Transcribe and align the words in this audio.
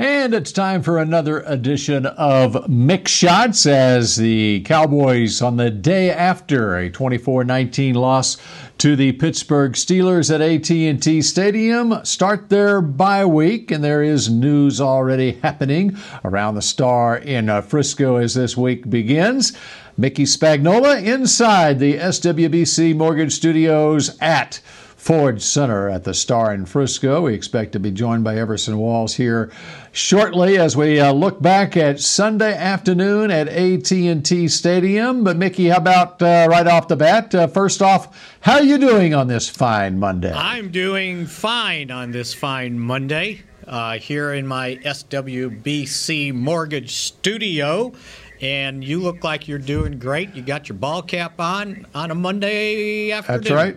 And 0.00 0.32
it's 0.32 0.52
time 0.52 0.82
for 0.82 0.98
another 0.98 1.40
edition 1.40 2.06
of 2.06 2.52
Mick 2.68 3.08
Shots 3.08 3.66
as 3.66 4.14
the 4.14 4.60
Cowboys 4.60 5.42
on 5.42 5.56
the 5.56 5.72
day 5.72 6.12
after 6.12 6.78
a 6.78 6.88
24-19 6.88 7.96
loss 7.96 8.36
to 8.78 8.94
the 8.94 9.10
Pittsburgh 9.10 9.72
Steelers 9.72 10.32
at 10.32 10.40
AT&T 10.40 11.20
Stadium 11.22 11.98
start 12.04 12.48
their 12.48 12.80
bye 12.80 13.24
week 13.24 13.72
and 13.72 13.82
there 13.82 14.04
is 14.04 14.30
news 14.30 14.80
already 14.80 15.32
happening 15.42 15.98
around 16.24 16.54
the 16.54 16.62
star 16.62 17.16
in 17.16 17.48
uh, 17.48 17.60
Frisco 17.60 18.14
as 18.14 18.34
this 18.34 18.56
week 18.56 18.88
begins. 18.88 19.52
Mickey 19.96 20.26
Spagnola 20.26 21.04
inside 21.04 21.80
the 21.80 21.94
SWBC 21.94 22.94
Mortgage 22.94 23.32
Studios 23.32 24.16
at 24.20 24.60
Ford 24.98 25.40
Center 25.40 25.88
at 25.88 26.04
the 26.04 26.12
Star 26.12 26.52
in 26.52 26.66
Frisco. 26.66 27.22
We 27.22 27.32
expect 27.32 27.72
to 27.72 27.80
be 27.80 27.92
joined 27.92 28.24
by 28.24 28.36
Everson 28.36 28.76
Walls 28.76 29.14
here 29.14 29.50
shortly 29.98 30.56
as 30.58 30.76
we 30.76 31.00
uh, 31.00 31.12
look 31.12 31.42
back 31.42 31.76
at 31.76 32.00
Sunday 32.00 32.56
afternoon 32.56 33.32
at 33.32 33.48
AT&T 33.48 34.48
Stadium. 34.48 35.24
But 35.24 35.36
Mickey, 35.36 35.68
how 35.68 35.78
about 35.78 36.22
uh, 36.22 36.46
right 36.48 36.66
off 36.66 36.86
the 36.86 36.96
bat? 36.96 37.34
Uh, 37.34 37.48
first 37.48 37.82
off, 37.82 38.38
how 38.40 38.54
are 38.54 38.62
you 38.62 38.78
doing 38.78 39.12
on 39.12 39.26
this 39.26 39.48
fine 39.48 39.98
Monday? 39.98 40.32
I'm 40.32 40.70
doing 40.70 41.26
fine 41.26 41.90
on 41.90 42.12
this 42.12 42.32
fine 42.32 42.78
Monday 42.78 43.42
uh, 43.66 43.98
here 43.98 44.32
in 44.32 44.46
my 44.46 44.76
SWBC 44.76 46.32
Mortgage 46.32 46.94
Studio. 46.94 47.92
And 48.40 48.84
you 48.84 49.00
look 49.00 49.24
like 49.24 49.48
you're 49.48 49.58
doing 49.58 49.98
great. 49.98 50.32
You 50.32 50.42
got 50.42 50.68
your 50.68 50.78
ball 50.78 51.02
cap 51.02 51.40
on 51.40 51.86
on 51.92 52.12
a 52.12 52.14
Monday 52.14 53.10
afternoon. 53.10 53.42
That's 53.42 53.52
right. 53.52 53.76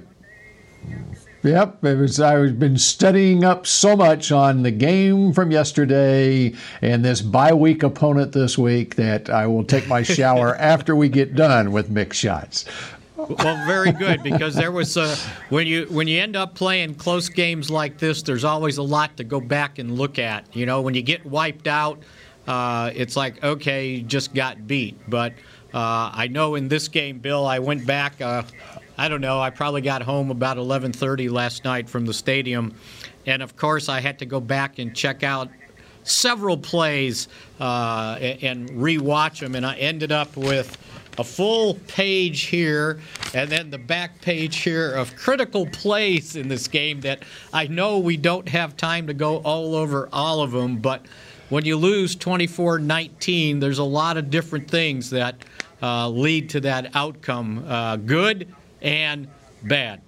Yep, 1.43 1.83
it 1.83 1.97
was. 1.97 2.19
I've 2.19 2.59
been 2.59 2.77
studying 2.77 3.43
up 3.43 3.65
so 3.65 3.95
much 3.95 4.31
on 4.31 4.61
the 4.61 4.69
game 4.69 5.33
from 5.33 5.49
yesterday 5.49 6.53
and 6.83 7.03
this 7.03 7.21
bye 7.21 7.53
week 7.53 7.81
opponent 7.81 8.31
this 8.31 8.59
week 8.59 8.95
that 8.95 9.29
I 9.29 9.47
will 9.47 9.63
take 9.63 9.87
my 9.87 10.03
shower 10.03 10.55
after 10.59 10.95
we 10.95 11.09
get 11.09 11.35
done 11.35 11.71
with 11.71 11.89
Mick 11.89 12.13
Shots. 12.13 12.65
Well, 13.17 13.65
very 13.65 13.91
good 13.91 14.21
because 14.21 14.53
there 14.53 14.71
was 14.71 14.97
a, 14.97 15.15
when 15.49 15.65
you 15.65 15.85
when 15.85 16.07
you 16.07 16.19
end 16.19 16.35
up 16.35 16.53
playing 16.53 16.95
close 16.95 17.29
games 17.29 17.69
like 17.69 17.97
this, 17.97 18.21
there's 18.21 18.43
always 18.43 18.77
a 18.77 18.83
lot 18.83 19.17
to 19.17 19.23
go 19.23 19.39
back 19.39 19.79
and 19.79 19.97
look 19.97 20.19
at. 20.19 20.55
You 20.55 20.65
know, 20.65 20.81
when 20.81 20.93
you 20.93 21.01
get 21.01 21.25
wiped 21.25 21.67
out, 21.67 21.99
uh, 22.47 22.91
it's 22.93 23.15
like 23.15 23.43
okay, 23.43 23.87
you 23.89 24.03
just 24.03 24.33
got 24.33 24.67
beat. 24.67 24.97
But 25.07 25.33
uh, 25.73 26.11
I 26.13 26.27
know 26.27 26.55
in 26.55 26.67
this 26.67 26.87
game, 26.87 27.19
Bill, 27.19 27.45
I 27.45 27.59
went 27.59 27.85
back. 27.85 28.19
Uh, 28.21 28.43
I 29.01 29.07
don't 29.07 29.21
know. 29.21 29.41
I 29.41 29.49
probably 29.49 29.81
got 29.81 30.03
home 30.03 30.29
about 30.29 30.57
11:30 30.57 31.27
last 31.27 31.63
night 31.63 31.89
from 31.89 32.05
the 32.05 32.13
stadium, 32.13 32.75
and 33.25 33.41
of 33.41 33.57
course 33.57 33.89
I 33.89 33.99
had 33.99 34.19
to 34.19 34.27
go 34.27 34.39
back 34.39 34.77
and 34.77 34.95
check 34.95 35.23
out 35.23 35.49
several 36.03 36.55
plays 36.55 37.27
uh, 37.59 38.19
and 38.21 38.69
rewatch 38.69 39.39
them, 39.39 39.55
and 39.55 39.65
I 39.65 39.75
ended 39.77 40.11
up 40.11 40.37
with 40.37 40.77
a 41.17 41.23
full 41.23 41.73
page 41.87 42.41
here 42.41 42.99
and 43.33 43.49
then 43.49 43.71
the 43.71 43.79
back 43.79 44.21
page 44.21 44.57
here 44.57 44.93
of 44.93 45.15
critical 45.15 45.65
plays 45.65 46.35
in 46.35 46.47
this 46.47 46.67
game 46.67 47.01
that 47.01 47.23
I 47.51 47.65
know 47.65 47.97
we 47.97 48.17
don't 48.17 48.47
have 48.49 48.77
time 48.77 49.07
to 49.07 49.15
go 49.15 49.37
all 49.37 49.73
over 49.73 50.09
all 50.13 50.41
of 50.41 50.51
them, 50.51 50.77
but 50.77 51.07
when 51.49 51.65
you 51.65 51.75
lose 51.75 52.15
24 52.15 52.77
19, 52.77 53.59
there's 53.59 53.79
a 53.79 53.83
lot 53.83 54.17
of 54.17 54.29
different 54.29 54.69
things 54.69 55.09
that 55.09 55.43
uh, 55.81 56.07
lead 56.07 56.51
to 56.51 56.59
that 56.61 56.95
outcome. 56.95 57.65
Uh, 57.67 57.95
good, 57.95 58.53
and 58.81 59.27
bad. 59.63 60.01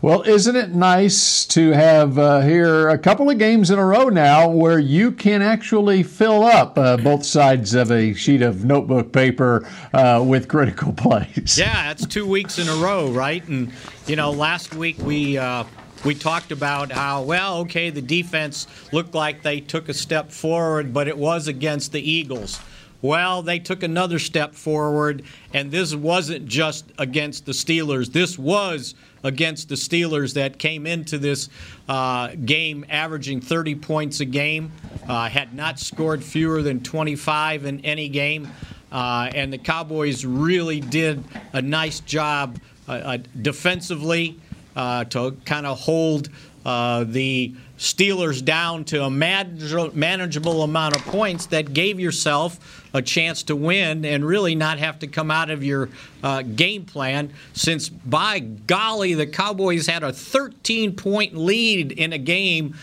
Well, 0.00 0.22
isn't 0.22 0.54
it 0.54 0.70
nice 0.70 1.44
to 1.46 1.72
have 1.72 2.18
uh, 2.18 2.40
here 2.40 2.88
a 2.88 2.96
couple 2.96 3.28
of 3.30 3.38
games 3.38 3.68
in 3.70 3.80
a 3.80 3.84
row 3.84 4.08
now 4.08 4.48
where 4.48 4.78
you 4.78 5.10
can 5.10 5.42
actually 5.42 6.04
fill 6.04 6.44
up 6.44 6.78
uh, 6.78 6.96
both 6.98 7.24
sides 7.24 7.74
of 7.74 7.90
a 7.90 8.14
sheet 8.14 8.40
of 8.40 8.64
notebook 8.64 9.12
paper 9.12 9.68
uh, 9.92 10.22
with 10.24 10.46
critical 10.46 10.92
plays? 10.96 11.58
Yeah, 11.58 11.88
that's 11.88 12.06
two 12.06 12.26
weeks 12.26 12.60
in 12.60 12.68
a 12.68 12.74
row, 12.76 13.10
right? 13.10 13.46
And 13.48 13.72
you 14.06 14.14
know, 14.14 14.30
last 14.30 14.72
week 14.72 14.98
we 14.98 15.36
uh, 15.36 15.64
we 16.04 16.14
talked 16.14 16.52
about 16.52 16.92
how 16.92 17.22
well, 17.22 17.58
okay, 17.58 17.90
the 17.90 18.02
defense 18.02 18.68
looked 18.92 19.14
like 19.14 19.42
they 19.42 19.60
took 19.60 19.88
a 19.88 19.94
step 19.94 20.30
forward, 20.30 20.94
but 20.94 21.08
it 21.08 21.18
was 21.18 21.48
against 21.48 21.90
the 21.90 22.00
Eagles. 22.00 22.60
Well, 23.00 23.42
they 23.42 23.60
took 23.60 23.84
another 23.84 24.18
step 24.18 24.54
forward, 24.54 25.22
and 25.54 25.70
this 25.70 25.94
wasn't 25.94 26.46
just 26.46 26.86
against 26.98 27.46
the 27.46 27.52
Steelers. 27.52 28.12
This 28.12 28.36
was 28.36 28.96
against 29.22 29.68
the 29.68 29.76
Steelers 29.76 30.34
that 30.34 30.58
came 30.58 30.86
into 30.86 31.16
this 31.18 31.48
uh, 31.88 32.34
game 32.44 32.84
averaging 32.88 33.40
30 33.40 33.76
points 33.76 34.18
a 34.18 34.24
game, 34.24 34.72
uh, 35.08 35.28
had 35.28 35.54
not 35.54 35.78
scored 35.78 36.24
fewer 36.24 36.60
than 36.62 36.82
25 36.82 37.66
in 37.66 37.84
any 37.84 38.08
game. 38.08 38.48
Uh, 38.90 39.30
and 39.34 39.52
the 39.52 39.58
Cowboys 39.58 40.24
really 40.24 40.80
did 40.80 41.22
a 41.52 41.62
nice 41.62 42.00
job 42.00 42.58
uh, 42.88 42.92
uh, 42.92 43.18
defensively 43.42 44.40
uh, 44.74 45.04
to 45.04 45.36
kind 45.44 45.66
of 45.66 45.78
hold 45.78 46.30
the 47.04 47.54
Steelers 47.78 48.44
down 48.44 48.84
to 48.86 49.04
a 49.04 49.10
manageable 49.10 50.62
amount 50.62 50.96
of 50.96 51.02
points 51.04 51.46
that 51.46 51.72
gave 51.72 52.00
yourself 52.00 52.88
a 52.92 53.00
chance 53.00 53.44
to 53.44 53.54
win 53.54 54.04
and 54.04 54.24
really 54.24 54.56
not 54.56 54.80
have 54.80 54.98
to 54.98 55.06
come 55.06 55.30
out 55.30 55.48
of 55.48 55.62
your 55.62 55.88
uh, 56.24 56.42
game 56.42 56.84
plan. 56.84 57.32
Since, 57.52 57.88
by 57.88 58.40
golly, 58.40 59.14
the 59.14 59.28
Cowboys 59.28 59.86
had 59.86 60.02
a 60.02 60.12
13 60.12 60.96
point 60.96 61.36
lead 61.36 61.92
in 61.92 62.12
a 62.12 62.18
game, 62.18 62.76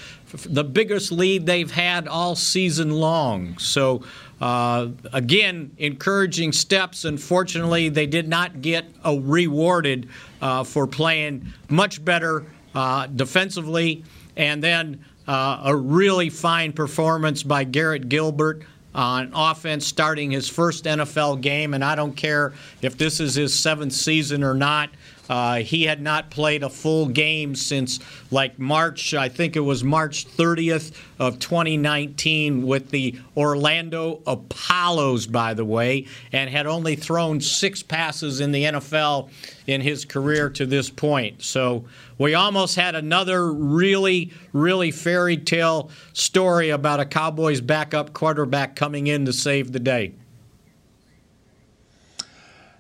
the 0.46 0.64
biggest 0.64 1.12
lead 1.12 1.46
they've 1.46 1.72
had 1.72 2.08
all 2.08 2.36
season 2.38 2.92
long. 2.92 3.58
So, 3.58 4.02
uh, 4.40 4.90
again, 5.12 5.72
encouraging 5.78 6.54
steps. 6.54 7.04
Unfortunately, 7.04 7.90
they 7.90 8.08
did 8.08 8.30
not 8.30 8.62
get 8.62 8.86
rewarded 9.06 10.08
uh, 10.42 10.64
for 10.64 10.88
playing 10.88 11.52
much 11.68 12.04
better 12.04 12.46
uh, 12.76 13.08
defensively 13.08 14.04
and 14.38 14.64
then 14.64 15.04
uh, 15.28 15.62
a 15.66 15.76
really 15.76 16.30
fine 16.30 16.74
performance 16.74 17.42
by 17.42 17.64
Garrett 17.64 18.10
Gilbert 18.10 18.64
on 18.94 19.32
offense 19.34 19.86
starting 19.86 20.32
his 20.32 20.48
first 20.48 20.86
NFL 20.86 21.42
game. 21.42 21.74
And 21.74 21.84
I 21.84 21.96
don't 21.96 22.16
care 22.16 22.54
if 22.82 22.98
this 22.98 23.20
is 23.20 23.36
his 23.36 23.54
seventh 23.54 23.94
season 23.94 24.44
or 24.44 24.54
not. 24.54 24.90
Uh, 25.28 25.56
he 25.56 25.84
had 25.84 26.02
not 26.02 26.30
played 26.30 26.62
a 26.62 26.70
full 26.70 27.08
game 27.08 27.56
since 27.56 28.00
like 28.30 28.60
March, 28.60 29.14
I 29.14 29.28
think 29.28 29.56
it 29.56 29.62
was 29.62 29.84
March 29.84 30.28
30th 30.28 30.96
of 31.18 31.40
2019 31.40 32.66
with 32.66 32.92
the 32.92 33.20
Orlando 33.36 34.22
Apollos, 34.28 35.26
by 35.26 35.56
the 35.56 35.66
way, 35.66 36.06
and 36.32 36.50
had 36.50 36.68
only 36.68 36.96
thrown 36.96 37.42
six 37.42 37.82
passes 37.82 38.40
in 38.40 38.52
the 38.52 38.66
NFL 38.66 39.30
in 39.66 39.82
his 39.82 40.06
career 40.06 40.50
to 40.52 40.66
this 40.68 40.92
point. 40.92 41.42
So 41.42 41.86
we 42.18 42.34
almost 42.34 42.76
had 42.76 42.96
another 42.96 43.52
really, 43.52 44.32
really 44.54 44.92
fairy 44.92 45.38
tale 45.38 45.90
story 46.14 46.70
about 46.70 47.00
a 47.00 47.06
Cowboys 47.06 47.62
backup 47.62 48.14
quarterback 48.14 48.76
coming 48.76 49.08
in 49.08 49.26
to 49.26 49.34
save 49.34 49.72
the 49.72 49.80
day. 49.80 50.14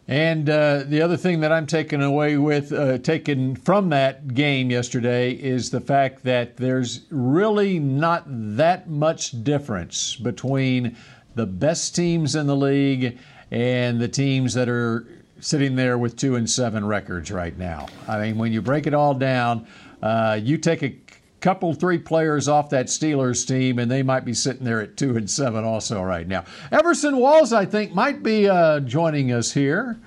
And 0.07 0.47
uh, 0.49 0.83
the 0.85 1.01
other 1.01 1.17
thing 1.17 1.39
that 1.39 1.51
I'm 1.51 1.65
taking 1.65 2.01
away 2.01 2.37
with, 2.37 2.71
uh, 2.71 2.99
taken 2.99 3.55
from 3.55 3.89
that 3.89 4.35
game 4.35 4.69
yesterday, 4.69 5.31
is 5.31 5.71
the 5.71 5.81
fact 5.81 6.23
that 6.25 6.57
there's 6.57 7.01
really 7.09 7.79
not 7.79 8.23
that 8.27 8.87
much 8.87 9.43
difference 9.43 10.15
between 10.15 10.95
the 11.33 11.47
best 11.47 11.95
teams 11.95 12.35
in 12.35 12.45
the 12.45 12.55
league 12.55 13.17
and 13.49 13.99
the 13.99 14.07
teams 14.07 14.53
that 14.53 14.69
are 14.69 15.07
sitting 15.45 15.75
there 15.75 15.95
with 15.95 16.17
two 16.17 16.35
and 16.35 16.49
seven 16.49 16.83
records 16.83 17.29
right 17.29 17.55
now. 17.55 17.85
I 18.07 18.19
mean, 18.19 18.39
when 18.39 18.51
you 18.51 18.63
break 18.63 18.87
it 18.87 18.95
all 18.95 19.13
down, 19.13 19.67
uh, 20.01 20.39
you 20.41 20.57
take 20.57 20.81
a 20.81 20.97
couple, 21.39 21.71
three 21.75 21.99
players 21.99 22.47
off 22.47 22.71
that 22.71 22.87
Steelers 22.87 23.47
team, 23.47 23.77
and 23.77 23.89
they 23.91 24.01
might 24.01 24.25
be 24.25 24.33
sitting 24.33 24.65
there 24.65 24.81
at 24.81 24.97
two 24.97 25.15
and 25.15 25.29
seven 25.29 25.63
also 25.63 26.01
right 26.01 26.27
now. 26.27 26.45
Everson 26.71 27.17
Walls, 27.17 27.53
I 27.53 27.63
think, 27.65 27.93
might 27.93 28.23
be 28.23 28.49
uh, 28.49 28.79
joining 28.79 29.31
us 29.31 29.51
here. 29.51 29.99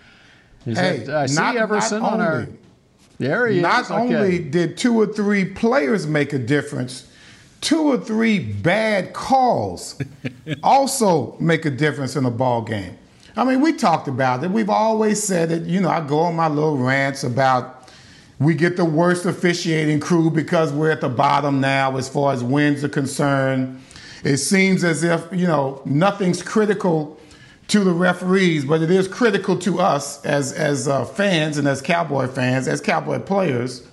Is 0.67 0.77
hey, 0.77 1.05
that, 1.05 1.17
I 1.17 1.27
see 1.27 1.37
not, 1.37 1.57
Everson 1.57 2.03
not 2.03 2.15
on 2.15 2.21
our. 2.21 2.49
There 3.19 3.47
he 3.47 3.61
not 3.61 3.83
is. 3.83 3.91
Not 3.91 4.01
only 4.01 4.41
did 4.41 4.77
two 4.77 5.01
or 5.01 5.07
three 5.07 5.45
players 5.45 6.05
make 6.09 6.33
a 6.33 6.39
difference, 6.41 7.09
two 7.61 7.93
or 7.93 7.99
three 7.99 8.41
bad 8.41 9.13
calls 9.13 10.03
also 10.65 11.37
make 11.39 11.65
a 11.65 11.71
difference 11.71 12.17
in 12.17 12.25
a 12.25 12.31
ball 12.31 12.63
game. 12.63 12.99
I 13.39 13.45
mean, 13.45 13.61
we 13.61 13.73
talked 13.73 14.09
about 14.09 14.43
it. 14.43 14.51
We've 14.51 14.69
always 14.69 15.23
said 15.23 15.53
it. 15.53 15.63
You 15.63 15.81
know, 15.81 15.91
I 15.91 16.01
go 16.05 16.19
on 16.19 16.35
my 16.35 16.49
little 16.49 16.77
rants 16.77 17.23
about 17.23 17.89
we 18.41 18.55
get 18.55 18.77
the 18.77 18.85
worst 18.85 19.27
officiating 19.27 20.01
crew 20.01 20.29
because 20.29 20.73
we're 20.73 20.91
at 20.91 21.01
the 21.01 21.09
bottom 21.09 21.61
now 21.61 21.97
as 21.97 22.09
far 22.09 22.33
as 22.33 22.43
wins 22.43 22.83
are 22.83 22.89
concerned. 22.89 23.81
It 24.25 24.39
seems 24.39 24.83
as 24.83 25.05
if, 25.05 25.25
you 25.31 25.47
know, 25.47 25.81
nothing's 25.85 26.43
critical 26.43 27.17
to 27.69 27.85
the 27.85 27.93
referees, 27.93 28.65
but 28.65 28.83
it 28.83 28.91
is 28.91 29.07
critical 29.07 29.57
to 29.59 29.79
us 29.79 30.25
as, 30.25 30.53
as 30.53 30.89
uh, 30.89 31.05
fans 31.05 31.59
and 31.59 31.69
as 31.69 31.81
Cowboy 31.81 32.27
fans, 32.27 32.67
as 32.67 32.81
Cowboy 32.81 33.21
players. 33.21 33.87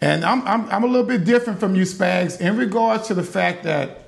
And 0.00 0.24
I'm, 0.24 0.44
I'm, 0.48 0.68
I'm 0.68 0.82
a 0.82 0.88
little 0.88 1.06
bit 1.06 1.24
different 1.24 1.60
from 1.60 1.76
you, 1.76 1.82
Spags, 1.82 2.40
in 2.40 2.56
regards 2.56 3.06
to 3.06 3.14
the 3.14 3.22
fact 3.22 3.62
that 3.62 4.00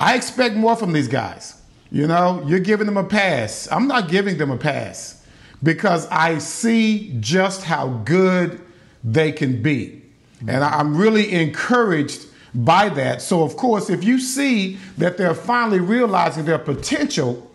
I 0.00 0.16
expect 0.16 0.56
more 0.56 0.74
from 0.74 0.92
these 0.92 1.06
guys. 1.06 1.62
You 1.90 2.06
know, 2.06 2.42
you're 2.46 2.60
giving 2.60 2.86
them 2.86 2.96
a 2.96 3.04
pass. 3.04 3.68
I'm 3.70 3.86
not 3.86 4.08
giving 4.08 4.38
them 4.38 4.50
a 4.50 4.56
pass 4.56 5.24
because 5.62 6.06
I 6.08 6.38
see 6.38 7.16
just 7.20 7.62
how 7.62 7.88
good 8.04 8.60
they 9.04 9.32
can 9.32 9.62
be. 9.62 10.02
And 10.46 10.62
I'm 10.62 10.96
really 10.96 11.32
encouraged 11.32 12.26
by 12.54 12.88
that. 12.90 13.22
So, 13.22 13.42
of 13.42 13.56
course, 13.56 13.88
if 13.88 14.02
you 14.04 14.18
see 14.18 14.78
that 14.98 15.16
they're 15.16 15.34
finally 15.34 15.80
realizing 15.80 16.44
their 16.44 16.58
potential, 16.58 17.50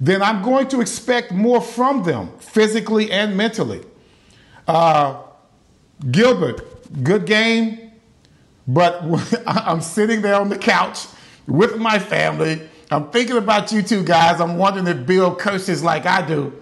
then 0.00 0.22
I'm 0.22 0.42
going 0.42 0.68
to 0.68 0.80
expect 0.80 1.32
more 1.32 1.60
from 1.60 2.02
them 2.02 2.30
physically 2.38 3.10
and 3.10 3.36
mentally. 3.36 3.82
Uh, 4.68 5.22
Gilbert, 6.10 7.02
good 7.02 7.24
game, 7.24 7.92
but 8.68 9.02
I'm 9.46 9.80
sitting 9.80 10.22
there 10.22 10.34
on 10.34 10.48
the 10.48 10.58
couch 10.58 11.06
with 11.46 11.78
my 11.78 11.98
family 11.98 12.68
I'm 12.90 13.10
thinking 13.10 13.36
about 13.36 13.72
you 13.72 13.82
two 13.82 14.04
guys. 14.04 14.40
I'm 14.40 14.58
wondering 14.58 14.86
if 14.86 15.06
Bill 15.06 15.34
curses 15.34 15.82
like 15.82 16.06
I 16.06 16.26
do. 16.26 16.52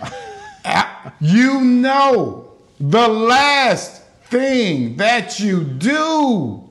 you 1.20 1.60
know, 1.60 2.52
the 2.80 3.06
last 3.06 4.02
thing 4.24 4.96
that 4.96 5.38
you 5.38 5.62
do 5.62 6.68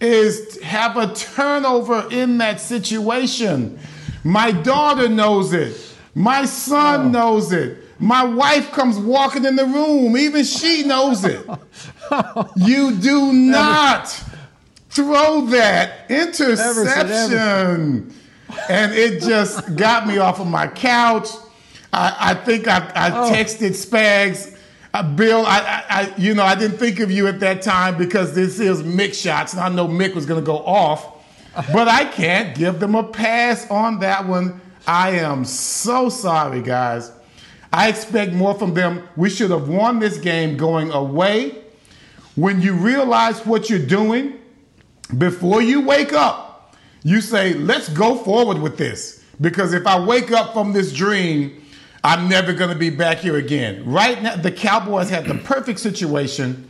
is 0.00 0.60
have 0.62 0.96
a 0.96 1.14
turnover 1.14 2.08
in 2.10 2.38
that 2.38 2.60
situation. 2.60 3.78
My 4.24 4.50
daughter 4.50 5.08
knows 5.08 5.52
it. 5.52 5.94
My 6.14 6.44
son 6.44 7.06
oh. 7.06 7.08
knows 7.08 7.52
it. 7.52 7.78
My 7.98 8.24
wife 8.24 8.72
comes 8.72 8.98
walking 8.98 9.44
in 9.44 9.56
the 9.56 9.64
room. 9.64 10.16
Even 10.16 10.44
she 10.44 10.82
knows 10.82 11.24
it. 11.24 11.46
you 12.56 12.96
do 12.96 13.32
not 13.32 14.08
throw 14.90 15.46
that 15.46 16.10
interception. 16.10 18.12
And 18.68 18.92
it 18.92 19.22
just 19.22 19.76
got 19.76 20.06
me 20.06 20.18
off 20.18 20.40
of 20.40 20.46
my 20.46 20.66
couch. 20.66 21.28
I, 21.92 22.16
I 22.20 22.34
think 22.34 22.68
I, 22.68 22.90
I 22.94 23.10
oh. 23.10 23.32
texted 23.32 23.70
Spags. 23.70 24.56
Uh, 24.94 25.02
Bill, 25.02 25.44
I, 25.46 25.84
I, 25.88 26.14
you 26.18 26.34
know, 26.34 26.42
I 26.42 26.54
didn't 26.54 26.76
think 26.76 27.00
of 27.00 27.10
you 27.10 27.26
at 27.26 27.40
that 27.40 27.62
time 27.62 27.96
because 27.96 28.34
this 28.34 28.60
is 28.60 28.82
Mick 28.82 29.14
shots, 29.14 29.54
and 29.54 29.62
I 29.62 29.70
know 29.70 29.88
Mick 29.88 30.14
was 30.14 30.26
going 30.26 30.40
to 30.40 30.44
go 30.44 30.58
off, 30.58 31.24
but 31.72 31.88
I 31.88 32.04
can't 32.04 32.54
give 32.54 32.78
them 32.78 32.94
a 32.94 33.02
pass 33.02 33.70
on 33.70 34.00
that 34.00 34.26
one. 34.26 34.60
I 34.86 35.12
am 35.12 35.46
so 35.46 36.10
sorry, 36.10 36.60
guys. 36.60 37.10
I 37.72 37.88
expect 37.88 38.32
more 38.32 38.54
from 38.54 38.74
them. 38.74 39.08
We 39.16 39.30
should 39.30 39.50
have 39.50 39.66
won 39.66 39.98
this 39.98 40.18
game 40.18 40.58
going 40.58 40.90
away. 40.90 41.62
When 42.34 42.60
you 42.60 42.74
realize 42.74 43.46
what 43.46 43.70
you're 43.70 43.78
doing, 43.78 44.38
before 45.16 45.62
you 45.62 45.80
wake 45.80 46.12
up, 46.12 46.51
you 47.02 47.20
say, 47.20 47.54
let's 47.54 47.88
go 47.88 48.16
forward 48.16 48.58
with 48.58 48.78
this. 48.78 49.22
Because 49.40 49.72
if 49.72 49.86
I 49.86 50.04
wake 50.04 50.30
up 50.30 50.52
from 50.52 50.72
this 50.72 50.92
dream, 50.92 51.62
I'm 52.04 52.28
never 52.28 52.52
going 52.52 52.70
to 52.70 52.76
be 52.76 52.90
back 52.90 53.18
here 53.18 53.36
again. 53.36 53.84
Right 53.84 54.22
now, 54.22 54.36
the 54.36 54.52
Cowboys 54.52 55.10
had 55.10 55.24
the 55.26 55.34
perfect 55.34 55.78
situation. 55.78 56.68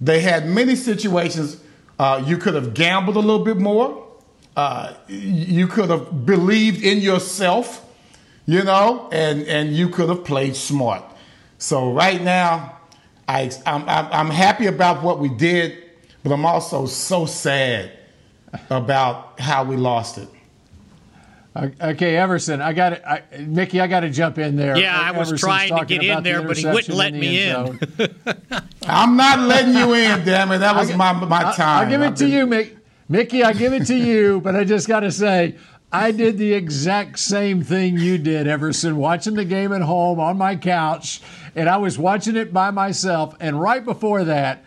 They 0.00 0.20
had 0.20 0.46
many 0.46 0.74
situations. 0.76 1.60
Uh, 1.98 2.22
you 2.26 2.36
could 2.38 2.54
have 2.54 2.74
gambled 2.74 3.16
a 3.16 3.20
little 3.20 3.44
bit 3.44 3.56
more. 3.56 4.06
Uh, 4.56 4.94
you 5.06 5.68
could 5.68 5.90
have 5.90 6.26
believed 6.26 6.82
in 6.82 6.98
yourself, 6.98 7.84
you 8.46 8.64
know, 8.64 9.08
and, 9.12 9.42
and 9.42 9.74
you 9.74 9.88
could 9.88 10.08
have 10.08 10.24
played 10.24 10.56
smart. 10.56 11.04
So 11.58 11.92
right 11.92 12.20
now, 12.20 12.78
I, 13.28 13.50
I'm, 13.66 13.84
I'm 13.88 14.30
happy 14.30 14.66
about 14.66 15.02
what 15.02 15.20
we 15.20 15.28
did, 15.28 15.76
but 16.24 16.32
I'm 16.32 16.46
also 16.46 16.86
so 16.86 17.26
sad 17.26 17.97
about 18.70 19.38
how 19.40 19.64
we 19.64 19.76
lost 19.76 20.18
it. 20.18 20.28
Okay, 21.56 22.16
Everson, 22.16 22.60
I 22.60 22.72
got 22.72 22.92
it. 22.92 23.48
Mickey, 23.48 23.80
I 23.80 23.88
got 23.88 24.00
to 24.00 24.10
jump 24.10 24.38
in 24.38 24.54
there. 24.54 24.76
Yeah, 24.76 24.96
I 24.96 25.10
was 25.10 25.28
Everson's 25.28 25.40
trying 25.40 25.76
to 25.76 25.84
get 25.84 26.04
in 26.04 26.22
there, 26.22 26.42
but 26.42 26.56
he 26.56 26.64
wouldn't 26.64 26.96
let 26.96 27.14
in 27.14 27.20
me 27.20 27.48
in. 27.48 27.80
I'm 28.82 29.16
not 29.16 29.40
letting 29.40 29.74
you 29.74 29.92
in, 29.94 30.24
damn 30.24 30.52
it. 30.52 30.58
That 30.58 30.76
was 30.76 30.94
my, 30.94 31.12
my 31.12 31.52
time. 31.54 31.84
I'll 31.84 31.90
give 31.90 32.02
it 32.02 32.16
to 32.16 32.28
you, 32.28 32.46
Mick. 32.46 32.76
Mickey, 33.08 33.42
I 33.42 33.54
give 33.54 33.72
it 33.72 33.86
to 33.86 33.96
you, 33.96 34.40
but 34.44 34.54
I 34.54 34.64
just 34.64 34.86
got 34.86 35.00
to 35.00 35.10
say, 35.10 35.56
I 35.90 36.12
did 36.12 36.38
the 36.38 36.52
exact 36.52 37.18
same 37.18 37.62
thing 37.62 37.98
you 37.98 38.18
did, 38.18 38.46
Everson, 38.46 38.96
watching 38.96 39.34
the 39.34 39.44
game 39.44 39.72
at 39.72 39.80
home 39.80 40.20
on 40.20 40.36
my 40.36 40.54
couch, 40.54 41.22
and 41.56 41.68
I 41.68 41.78
was 41.78 41.98
watching 41.98 42.36
it 42.36 42.52
by 42.52 42.70
myself. 42.70 43.34
And 43.40 43.60
right 43.60 43.84
before 43.84 44.24
that, 44.24 44.64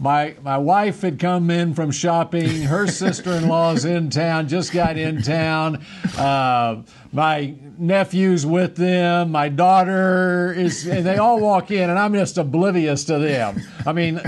my 0.00 0.34
my 0.42 0.56
wife 0.56 1.02
had 1.02 1.18
come 1.18 1.50
in 1.50 1.74
from 1.74 1.90
shopping. 1.90 2.62
Her 2.62 2.86
sister-in-law's 2.88 3.84
in 3.84 4.08
town, 4.08 4.48
just 4.48 4.72
got 4.72 4.96
in 4.96 5.20
town. 5.20 5.84
Uh, 6.16 6.82
my 7.12 7.54
nephew's 7.76 8.46
with 8.46 8.76
them. 8.76 9.30
My 9.30 9.50
daughter 9.50 10.54
is, 10.54 10.86
and 10.86 11.04
they 11.04 11.18
all 11.18 11.38
walk 11.38 11.70
in, 11.70 11.90
and 11.90 11.98
I'm 11.98 12.14
just 12.14 12.38
oblivious 12.38 13.04
to 13.04 13.18
them. 13.18 13.60
I 13.86 13.92
mean, 13.92 14.20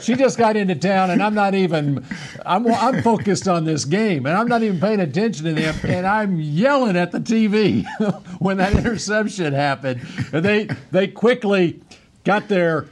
she 0.00 0.14
just 0.14 0.38
got 0.38 0.56
into 0.56 0.74
town, 0.74 1.10
and 1.10 1.22
I'm 1.22 1.34
not 1.34 1.54
even. 1.54 2.04
I'm 2.46 2.66
I'm 2.66 3.02
focused 3.02 3.46
on 3.46 3.66
this 3.66 3.84
game, 3.84 4.24
and 4.24 4.34
I'm 4.34 4.48
not 4.48 4.62
even 4.62 4.80
paying 4.80 5.00
attention 5.00 5.44
to 5.44 5.52
them, 5.52 5.74
and 5.84 6.06
I'm 6.06 6.40
yelling 6.40 6.96
at 6.96 7.12
the 7.12 7.20
TV 7.20 7.84
when 8.38 8.56
that 8.56 8.72
interception 8.72 9.52
happened. 9.52 10.00
And 10.32 10.42
they 10.42 10.68
they 10.90 11.06
quickly 11.06 11.82
got 12.24 12.48
their 12.48 12.88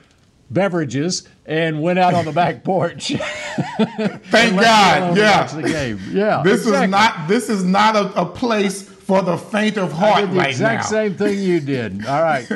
beverages 0.51 1.27
and 1.47 1.81
went 1.81 1.99
out 1.99 2.13
on 2.13 2.25
the 2.25 2.33
back 2.33 2.65
porch. 2.65 3.09
Thank 3.17 4.61
God. 4.61 5.17
Yeah. 5.17 5.47
the 5.47 5.63
game. 5.63 6.01
Yeah. 6.17 6.43
This 6.43 6.63
exactly. 6.63 6.85
is 6.85 6.91
not 6.91 7.29
this 7.29 7.49
is 7.49 7.65
not 7.65 7.97
a, 7.97 8.23
a, 8.23 8.27
place 8.27 8.83
for 8.83 9.23
the 9.23 9.37
faint 9.37 9.77
of 9.77 9.93
heart 9.93 10.17
I 10.17 10.21
did 10.23 10.31
the 10.31 10.39
right 10.39 10.51
exact 10.51 10.85
now. 10.85 10.89
same 10.89 11.15
thing 11.15 11.39
you 11.39 11.61
did. 11.61 12.07
All 12.07 12.23
right. 12.23 12.47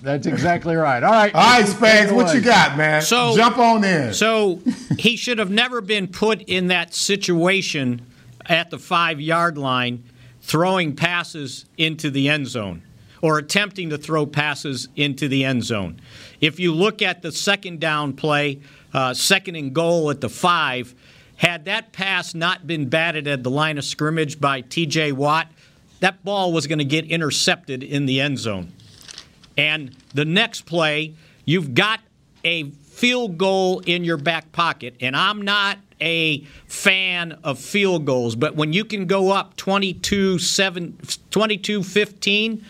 That's 0.00 0.26
exactly 0.26 0.76
right. 0.76 1.02
All 1.02 1.10
right. 1.10 1.34
All 1.34 1.40
right, 1.40 1.64
Spags, 1.64 2.12
what 2.12 2.34
you 2.34 2.40
got, 2.40 2.76
man? 2.76 3.02
So 3.02 3.36
jump 3.36 3.58
on 3.58 3.84
in. 3.84 4.14
So 4.14 4.60
he 4.98 5.16
should 5.16 5.38
have 5.38 5.50
never 5.50 5.80
been 5.80 6.08
put 6.08 6.42
in 6.42 6.68
that 6.68 6.94
situation 6.94 8.02
at 8.46 8.70
the 8.70 8.78
five 8.78 9.20
yard 9.20 9.58
line 9.58 10.04
throwing 10.40 10.94
passes 10.94 11.66
into 11.76 12.10
the 12.10 12.28
end 12.28 12.48
zone 12.48 12.82
or 13.22 13.38
attempting 13.38 13.88
to 13.88 13.96
throw 13.96 14.26
passes 14.26 14.88
into 14.96 15.28
the 15.28 15.44
end 15.44 15.64
zone. 15.64 15.98
If 16.40 16.60
you 16.60 16.74
look 16.74 17.00
at 17.00 17.22
the 17.22 17.32
second 17.32 17.80
down 17.80 18.12
play, 18.12 18.60
uh, 18.92 19.14
second 19.14 19.56
and 19.56 19.72
goal 19.72 20.10
at 20.10 20.20
the 20.20 20.28
five, 20.28 20.94
had 21.36 21.64
that 21.64 21.92
pass 21.92 22.34
not 22.34 22.66
been 22.66 22.88
batted 22.88 23.26
at 23.26 23.42
the 23.42 23.50
line 23.50 23.78
of 23.78 23.84
scrimmage 23.84 24.40
by 24.40 24.60
TJ 24.60 25.12
Watt, 25.14 25.48
that 26.00 26.22
ball 26.24 26.52
was 26.52 26.66
going 26.66 26.80
to 26.80 26.84
get 26.84 27.06
intercepted 27.06 27.82
in 27.82 28.06
the 28.06 28.20
end 28.20 28.38
zone. 28.38 28.72
And 29.56 29.96
the 30.14 30.24
next 30.24 30.62
play, 30.62 31.14
you've 31.44 31.74
got 31.74 32.00
a 32.44 32.70
field 32.70 33.38
goal 33.38 33.80
in 33.80 34.04
your 34.04 34.16
back 34.16 34.50
pocket. 34.52 34.96
And 35.00 35.16
I'm 35.16 35.42
not 35.42 35.78
a 36.00 36.40
fan 36.66 37.38
of 37.44 37.58
field 37.60 38.04
goals, 38.04 38.34
but 38.34 38.56
when 38.56 38.72
you 38.72 38.84
can 38.84 39.06
go 39.06 39.30
up 39.30 39.56
22 39.56 40.38
7, 40.38 40.98
22 41.30 41.82
15, 41.82 42.64
uh, 42.64 42.66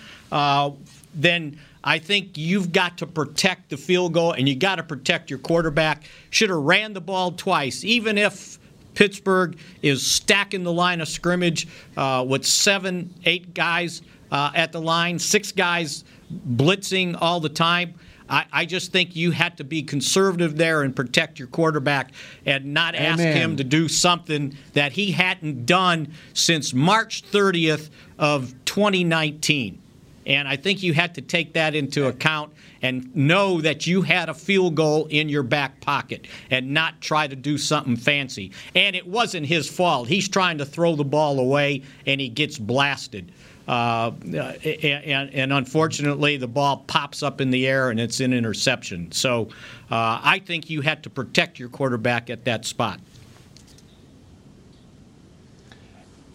then 1.15 1.59
I 1.85 1.99
think 1.99 2.39
you've 2.39 2.73
got 2.73 2.99
to 2.99 3.07
protect 3.07 3.71
the 3.71 3.77
field 3.77 4.15
goal 4.15 4.33
and 4.33 4.49
you 4.49 4.55
got 4.55 4.77
to 4.77 4.83
protect 4.83 5.31
your 5.31 5.39
quarterback. 5.39 6.05
Should 6.31 6.51
have 6.51 6.61
ran 6.61 6.93
the 6.93 7.01
ball 7.01 7.33
twice, 7.33 7.85
even 7.85 8.19
if 8.19 8.59
Pittsburgh 8.95 9.59
is 9.81 10.07
stacking 10.07 10.63
the 10.63 10.73
line 10.73 11.01
of 11.01 11.09
scrimmage 11.09 11.67
uh, 11.97 12.25
with 12.27 12.47
seven, 12.47 13.13
eight 13.25 13.55
guys 13.55 14.03
uh, 14.31 14.53
at 14.55 14.73
the 14.73 14.81
line, 14.81 15.19
six 15.19 15.51
guys 15.51 16.05
blitzing 16.49 17.17
all 17.21 17.41
the 17.41 17.49
time. 17.49 17.95
I, 18.29 18.47
I, 18.53 18.65
just 18.65 18.93
think 18.93 19.15
you 19.15 19.33
had 19.33 19.59
to 19.59 19.65
be 19.65 19.83
conservative 19.83 20.57
there 20.57 20.83
and 20.83 20.95
protect 20.95 21.39
your 21.39 21.49
quarterback 21.49 22.13
and 22.47 22.73
not 22.73 22.95
Amen. 22.95 23.21
ask 23.21 23.23
him 23.23 23.57
to 23.57 23.65
do 23.65 23.89
something 23.89 24.57
that 24.73 24.93
he 24.93 25.13
hadn't 25.13 25.67
done 25.67 26.15
since 26.33 26.73
March 26.73 27.25
30th 27.31 27.91
of 28.19 28.55
2019. 28.65 29.82
And 30.27 30.47
I 30.47 30.57
think 30.57 30.83
you 30.83 30.93
had 30.95 31.15
to 31.17 31.23
take 31.23 31.55
that 31.55 31.75
into 31.75 32.07
account 32.07 32.53
and 32.81 33.15
know 33.15 33.61
that 33.61 33.87
you 33.87 34.03
had 34.03 34.29
a 34.29 34.35
field 34.35 34.75
goal 34.75 35.07
in 35.07 35.29
your 35.29 35.43
back 35.43 35.81
pocket 35.81 36.27
and 36.51 36.73
not 36.73 37.01
try 37.01 37.27
to 37.27 37.37
do 37.37 37.59
something 37.59 37.97
fancy. 37.97 38.53
And 38.75 38.95
it 38.97 39.07
wasn't 39.07 39.47
his 39.47 39.69
fault. 39.69 40.09
He's 40.09 40.29
trying 40.29 40.59
to 40.59 40.65
throw 40.65 40.97
the 40.97 41.05
ball 41.05 41.39
away 41.39 41.83
and 42.07 42.21
he 42.21 42.29
gets 42.29 42.59
blasted. 42.59 43.33
Uh, 43.67 44.11
and, 44.25 45.31
and, 45.33 45.53
unfortunately, 45.53 46.37
the 46.37 46.49
ball 46.49 46.79
pops 46.89 47.23
up 47.23 47.41
in 47.41 47.51
the 47.51 47.69
air 47.69 47.91
and 47.91 48.01
it's 48.01 48.19
an 48.19 48.33
interception. 48.33 49.13
So 49.13 49.51
uh, 49.89 50.21
I 50.23 50.43
think 50.45 50.69
you 50.69 50.81
had 50.81 51.05
to 51.05 51.11
protect 51.11 51.61
your 51.61 51.69
quarterback 51.69 52.29
at 52.29 52.45
that 52.45 52.65
spot. 52.65 52.99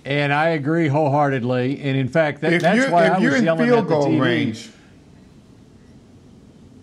And 0.07 0.31
I 0.31 0.49
agree 0.49 0.87
wholeheartedly. 0.87 1.81
And 1.81 1.97
in 1.97 2.07
fact, 2.07 2.39
that, 2.39 2.61
that's 2.61 2.89
why 2.89 3.07
I 3.07 3.19
was 3.19 3.41
yelling 3.43 3.69
at 3.69 3.87
the 3.89 3.93
TV. 3.93 4.21
Range, 4.21 4.69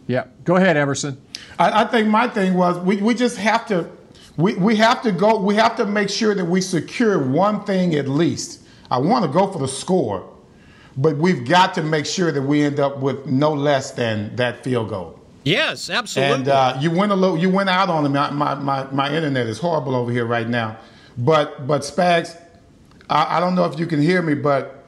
yeah, 0.06 0.26
go 0.44 0.56
ahead, 0.56 0.76
Everson. 0.76 1.18
I, 1.58 1.84
I, 1.84 1.84
think 1.86 2.08
my 2.08 2.28
thing 2.28 2.52
was 2.52 2.78
we, 2.80 2.96
we 2.98 3.14
just 3.14 3.38
have 3.38 3.66
to 3.68 3.90
we, 4.36 4.54
we 4.56 4.76
have 4.76 5.00
to 5.04 5.12
go 5.12 5.38
we 5.38 5.54
have 5.54 5.74
to 5.76 5.86
make 5.86 6.10
sure 6.10 6.34
that 6.34 6.44
we 6.44 6.60
secure 6.60 7.18
one 7.18 7.64
thing 7.64 7.94
at 7.94 8.08
least. 8.08 8.60
I 8.90 8.98
want 8.98 9.24
to 9.24 9.30
go 9.30 9.50
for 9.50 9.58
the 9.58 9.68
score, 9.68 10.30
but 10.98 11.16
we've 11.16 11.48
got 11.48 11.72
to 11.74 11.82
make 11.82 12.04
sure 12.04 12.30
that 12.30 12.42
we 12.42 12.62
end 12.62 12.78
up 12.78 12.98
with 12.98 13.24
no 13.24 13.54
less 13.54 13.92
than 13.92 14.36
that 14.36 14.62
field 14.62 14.90
goal. 14.90 15.18
Yes, 15.44 15.88
absolutely. 15.88 16.34
And 16.34 16.48
uh, 16.48 16.76
you 16.78 16.90
went 16.90 17.10
a 17.10 17.14
little, 17.14 17.38
you 17.38 17.48
went 17.48 17.70
out 17.70 17.88
on 17.88 18.02
them. 18.02 18.12
My, 18.12 18.30
my, 18.30 18.54
my, 18.54 18.90
my 18.90 19.14
internet 19.14 19.46
is 19.46 19.58
horrible 19.58 19.94
over 19.94 20.12
here 20.12 20.26
right 20.26 20.48
now. 20.48 20.76
But 21.16 21.66
but 21.66 21.82
Spags, 21.82 22.38
I, 23.08 23.36
I, 23.36 23.40
don't 23.40 23.54
know 23.54 23.64
if 23.64 23.78
you 23.78 23.86
can 23.86 24.00
hear 24.00 24.22
me, 24.22 24.34
but 24.34 24.84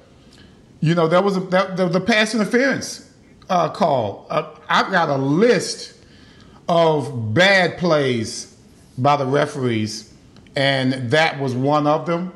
you 0.81 0.95
know 0.95 1.09
there 1.09 1.23
was 1.23 1.37
a, 1.37 1.41
that, 1.41 1.77
the, 1.77 1.89
the 1.89 2.01
pass 2.01 2.35
interference 2.35 3.13
uh, 3.49 3.69
call. 3.71 4.27
Uh, 4.31 4.55
I've 4.69 4.91
got 4.91 5.09
a 5.09 5.17
list 5.17 5.95
of 6.69 7.35
bad 7.35 7.79
plays 7.79 8.57
by 8.99 9.17
the 9.17 9.27
referees, 9.27 10.13
and 10.55 11.11
that 11.11 11.39
was 11.39 11.55
one 11.55 11.87
of 11.87 12.07
them. 12.07 12.33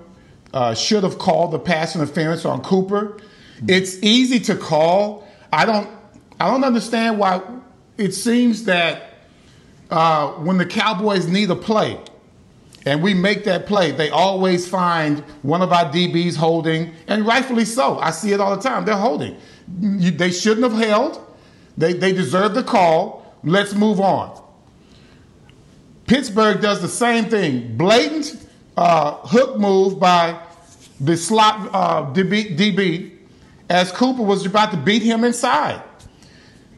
Uh, 0.53 0.75
should 0.75 1.05
have 1.05 1.19
called 1.19 1.53
the 1.53 1.59
pass 1.59 1.95
interference 1.95 2.45
on 2.45 2.61
Cooper. 2.63 3.19
It's 3.69 4.03
easy 4.03 4.41
to 4.41 4.57
call. 4.57 5.29
I 5.53 5.65
don't. 5.65 5.89
I 6.41 6.51
don't 6.51 6.65
understand 6.65 7.19
why. 7.19 7.43
It 7.99 8.13
seems 8.13 8.65
that 8.65 9.15
uh, 9.91 10.33
when 10.33 10.59
the 10.59 10.67
Cowboys 10.67 11.27
need 11.27 11.51
a 11.51 11.57
play, 11.57 12.01
and 12.87 13.03
we 13.03 13.13
make 13.13 13.45
that 13.45 13.67
play, 13.67 13.93
they 13.93 14.09
always 14.11 14.67
find 14.67 15.21
one 15.43 15.61
of 15.61 15.73
our 15.73 15.85
DBs 15.93 16.37
holding, 16.37 16.95
and 17.07 17.27
rightfully 17.27 17.65
so. 17.65 17.99
I 17.99 18.11
see 18.11 18.33
it 18.33 18.41
all 18.41 18.57
the 18.57 18.63
time. 18.63 18.85
They're 18.85 18.97
holding. 18.97 19.37
You, 19.81 20.11
they 20.11 20.31
shouldn't 20.31 20.71
have 20.71 20.81
held. 20.81 21.25
They, 21.77 21.93
they 21.93 22.13
deserve 22.13 22.55
the 22.55 22.63
call. 22.63 23.37
Let's 23.45 23.75
move 23.75 24.01
on. 24.01 24.43
Pittsburgh 26.07 26.61
does 26.61 26.81
the 26.81 26.89
same 26.89 27.27
thing. 27.27 27.77
Blatant 27.77 28.47
uh, 28.77 29.13
hook 29.19 29.59
move 29.59 30.01
by 30.01 30.41
the 31.01 31.17
slot 31.17 31.71
uh, 31.73 32.13
DB, 32.13 32.57
DB 32.57 33.13
as 33.69 33.93
Cooper 33.93 34.23
was 34.23 34.45
about 34.45 34.73
to 34.73 34.77
beat 34.77 35.03
him 35.03 35.23
inside. 35.23 35.83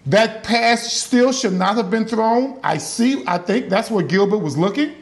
That 0.06 0.42
pass 0.42 0.92
still 0.92 1.32
should 1.32 1.52
not 1.52 1.76
have 1.76 1.90
been 1.90 2.06
thrown. 2.06 2.60
I 2.62 2.78
see, 2.78 3.24
I 3.26 3.38
think 3.38 3.68
that's 3.68 3.90
where 3.90 4.04
Gilbert 4.04 4.38
was 4.38 4.58
looking. 4.58 4.94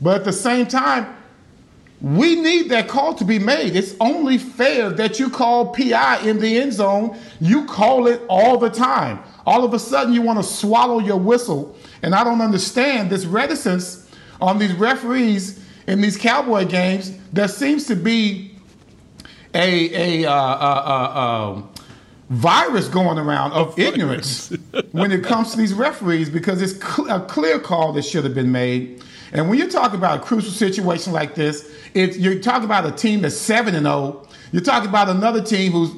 But 0.00 0.16
at 0.16 0.24
the 0.24 0.32
same 0.32 0.66
time, 0.66 1.16
we 2.00 2.40
need 2.40 2.70
that 2.70 2.88
call 2.88 3.14
to 3.14 3.24
be 3.24 3.38
made. 3.38 3.76
It's 3.76 3.94
only 4.00 4.38
fair 4.38 4.88
that 4.90 5.18
you 5.18 5.28
call 5.28 5.74
PI 5.74 6.20
in 6.20 6.38
the 6.38 6.58
end 6.58 6.72
zone. 6.72 7.18
You 7.40 7.66
call 7.66 8.06
it 8.06 8.22
all 8.28 8.56
the 8.56 8.70
time. 8.70 9.22
All 9.44 9.64
of 9.64 9.74
a 9.74 9.78
sudden, 9.78 10.14
you 10.14 10.22
want 10.22 10.38
to 10.38 10.42
swallow 10.42 10.98
your 10.98 11.18
whistle. 11.18 11.76
And 12.02 12.14
I 12.14 12.24
don't 12.24 12.40
understand 12.40 13.10
this 13.10 13.26
reticence 13.26 14.08
on 14.40 14.58
these 14.58 14.72
referees 14.72 15.62
in 15.86 16.00
these 16.00 16.16
Cowboy 16.16 16.66
games. 16.66 17.12
There 17.32 17.48
seems 17.48 17.86
to 17.88 17.96
be 17.96 18.54
a, 19.52 20.22
a, 20.24 20.30
uh, 20.30 20.32
uh, 20.32 21.12
uh, 21.14 21.20
um, 21.20 21.70
virus 22.30 22.88
going 22.88 23.18
around 23.18 23.52
of 23.52 23.76
ignorance 23.78 24.52
when 24.92 25.10
it 25.10 25.24
comes 25.24 25.50
to 25.50 25.56
these 25.56 25.74
referees 25.74 26.30
because 26.30 26.62
it's 26.62 26.80
cl- 26.82 27.10
a 27.10 27.20
clear 27.26 27.58
call 27.58 27.92
that 27.92 28.04
should 28.04 28.24
have 28.24 28.34
been 28.34 28.52
made. 28.52 29.02
And 29.32 29.48
when 29.48 29.58
you 29.58 29.68
talk 29.68 29.94
about 29.94 30.18
a 30.18 30.22
crucial 30.22 30.50
situation 30.50 31.12
like 31.12 31.34
this, 31.34 31.70
you're 31.94 32.40
talking 32.40 32.64
about 32.64 32.86
a 32.86 32.92
team 32.92 33.22
that's 33.22 33.36
7 33.36 33.74
and 33.74 33.86
0. 33.86 34.26
You're 34.52 34.62
talking 34.62 34.88
about 34.88 35.08
another 35.08 35.42
team 35.42 35.72
who's, 35.72 35.90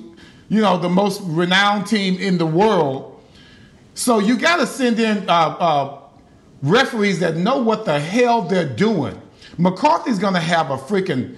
you 0.48 0.60
know, 0.60 0.78
the 0.78 0.88
most 0.88 1.22
renowned 1.24 1.86
team 1.86 2.18
in 2.20 2.36
the 2.38 2.46
world. 2.46 3.20
So 3.94 4.18
you 4.18 4.36
got 4.36 4.56
to 4.56 4.66
send 4.66 4.98
in 5.00 5.28
uh, 5.28 5.32
uh, 5.32 5.98
referees 6.62 7.20
that 7.20 7.36
know 7.36 7.62
what 7.62 7.84
the 7.84 7.98
hell 7.98 8.42
they're 8.42 8.68
doing. 8.68 9.20
McCarthy's 9.58 10.18
going 10.18 10.34
to 10.34 10.40
have 10.40 10.70
a 10.70 10.76
freaking 10.76 11.36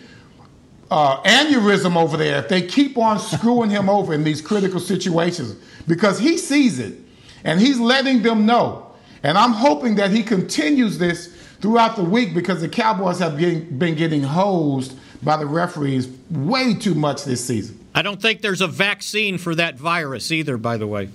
uh, 0.90 1.22
aneurysm 1.22 1.96
over 1.96 2.16
there 2.16 2.38
if 2.38 2.48
they 2.48 2.62
keep 2.62 2.96
on 2.98 3.18
screwing 3.18 3.70
him 3.70 3.88
over 3.88 4.14
in 4.14 4.22
these 4.22 4.40
critical 4.40 4.78
situations 4.78 5.56
because 5.88 6.18
he 6.18 6.36
sees 6.38 6.78
it 6.78 6.94
and 7.42 7.60
he's 7.60 7.78
letting 7.80 8.22
them 8.22 8.46
know. 8.46 8.92
And 9.22 9.38
I'm 9.38 9.52
hoping 9.52 9.94
that 9.96 10.10
he 10.10 10.22
continues 10.22 10.98
this 10.98 11.33
throughout 11.64 11.96
the 11.96 12.04
week 12.04 12.34
because 12.34 12.60
the 12.60 12.68
Cowboys 12.68 13.20
have 13.20 13.38
getting, 13.38 13.78
been 13.78 13.94
getting 13.94 14.22
hosed 14.22 14.94
by 15.22 15.34
the 15.38 15.46
referees 15.46 16.06
way 16.28 16.74
too 16.74 16.94
much 16.94 17.24
this 17.24 17.42
season. 17.42 17.82
I 17.94 18.02
don't 18.02 18.20
think 18.20 18.42
there's 18.42 18.60
a 18.60 18.68
vaccine 18.68 19.38
for 19.38 19.54
that 19.54 19.78
virus 19.78 20.30
either, 20.30 20.58
by 20.58 20.76
the 20.76 20.86
way. 20.86 21.08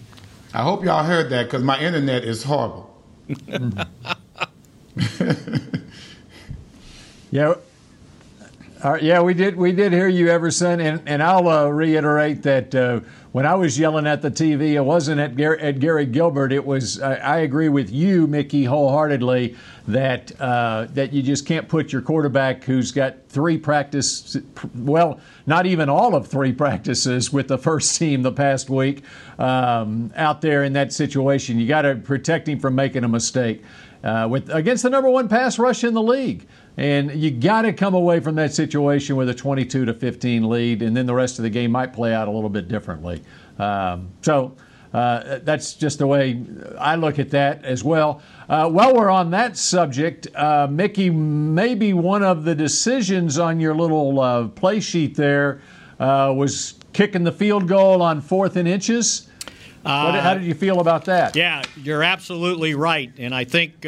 I 0.51 0.63
hope 0.63 0.83
y'all 0.83 1.03
heard 1.03 1.29
that 1.29 1.43
because 1.43 1.61
my 1.61 1.79
internet 1.79 2.23
is 2.23 2.41
horrible. 2.41 2.99
yeah. 7.29 7.53
Uh, 8.81 8.98
yeah, 9.01 9.21
we 9.21 9.33
did. 9.33 9.57
We 9.57 9.74
did 9.74 9.91
hear 9.91 10.07
you, 10.07 10.29
Everson, 10.29 10.79
and, 10.79 11.01
and 11.05 11.21
I'll 11.21 11.50
uh, 11.50 11.67
reiterate 11.67 12.43
that 12.43 12.74
uh, 12.74 13.01
when 13.33 13.45
I 13.45 13.53
was 13.53 13.77
yelling 13.77 14.07
at 14.07 14.21
the 14.21 14.31
TV, 14.31 14.75
it 14.75 14.81
wasn't 14.81 15.19
at 15.19 15.36
Gary, 15.36 15.59
at 15.59 15.79
Gary 15.81 16.05
Gilbert. 16.05 16.53
It 16.53 16.65
was. 16.65 17.01
I, 17.01 17.15
I 17.15 17.38
agree 17.39 17.67
with 17.67 17.91
you, 17.91 18.25
Mickey, 18.25 18.63
wholeheartedly 18.63 19.57
that 19.89 20.31
uh, 20.39 20.88
that 20.93 21.12
you 21.12 21.21
just 21.21 21.45
can't 21.45 21.67
put 21.67 21.91
your 21.91 22.01
quarterback 22.01 22.63
who's 22.63 22.93
got 22.93 23.27
three 23.27 23.57
practice, 23.57 24.38
well, 24.74 25.19
not 25.45 25.65
even 25.65 25.89
all 25.89 26.15
of 26.15 26.27
three 26.27 26.53
practices 26.53 27.33
with 27.33 27.50
the 27.50 27.57
first 27.57 28.00
team 28.00 28.21
the 28.21 28.31
past 28.31 28.69
week, 28.69 29.03
um, 29.39 30.09
out 30.15 30.39
there 30.39 30.63
in 30.63 30.71
that 30.71 30.93
situation. 30.93 31.59
You 31.59 31.67
got 31.67 31.81
to 31.81 31.95
protect 31.95 32.48
him 32.48 32.62
from 32.62 32.75
making 32.75 33.03
a 33.03 33.09
mistake. 33.09 33.62
Uh, 34.01 34.25
with 34.31 34.50
against 34.51 34.83
the 34.83 34.89
number 34.89 35.09
one 35.09 35.27
pass 35.27 35.59
rush 35.59 35.83
in 35.83 35.93
the 35.93 36.01
league. 36.01 36.48
And 36.79 37.12
you 37.12 37.29
got 37.29 37.63
to 37.63 37.74
come 37.74 37.93
away 37.93 38.21
from 38.21 38.36
that 38.36 38.53
situation 38.53 39.17
with 39.17 39.27
a 39.27 39.33
22 39.33 39.83
to 39.83 39.93
15 39.93 40.48
lead, 40.48 40.81
and 40.81 40.95
then 40.95 41.05
the 41.05 41.13
rest 41.13 41.38
of 41.38 41.43
the 41.43 41.50
game 41.50 41.71
might 41.71 41.91
play 41.91 42.13
out 42.13 42.29
a 42.29 42.31
little 42.31 42.50
bit 42.50 42.69
differently. 42.69 43.21
Um, 43.57 44.07
so 44.21 44.55
uh, 44.93 45.39
that's 45.43 45.74
just 45.74 46.00
the 46.00 46.07
way 46.07 46.41
I 46.79 46.95
look 46.95 47.19
at 47.19 47.31
that 47.31 47.65
as 47.65 47.83
well. 47.83 48.21
Uh, 48.48 48.69
while 48.69 48.95
we're 48.95 49.09
on 49.09 49.29
that 49.31 49.57
subject, 49.57 50.29
uh, 50.33 50.69
Mickey, 50.71 51.09
maybe 51.09 51.91
one 51.91 52.24
of 52.24 52.45
the 52.45 52.55
decisions 52.55 53.38
on 53.38 53.59
your 53.59 53.75
little 53.75 54.17
uh, 54.21 54.48
play 54.48 54.79
sheet 54.79 55.17
there 55.17 55.59
uh, 56.00 56.33
was 56.33 56.75
kicking 56.93 57.25
the 57.25 57.33
field 57.33 57.67
goal 57.67 58.01
on 58.01 58.21
fourth 58.21 58.55
and 58.55 58.69
inches. 58.69 59.27
What, 59.81 60.15
how 60.15 60.33
did 60.33 60.43
you 60.43 60.53
feel 60.53 60.79
about 60.79 61.03
that? 61.05 61.36
Yeah, 61.36 61.62
you're 61.75 62.03
absolutely 62.03 62.74
right, 62.74 63.12
and 63.17 63.36
I 63.36 63.43
think 63.43 63.86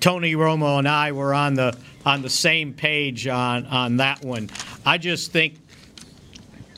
Tony 0.00 0.34
Romo 0.34 0.78
and 0.78 0.88
I 0.88 1.12
were 1.12 1.34
on 1.34 1.54
the 1.54 1.76
on 2.04 2.22
the 2.22 2.30
same 2.30 2.72
page 2.72 3.26
on 3.26 3.66
on 3.66 3.98
that 3.98 4.24
one. 4.24 4.50
I 4.84 4.98
just 4.98 5.32
think 5.32 5.54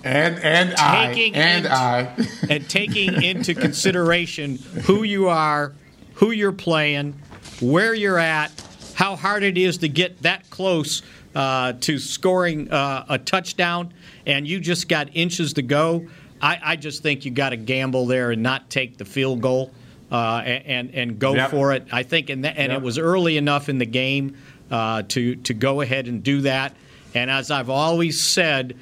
and 0.04 0.38
and 0.40 0.74
I 0.74 1.06
and 1.06 1.64
into, 1.64 1.72
I 1.72 2.28
and 2.50 2.68
taking 2.68 3.22
into 3.22 3.54
consideration 3.54 4.56
who 4.84 5.04
you 5.04 5.28
are, 5.28 5.72
who 6.14 6.32
you're 6.32 6.52
playing, 6.52 7.14
where 7.60 7.94
you're 7.94 8.18
at, 8.18 8.50
how 8.94 9.14
hard 9.14 9.44
it 9.44 9.56
is 9.56 9.78
to 9.78 9.88
get 9.88 10.22
that 10.22 10.50
close 10.50 11.02
uh, 11.34 11.74
to 11.80 11.98
scoring 11.98 12.70
uh, 12.70 13.06
a 13.08 13.18
touchdown, 13.18 13.92
and 14.26 14.46
you 14.46 14.60
just 14.60 14.88
got 14.88 15.08
inches 15.14 15.52
to 15.54 15.62
go. 15.62 16.06
I, 16.40 16.58
I 16.62 16.76
just 16.76 17.04
think 17.04 17.24
you 17.24 17.30
got 17.30 17.50
to 17.50 17.56
gamble 17.56 18.06
there 18.06 18.32
and 18.32 18.42
not 18.42 18.68
take 18.68 18.98
the 18.98 19.04
field 19.04 19.40
goal 19.40 19.70
uh, 20.12 20.42
and 20.44 20.94
and 20.94 21.18
go 21.18 21.34
yep. 21.34 21.50
for 21.50 21.72
it. 21.72 21.86
I 21.90 22.04
think, 22.04 22.30
and, 22.30 22.46
and 22.46 22.70
yep. 22.70 22.78
it 22.78 22.82
was 22.82 22.98
early 22.98 23.36
enough 23.38 23.68
in 23.68 23.78
the 23.78 23.86
game 23.86 24.36
uh, 24.70 25.02
to 25.08 25.36
to 25.36 25.54
go 25.54 25.80
ahead 25.80 26.06
and 26.06 26.22
do 26.22 26.42
that. 26.42 26.76
And 27.14 27.30
as 27.30 27.50
I've 27.50 27.70
always 27.70 28.20
said, 28.20 28.76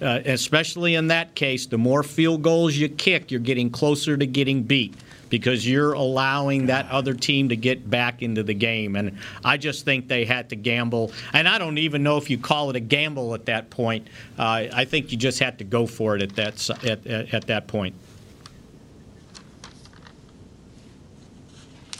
uh, 0.00 0.20
especially 0.24 0.94
in 0.94 1.08
that 1.08 1.34
case, 1.34 1.66
the 1.66 1.78
more 1.78 2.02
field 2.02 2.42
goals 2.42 2.76
you 2.76 2.88
kick, 2.88 3.30
you're 3.30 3.40
getting 3.40 3.70
closer 3.70 4.16
to 4.16 4.26
getting 4.26 4.62
beat. 4.62 4.94
because 5.28 5.68
you're 5.68 5.92
allowing 5.92 6.66
that 6.66 6.88
other 6.90 7.14
team 7.14 7.48
to 7.48 7.56
get 7.56 7.88
back 7.88 8.22
into 8.22 8.42
the 8.42 8.54
game. 8.54 8.96
And 8.96 9.18
I 9.44 9.56
just 9.56 9.84
think 9.84 10.08
they 10.08 10.24
had 10.24 10.50
to 10.50 10.56
gamble. 10.56 11.12
And 11.32 11.48
I 11.48 11.58
don't 11.58 11.78
even 11.78 12.02
know 12.02 12.16
if 12.16 12.30
you 12.30 12.38
call 12.38 12.70
it 12.70 12.76
a 12.76 12.80
gamble 12.80 13.34
at 13.34 13.46
that 13.46 13.70
point. 13.70 14.06
Uh, 14.38 14.66
I 14.72 14.84
think 14.84 15.12
you 15.12 15.18
just 15.18 15.38
had 15.38 15.58
to 15.58 15.64
go 15.64 15.86
for 15.86 16.16
it 16.16 16.22
at 16.22 16.36
that 16.36 16.70
at, 16.84 17.06
at, 17.06 17.34
at 17.34 17.46
that 17.48 17.66
point. 17.66 17.94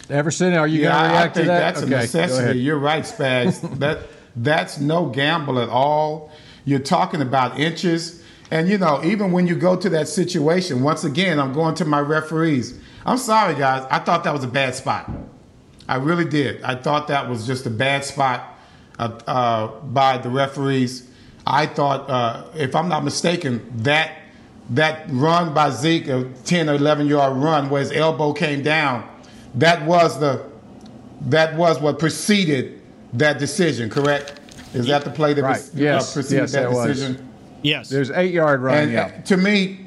Everson, 0.08 0.54
are 0.54 0.66
you 0.66 0.82
yeah, 0.82 0.92
going 0.92 1.02
to 1.02 1.08
react 1.10 1.34
to 1.36 1.42
that? 1.44 1.58
That's 1.58 1.82
okay, 1.82 1.94
a 1.94 1.98
necessity. 1.98 2.58
You're 2.60 2.78
right, 2.78 3.02
Spags. 3.02 3.78
that 3.78 4.00
that's 4.36 4.78
no 4.78 5.06
gamble 5.06 5.58
at 5.58 5.68
all. 5.68 6.30
You're 6.64 6.78
talking 6.78 7.22
about 7.22 7.58
inches. 7.58 8.22
And 8.50 8.68
you 8.68 8.78
know, 8.78 9.02
even 9.02 9.32
when 9.32 9.46
you 9.46 9.56
go 9.56 9.76
to 9.76 9.88
that 9.90 10.08
situation, 10.08 10.82
once 10.82 11.04
again, 11.04 11.40
I'm 11.40 11.52
going 11.52 11.75
to 11.76 11.84
my 11.84 12.00
referees. 12.00 12.78
I'm 13.04 13.18
sorry, 13.18 13.54
guys. 13.54 13.86
I 13.90 13.98
thought 13.98 14.25
that 14.25 14.32
was 14.32 14.44
a 14.44 14.48
bad 14.48 14.75
spot. 14.75 15.10
I 15.88 15.96
really 15.96 16.25
did. 16.25 16.62
I 16.62 16.75
thought 16.75 17.08
that 17.08 17.28
was 17.28 17.46
just 17.46 17.66
a 17.66 17.70
bad 17.70 18.04
spot 18.04 18.58
uh, 18.98 19.18
uh, 19.26 19.80
by 19.80 20.18
the 20.18 20.28
referees. 20.28 21.08
I 21.46 21.66
thought, 21.66 22.10
uh, 22.10 22.44
if 22.56 22.75
I'm 22.75 22.88
not 22.88 23.04
mistaken, 23.04 23.64
that 23.82 24.12
that 24.70 25.06
run 25.10 25.54
by 25.54 25.70
Zeke, 25.70 26.08
a 26.08 26.25
10 26.44 26.68
or 26.68 26.75
11 26.75 27.06
yard 27.06 27.36
run, 27.36 27.70
where 27.70 27.80
his 27.80 27.92
elbow 27.92 28.32
came 28.32 28.62
down, 28.62 29.08
that 29.56 29.84
was 29.86 30.20
the 30.20 30.44
that 31.22 31.56
was 31.56 31.80
what 31.80 31.98
preceded 31.98 32.80
that 33.14 33.38
decision. 33.38 33.90
Correct? 33.90 34.40
Is 34.75 34.86
that 34.86 35.04
the 35.04 35.10
play 35.10 35.32
that 35.32 35.42
right. 35.42 35.60
Uh, 35.60 35.70
yes. 35.75 36.12
preceded 36.12 36.42
yes, 36.42 36.52
that 36.52 36.70
decision? 36.70 37.14
Was. 37.14 37.22
Yes. 37.62 37.88
There's 37.88 38.10
eight 38.10 38.32
yard 38.32 38.60
run. 38.60 38.78
And 38.78 38.92
yeah. 38.92 39.20
To 39.22 39.36
me, 39.36 39.86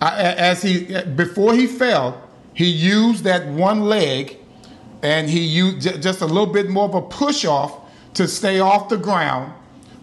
as 0.00 0.62
he 0.62 1.02
before 1.16 1.54
he 1.54 1.66
fell, 1.66 2.28
he 2.54 2.66
used 2.66 3.24
that 3.24 3.46
one 3.48 3.82
leg, 3.82 4.36
and 5.02 5.28
he 5.28 5.40
used 5.40 5.82
just 6.02 6.20
a 6.20 6.26
little 6.26 6.52
bit 6.52 6.68
more 6.68 6.84
of 6.84 6.94
a 6.94 7.02
push 7.02 7.44
off 7.44 7.88
to 8.14 8.28
stay 8.28 8.60
off 8.60 8.88
the 8.88 8.96
ground. 8.96 9.52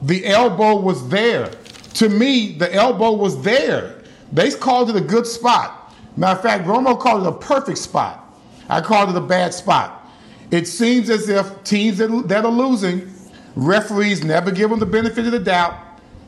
The 0.01 0.25
elbow 0.25 0.77
was 0.77 1.07
there. 1.09 1.51
To 1.95 2.09
me, 2.09 2.53
the 2.53 2.73
elbow 2.73 3.13
was 3.13 3.41
there. 3.41 4.01
They 4.31 4.51
called 4.51 4.89
it 4.89 4.95
a 4.95 5.01
good 5.01 5.25
spot. 5.27 5.93
Matter 6.17 6.37
of 6.37 6.43
fact, 6.43 6.65
Romo 6.65 6.99
called 6.99 7.23
it 7.23 7.29
a 7.29 7.31
perfect 7.31 7.77
spot. 7.77 8.24
I 8.69 8.81
called 8.81 9.09
it 9.09 9.15
a 9.15 9.21
bad 9.21 9.53
spot. 9.53 10.09
It 10.51 10.67
seems 10.67 11.09
as 11.09 11.29
if 11.29 11.63
teams 11.63 11.97
that, 11.97 12.27
that 12.27 12.45
are 12.45 12.51
losing, 12.51 13.11
referees 13.55 14.23
never 14.23 14.51
give 14.51 14.69
them 14.69 14.79
the 14.79 14.85
benefit 14.85 15.25
of 15.25 15.31
the 15.31 15.39
doubt 15.39 15.85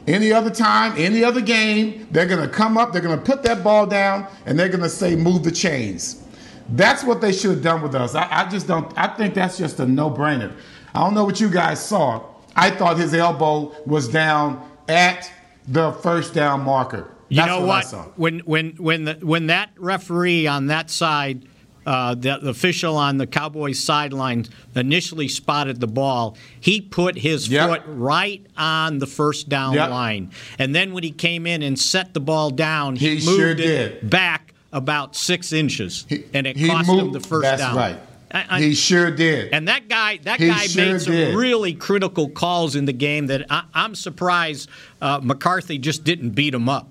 any 0.07 0.31
other 0.31 0.49
time, 0.49 0.93
any 0.97 1.23
other 1.23 1.41
game, 1.41 2.07
they're 2.11 2.25
going 2.25 2.41
to 2.41 2.47
come 2.47 2.77
up, 2.77 2.93
they're 2.93 3.01
going 3.01 3.17
to 3.17 3.23
put 3.23 3.43
that 3.43 3.63
ball 3.63 3.85
down, 3.85 4.27
and 4.45 4.57
they're 4.57 4.69
going 4.69 4.81
to 4.81 4.89
say, 4.89 5.15
move 5.15 5.43
the 5.43 5.51
chains. 5.51 6.23
That's 6.69 7.03
what 7.03 7.21
they 7.21 7.31
should 7.31 7.51
have 7.51 7.61
done 7.61 7.81
with 7.81 7.93
us. 7.93 8.15
I, 8.15 8.27
I 8.29 8.49
just 8.49 8.67
don't, 8.67 8.91
I 8.97 9.07
think 9.07 9.33
that's 9.33 9.57
just 9.57 9.79
a 9.79 9.85
no 9.85 10.09
brainer. 10.09 10.53
I 10.95 11.01
don't 11.01 11.13
know 11.13 11.25
what 11.25 11.39
you 11.39 11.49
guys 11.49 11.83
saw. 11.83 12.23
I 12.55 12.71
thought 12.71 12.97
his 12.97 13.13
elbow 13.13 13.75
was 13.85 14.07
down 14.07 14.69
at 14.87 15.31
the 15.67 15.91
first 15.91 16.33
down 16.33 16.61
marker. 16.61 17.11
That's 17.29 17.41
you 17.41 17.45
know 17.45 17.65
what? 17.65 17.85
what? 17.85 18.17
When 18.17 18.39
when 18.39 18.71
when 18.77 19.03
the, 19.03 19.13
when 19.15 19.47
that 19.47 19.71
referee 19.75 20.47
on 20.47 20.67
that 20.67 20.89
side 20.89 21.45
uh, 21.87 22.13
the, 22.15 22.37
the, 22.41 22.49
official 22.49 22.97
on 22.97 23.17
the 23.17 23.25
Cowboys 23.25 23.81
sideline 23.81 24.45
initially 24.75 25.29
spotted 25.29 25.79
the 25.79 25.87
ball, 25.87 26.35
he 26.59 26.81
put 26.81 27.17
his 27.17 27.47
yep. 27.47 27.69
foot 27.69 27.83
right 27.87 28.45
on 28.57 28.99
the 28.99 29.07
first 29.07 29.47
down 29.47 29.73
yep. 29.73 29.89
line. 29.89 30.29
And 30.59 30.75
then 30.75 30.91
when 30.91 31.03
he 31.03 31.11
came 31.11 31.47
in 31.47 31.63
and 31.63 31.79
set 31.79 32.13
the 32.13 32.19
ball 32.19 32.49
down, 32.51 32.97
he, 32.97 33.15
he 33.15 33.25
moved 33.25 33.39
sure 33.39 33.51
it 33.51 33.55
did. 33.55 34.09
back 34.09 34.53
about 34.73 35.15
six 35.15 35.53
inches, 35.53 36.05
he, 36.09 36.25
and 36.33 36.45
it 36.45 36.57
cost 36.67 36.89
moved, 36.89 37.01
him 37.03 37.11
the 37.13 37.21
first 37.21 37.43
that's 37.43 37.61
down. 37.61 37.75
That's 37.75 37.95
right. 37.95 38.03
I, 38.49 38.57
I, 38.57 38.61
he 38.61 38.73
sure 38.73 39.09
did. 39.09 39.53
And 39.53 39.69
that 39.69 39.87
guy, 39.87 40.17
that 40.17 40.41
he 40.41 40.47
guy 40.49 40.65
sure 40.67 40.85
made 40.85 41.01
some 41.01 41.13
did. 41.13 41.35
really 41.37 41.73
critical 41.73 42.27
calls 42.27 42.75
in 42.75 42.83
the 42.83 42.91
game 42.91 43.27
that 43.27 43.45
I, 43.49 43.63
am 43.73 43.95
surprised 43.95 44.69
uh, 45.01 45.21
McCarthy 45.23 45.77
just 45.77 46.03
didn't 46.03 46.31
beat 46.31 46.53
him 46.53 46.67
up. 46.67 46.89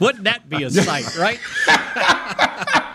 Wouldn't 0.00 0.24
that 0.24 0.48
be 0.48 0.62
a 0.62 0.70
sight, 0.70 1.16
right? 1.16 1.38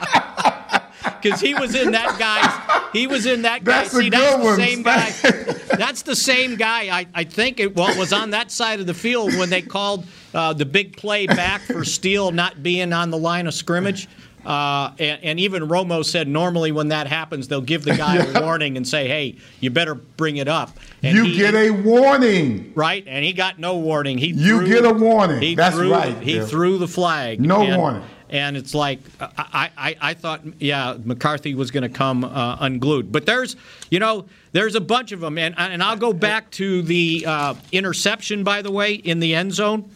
Because 1.21 1.41
he 1.41 1.53
was 1.53 1.75
in 1.75 1.91
that 1.91 2.17
guy's. 2.19 2.93
He 2.93 3.07
was 3.07 3.25
in 3.25 3.41
that 3.43 3.63
guy. 3.63 3.85
See, 3.85 4.09
that's 4.09 4.37
the 4.43 4.55
same 4.55 4.83
guy. 4.83 5.11
That's 5.77 6.01
the 6.01 6.15
same 6.15 6.55
guy. 6.55 6.97
I, 6.99 7.07
I 7.13 7.23
think 7.23 7.59
it 7.59 7.75
well 7.75 7.95
was 7.97 8.11
on 8.11 8.31
that 8.31 8.49
side 8.49 8.79
of 8.79 8.87
the 8.87 8.93
field 8.95 9.35
when 9.35 9.51
they 9.51 9.61
called 9.61 10.07
uh, 10.33 10.53
the 10.53 10.65
big 10.65 10.97
play 10.97 11.27
back 11.27 11.61
for 11.61 11.85
Steele 11.85 12.31
not 12.31 12.63
being 12.63 12.93
on 12.93 13.11
the 13.11 13.17
line 13.17 13.45
of 13.45 13.53
scrimmage. 13.53 14.07
Uh, 14.47 14.93
and, 14.97 15.21
and, 15.25 15.39
even 15.41 15.63
Romo 15.63 16.05
said 16.05 16.25
normally 16.25 16.71
when 16.71 16.87
that 16.87 17.05
happens, 17.05 17.49
they'll 17.49 17.59
give 17.59 17.83
the 17.83 17.97
guy 17.97 18.15
a 18.15 18.41
warning 18.41 18.77
and 18.77 18.87
say, 18.87 19.05
"Hey, 19.05 19.35
you 19.59 19.69
better 19.69 19.93
bring 19.93 20.37
it 20.37 20.47
up." 20.47 20.79
And 21.03 21.17
you 21.17 21.25
he, 21.25 21.35
get 21.35 21.53
a 21.53 21.69
warning, 21.69 22.71
right? 22.73 23.03
And 23.05 23.25
he 23.25 23.33
got 23.33 23.59
no 23.59 23.77
warning. 23.77 24.17
He 24.17 24.27
you 24.27 24.59
threw, 24.59 24.67
get 24.67 24.85
a 24.85 24.93
warning. 24.93 25.41
He 25.41 25.53
That's 25.53 25.75
threw, 25.75 25.91
right. 25.91 26.17
He 26.23 26.39
threw 26.39 26.77
the 26.77 26.87
flag. 26.87 27.41
No 27.41 27.61
and, 27.61 27.75
warning. 27.75 28.03
And 28.29 28.55
it's 28.55 28.73
like 28.73 29.01
I, 29.19 29.69
I, 29.77 29.95
I 29.99 30.13
thought, 30.13 30.41
yeah, 30.61 30.95
McCarthy 31.03 31.53
was 31.53 31.69
going 31.69 31.83
to 31.83 31.89
come 31.89 32.23
uh, 32.23 32.55
unglued. 32.61 33.11
But 33.11 33.25
there's, 33.25 33.57
you 33.91 33.99
know, 33.99 34.27
there's 34.53 34.75
a 34.75 34.81
bunch 34.81 35.11
of 35.11 35.19
them, 35.19 35.37
and 35.37 35.55
and 35.57 35.83
I'll 35.83 35.97
go 35.97 36.13
back 36.13 36.51
to 36.51 36.83
the 36.83 37.25
uh, 37.27 37.55
interception, 37.73 38.45
by 38.45 38.61
the 38.61 38.71
way, 38.71 38.93
in 38.93 39.19
the 39.19 39.35
end 39.35 39.53
zone. 39.53 39.91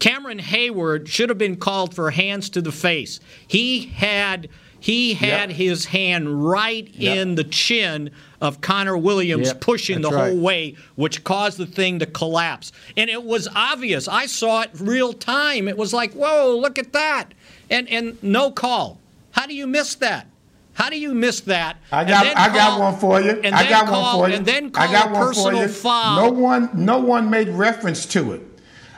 Cameron 0.00 0.38
Heyward 0.38 1.06
should 1.06 1.28
have 1.28 1.38
been 1.38 1.56
called 1.56 1.94
for 1.94 2.10
hands 2.10 2.50
to 2.50 2.62
the 2.62 2.72
face. 2.72 3.20
He 3.46 3.86
had 3.86 4.48
he 4.80 5.12
had 5.12 5.50
yep. 5.50 5.58
his 5.58 5.84
hand 5.84 6.50
right 6.50 6.88
yep. 6.94 7.18
in 7.18 7.34
the 7.34 7.44
chin 7.44 8.10
of 8.40 8.62
Connor 8.62 8.96
Williams, 8.96 9.48
yep. 9.48 9.60
pushing 9.60 10.00
That's 10.00 10.10
the 10.10 10.16
right. 10.16 10.30
whole 10.30 10.40
way, 10.40 10.74
which 10.94 11.22
caused 11.22 11.58
the 11.58 11.66
thing 11.66 11.98
to 11.98 12.06
collapse. 12.06 12.72
And 12.96 13.10
it 13.10 13.22
was 13.22 13.46
obvious. 13.54 14.08
I 14.08 14.24
saw 14.24 14.62
it 14.62 14.70
real 14.80 15.12
time. 15.12 15.68
It 15.68 15.76
was 15.76 15.92
like, 15.92 16.14
whoa, 16.14 16.56
look 16.56 16.78
at 16.78 16.94
that. 16.94 17.26
And 17.68 17.88
and 17.88 18.20
no 18.22 18.50
call. 18.50 18.98
How 19.32 19.46
do 19.46 19.54
you 19.54 19.66
miss 19.66 19.94
that? 19.96 20.26
How 20.72 20.88
do 20.88 20.98
you 20.98 21.12
miss 21.12 21.40
that? 21.42 21.76
I 21.92 22.04
got, 22.04 22.26
I 22.26 22.46
call, 22.46 22.54
got 22.54 22.80
one 22.80 22.98
for 22.98 23.20
you. 23.20 23.40
I 23.44 23.68
got 23.68 23.86
call, 23.86 24.20
one 24.20 24.30
for 24.30 24.32
you. 24.32 24.36
And 24.38 24.46
then 24.46 24.70
call 24.70 24.88
I 24.88 24.90
got 24.92 25.10
one 25.10 25.22
personal 25.26 25.60
for 25.60 25.66
you. 25.66 25.68
foul. 25.68 26.16
No 26.16 26.32
one, 26.32 26.70
no 26.72 26.98
one 26.98 27.28
made 27.28 27.48
reference 27.50 28.06
to 28.06 28.32
it. 28.32 28.42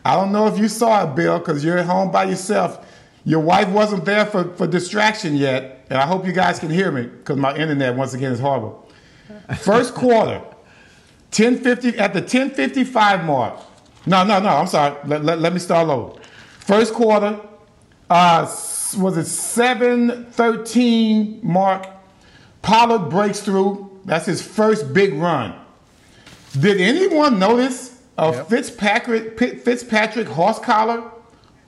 I 0.05 0.17
don't 0.17 0.33
know 0.33 0.49
if 0.49 0.59
you 0.59 0.67
saw 0.69 1.05
it, 1.05 1.15
Bill, 1.15 1.39
because 1.39 1.65
you're 1.65 1.79
at 1.79 1.87
home 1.87 2.11
by 2.11 2.25
yourself. 2.25 2.85
Your 3.25 3.39
wife 3.41 3.69
wasn't 3.69 4.05
there 4.05 4.27
for, 4.27 4.53
for 4.55 4.67
distraction 4.67 5.37
yet, 5.37 5.87
and 5.91 5.99
I 5.99 6.07
hope 6.07 6.27
you 6.27 6.33
guys 6.33 6.59
can 6.59 6.71
hear 6.71 6.91
me 6.91 7.03
because 7.03 7.37
my 7.37 7.57
internet 7.57 7.95
once 7.95 8.15
again 8.15 8.33
is 8.33 8.41
horrible. 8.41 8.91
First 9.59 9.95
quarter, 9.95 10.41
1050 11.31 11.99
at 11.99 12.13
the 12.13 12.19
1055 12.21 13.25
mark. 13.25 13.61
No, 14.05 14.25
no, 14.25 14.41
no. 14.41 14.49
I'm 14.49 14.67
sorry. 14.67 14.97
Let, 15.07 15.25
let, 15.25 15.39
let 15.39 15.53
me 15.53 15.61
start 15.61 15.89
over. 15.89 16.19
First 16.59 16.95
quarter, 16.95 17.39
uh, 18.11 18.41
was 18.99 19.17
it 19.17 19.27
713 19.27 21.39
mark? 21.43 21.87
Pollard 22.63 23.09
breaks 23.09 23.39
through. 23.41 24.01
That's 24.05 24.27
his 24.27 24.43
first 24.43 24.93
big 24.93 25.15
run. 25.15 25.55
Did 26.59 26.81
anyone 26.81 27.39
notice 27.39 27.92
of 28.19 28.35
yep. 28.35 28.49
Fitzpatrick, 28.49 29.39
Fitzpatrick 29.39 30.29
horse 30.29 30.59
collar 30.59 31.11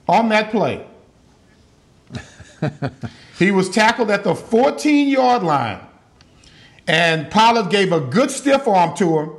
on 0.07 0.29
that 0.29 0.51
play. 0.51 0.85
he 3.39 3.51
was 3.51 3.69
tackled 3.69 4.11
at 4.11 4.23
the 4.23 4.35
14 4.35 5.07
yard 5.07 5.43
line, 5.43 5.79
and 6.87 7.29
Pollard 7.31 7.69
gave 7.69 7.91
a 7.91 7.99
good 7.99 8.31
stiff 8.31 8.67
arm 8.67 8.95
to 8.97 9.19
him. 9.19 9.31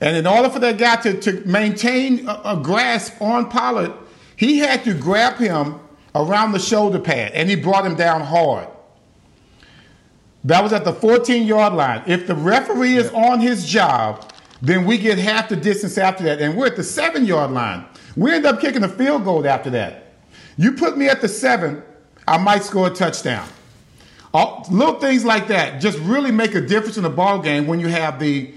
And 0.00 0.16
in 0.16 0.26
order 0.26 0.48
for 0.48 0.58
that 0.60 0.78
guy 0.78 0.96
to, 0.96 1.20
to 1.20 1.46
maintain 1.46 2.26
a, 2.26 2.40
a 2.44 2.60
grasp 2.62 3.20
on 3.20 3.50
Pollard, 3.50 3.92
he 4.36 4.58
had 4.58 4.84
to 4.84 4.94
grab 4.94 5.36
him 5.36 5.78
around 6.14 6.52
the 6.52 6.58
shoulder 6.58 6.98
pad, 6.98 7.32
and 7.32 7.48
he 7.48 7.56
brought 7.56 7.84
him 7.84 7.94
down 7.94 8.22
hard. 8.22 8.68
That 10.44 10.62
was 10.62 10.72
at 10.72 10.84
the 10.84 10.92
14 10.92 11.46
yard 11.46 11.74
line. 11.74 12.02
If 12.06 12.26
the 12.26 12.34
referee 12.34 12.96
is 12.96 13.10
on 13.10 13.40
his 13.40 13.66
job, 13.66 14.29
then 14.62 14.84
we 14.84 14.98
get 14.98 15.18
half 15.18 15.48
the 15.48 15.56
distance 15.56 15.96
after 15.98 16.24
that, 16.24 16.40
and 16.40 16.56
we're 16.56 16.66
at 16.66 16.76
the 16.76 16.84
seven 16.84 17.24
yard 17.24 17.50
line. 17.50 17.84
We 18.16 18.32
end 18.32 18.46
up 18.46 18.60
kicking 18.60 18.82
a 18.82 18.88
field 18.88 19.24
goal 19.24 19.46
after 19.46 19.70
that. 19.70 20.12
You 20.56 20.72
put 20.72 20.98
me 20.98 21.08
at 21.08 21.20
the 21.20 21.28
seven, 21.28 21.82
I 22.28 22.38
might 22.38 22.62
score 22.62 22.88
a 22.88 22.90
touchdown. 22.90 23.48
All, 24.32 24.66
little 24.70 25.00
things 25.00 25.24
like 25.24 25.48
that 25.48 25.80
just 25.80 25.98
really 26.00 26.30
make 26.30 26.54
a 26.54 26.60
difference 26.60 26.96
in 26.96 27.02
the 27.02 27.10
ball 27.10 27.40
game 27.40 27.66
when 27.66 27.80
you 27.80 27.88
have 27.88 28.20
the 28.20 28.52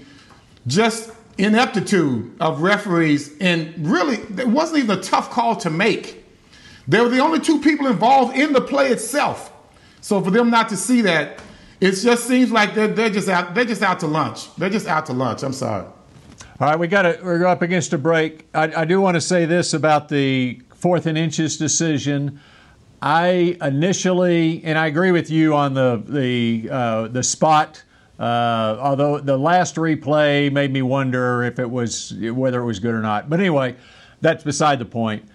just 0.66 1.10
ineptitude 1.38 2.36
of 2.40 2.62
referees. 2.62 3.36
And 3.40 3.88
really, 3.88 4.16
it 4.16 4.46
wasn't 4.46 4.84
even 4.84 4.98
a 4.98 5.02
tough 5.02 5.30
call 5.30 5.56
to 5.56 5.70
make. 5.70 6.24
They 6.86 7.00
were 7.00 7.08
the 7.08 7.20
only 7.20 7.40
two 7.40 7.60
people 7.60 7.86
involved 7.86 8.36
in 8.36 8.52
the 8.52 8.60
play 8.60 8.90
itself. 8.90 9.52
So 10.00 10.22
for 10.22 10.30
them 10.30 10.50
not 10.50 10.68
to 10.68 10.76
see 10.76 11.00
that, 11.02 11.40
it 11.80 11.92
just 11.92 12.26
seems 12.26 12.50
like 12.50 12.74
they're, 12.74 12.88
they're 12.88 13.10
just 13.10 13.28
out 13.28 13.54
they're 13.54 13.64
just 13.64 13.82
out 13.82 14.00
to 14.00 14.06
lunch. 14.06 14.54
They're 14.56 14.70
just 14.70 14.86
out 14.86 15.06
to 15.06 15.12
lunch. 15.12 15.42
I'm 15.42 15.52
sorry. 15.52 15.86
All 16.60 16.68
right, 16.68 16.78
we 16.78 16.86
got 16.86 17.04
it. 17.04 17.24
We're 17.24 17.46
up 17.46 17.62
against 17.62 17.92
a 17.92 17.98
break. 17.98 18.46
I, 18.54 18.82
I 18.82 18.84
do 18.84 19.00
want 19.00 19.16
to 19.16 19.20
say 19.20 19.44
this 19.44 19.74
about 19.74 20.08
the 20.08 20.62
fourth 20.74 21.06
and 21.06 21.18
inches 21.18 21.56
decision. 21.56 22.40
I 23.02 23.56
initially, 23.60 24.62
and 24.64 24.78
I 24.78 24.86
agree 24.86 25.10
with 25.10 25.30
you 25.30 25.54
on 25.54 25.74
the 25.74 26.02
the 26.06 26.68
uh, 26.70 27.08
the 27.08 27.22
spot. 27.22 27.82
Uh, 28.18 28.78
although 28.80 29.18
the 29.18 29.36
last 29.36 29.74
replay 29.74 30.50
made 30.52 30.72
me 30.72 30.80
wonder 30.80 31.42
if 31.42 31.58
it 31.58 31.68
was 31.68 32.14
whether 32.14 32.62
it 32.62 32.64
was 32.64 32.78
good 32.78 32.94
or 32.94 33.02
not. 33.02 33.28
But 33.28 33.40
anyway, 33.40 33.74
that's 34.20 34.44
beside 34.44 34.78
the 34.78 34.84
point. 34.84 35.28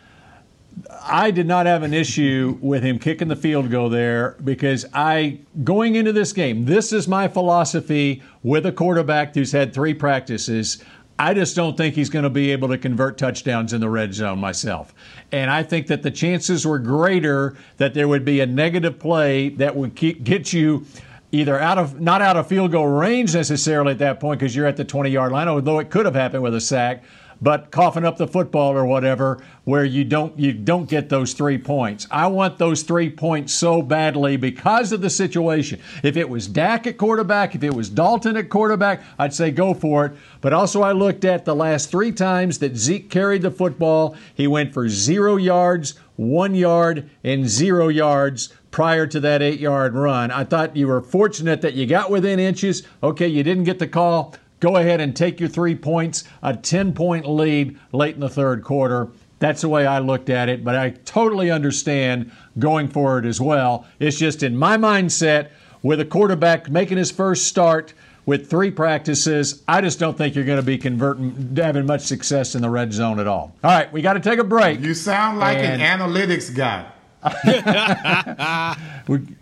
I 1.02 1.32
did 1.32 1.48
not 1.48 1.66
have 1.66 1.84
an 1.84 1.94
issue 1.94 2.58
with 2.62 2.84
him 2.84 3.00
kicking 3.00 3.28
the 3.28 3.36
field 3.36 3.70
goal 3.70 3.90
there 3.90 4.36
because 4.44 4.86
I, 4.94 5.40
going 5.64 5.96
into 5.96 6.14
this 6.14 6.34
game, 6.34 6.66
this 6.66 6.94
is 6.94 7.08
my 7.08 7.28
philosophy 7.28 8.22
with 8.44 8.66
a 8.66 8.72
quarterback 8.72 9.34
who's 9.34 9.52
had 9.52 9.74
three 9.74 9.94
practices. 9.94 10.84
I 11.18 11.34
just 11.34 11.56
don't 11.56 11.76
think 11.76 11.96
he's 11.96 12.10
going 12.10 12.24
to 12.24 12.30
be 12.30 12.52
able 12.52 12.70
to 12.70 12.78
convert 12.78 13.18
touchdowns 13.18 13.74
in 13.74 13.82
the 13.82 13.90
red 13.90 14.14
zone 14.14 14.40
myself. 14.40 14.94
And 15.32 15.52
I 15.52 15.64
think 15.64 15.88
that 15.88 16.02
the 16.02 16.12
chances 16.12 16.66
were 16.66 16.80
greater 16.80 17.58
that 17.78 17.94
there 17.94 18.08
would 18.08 18.24
be 18.24 18.40
a 18.40 18.46
negative 18.46 19.00
play 19.00 19.50
that 19.50 19.76
would 19.76 19.96
keep, 19.96 20.24
get 20.24 20.54
you 20.54 20.86
either 21.32 21.60
out 21.60 21.78
of 21.78 22.00
not 22.00 22.22
out 22.22 22.38
of 22.38 22.48
field 22.48 22.72
goal 22.72 22.88
range 22.88 23.36
necessarily 23.36 23.92
at 23.92 24.00
that 24.00 24.20
point 24.20 24.40
because 24.40 24.56
you're 24.56 24.66
at 24.66 24.78
the 24.78 24.86
20 24.86 25.10
yard 25.10 25.32
line, 25.32 25.48
although 25.48 25.80
it 25.80 25.90
could 25.90 26.06
have 26.06 26.16
happened 26.16 26.42
with 26.42 26.56
a 26.56 26.62
sack, 26.62 27.04
but 27.42 27.72
coughing 27.72 28.06
up 28.06 28.18
the 28.18 28.28
football 28.28 28.72
or 28.74 28.86
whatever 28.86 29.42
where 29.64 29.86
you 29.86 30.04
don't 30.04 30.38
you 30.38 30.52
don't 30.52 30.90
get 30.90 31.10
those 31.10 31.34
three 31.34 31.58
points. 31.58 32.08
I 32.12 32.28
want 32.28 32.58
those 32.58 32.82
three 32.84 33.10
points 33.10 33.54
so 33.54 33.82
badly 33.82 34.36
because 34.38 34.92
of 34.92 35.02
the 35.02 35.10
situation. 35.10 35.80
If 36.04 36.18
it 36.18 36.28
was 36.28 36.48
Dak 36.48 36.88
at 36.88 36.98
quarterback, 36.98 37.56
if 37.56 37.64
it 37.64 37.74
was 37.74 37.90
Dalton 37.90 38.38
at 38.38 38.50
quarterback, 38.50 39.04
I'd 39.18 39.34
say 39.34 39.52
go 39.52 39.74
for 39.74 40.08
it. 40.08 40.14
But 40.42 40.54
also 40.54 40.82
I 40.82 40.92
looked 40.92 41.26
at 41.26 41.46
the 41.46 41.56
last 41.56 41.92
three 41.92 42.12
times 42.12 42.60
that 42.60 42.76
Zeke 42.76 43.10
carried 43.10 43.42
the 43.42 43.52
football. 43.52 44.16
He 44.34 44.48
went 44.48 44.74
for 44.74 44.90
zero 44.90 45.36
yards, 45.36 45.96
one 46.16 46.56
yard, 46.56 47.10
and 47.24 47.48
zero 47.48 47.88
yards 47.88 48.54
prior 48.72 49.08
to 49.08 49.20
that 49.20 49.42
eight 49.42 49.60
yard 49.60 49.94
run. 49.94 50.32
I 50.32 50.44
thought 50.44 50.76
you 50.76 50.88
were 50.88 51.02
fortunate 51.02 51.62
that 51.62 51.74
you 51.74 51.86
got 51.86 52.12
within 52.12 52.40
inches. 52.40 52.84
Okay, 53.02 53.28
you 53.28 53.44
didn't 53.44 53.64
get 53.64 53.80
the 53.80 53.88
call. 53.88 54.36
Go 54.60 54.78
ahead 54.78 55.00
and 55.02 55.16
take 55.16 55.40
your 55.40 55.50
three 55.50 55.76
points, 55.76 56.24
a 56.42 56.56
10 56.56 56.94
point 56.94 57.28
lead 57.28 57.78
late 57.92 58.16
in 58.16 58.22
the 58.22 58.30
third 58.30 58.64
quarter. 58.64 59.10
That's 59.40 59.62
the 59.62 59.70
way 59.70 59.88
I 59.88 60.00
looked 60.00 60.30
at 60.30 60.50
it, 60.50 60.66
but 60.66 60.76
I 60.76 60.90
totally 61.06 61.50
understand 61.50 62.32
going 62.58 62.90
forward 62.90 63.26
as 63.26 63.40
well. 63.40 63.86
It's 64.00 64.18
just 64.18 64.44
in 64.44 64.58
my 64.58 64.76
mindset 64.76 65.50
with 65.82 66.02
a 66.02 66.06
quarterback 66.06 66.70
making 66.70 66.98
his 66.98 67.10
first 67.10 67.48
start 67.48 67.94
with 68.30 68.48
three 68.48 68.70
practices, 68.70 69.64
I 69.68 69.82
just 69.82 69.98
don't 69.98 70.16
think 70.16 70.36
you're 70.36 70.46
going 70.46 70.60
to 70.60 70.66
be 70.66 70.78
converting, 70.78 71.56
having 71.56 71.88
much 71.88 72.02
success 72.02 72.54
in 72.54 72.62
the 72.62 72.70
red 72.70 72.94
zone 72.94 73.20
at 73.20 73.26
all. 73.26 73.56
All 73.64 73.72
right, 73.72 73.92
we 73.92 74.04
got 74.04 74.14
to 74.14 74.20
take 74.20 74.38
a 74.38 74.44
break. 74.44 74.82
You 74.82 74.94
sound 74.94 75.40
like 75.40 75.58
and, 75.58 75.82
an 75.82 76.00
analytics 76.00 76.54
guy. 76.56 76.92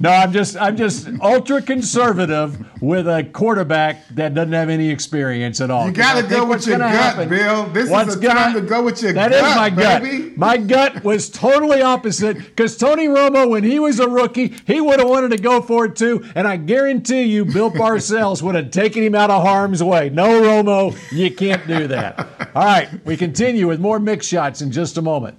no, 0.00 0.10
I'm 0.10 0.32
just 0.32 0.56
I'm 0.56 0.76
just 0.76 1.08
ultra 1.20 1.62
conservative 1.62 2.64
with 2.82 3.06
a 3.06 3.24
quarterback 3.24 4.08
that 4.08 4.34
doesn't 4.34 4.52
have 4.52 4.68
any 4.68 4.90
experience 4.90 5.60
at 5.60 5.70
all. 5.70 5.86
You 5.86 5.92
got 5.92 6.20
to 6.20 6.28
go 6.28 6.44
with 6.44 6.66
your 6.66 6.78
gut, 6.78 6.90
happen, 6.90 7.28
Bill. 7.28 7.66
This 7.68 7.90
is 7.90 8.20
the 8.20 8.28
time 8.28 8.54
to 8.54 8.60
go 8.60 8.82
with 8.82 9.02
your 9.02 9.12
that 9.12 9.30
gut. 9.30 9.42
That 9.42 9.50
is 9.50 9.56
my 9.56 10.00
baby. 10.00 10.28
gut. 10.28 10.38
My 10.38 10.56
gut 10.56 11.04
was 11.04 11.30
totally 11.30 11.82
opposite 11.82 12.38
because 12.38 12.76
Tony 12.76 13.06
Romo, 13.06 13.48
when 13.48 13.64
he 13.64 13.78
was 13.78 14.00
a 14.00 14.08
rookie, 14.08 14.54
he 14.66 14.80
would 14.80 14.98
have 14.98 15.08
wanted 15.08 15.30
to 15.30 15.38
go 15.38 15.60
for 15.60 15.86
it 15.86 15.96
too, 15.96 16.24
and 16.34 16.48
I 16.48 16.56
guarantee 16.56 17.22
you, 17.22 17.44
Bill 17.44 17.70
Parcells 17.70 18.42
would 18.42 18.54
have 18.54 18.70
taken 18.70 19.02
him 19.02 19.14
out 19.14 19.30
of 19.30 19.42
harm's 19.42 19.82
way. 19.82 20.08
No, 20.10 20.42
Romo, 20.42 20.96
you 21.12 21.34
can't 21.34 21.66
do 21.66 21.86
that. 21.88 22.18
All 22.54 22.64
right, 22.64 22.88
we 23.04 23.16
continue 23.16 23.68
with 23.68 23.80
more 23.80 23.98
Mick 23.98 24.22
Shots 24.22 24.62
in 24.62 24.72
just 24.72 24.96
a 24.96 25.02
moment. 25.02 25.38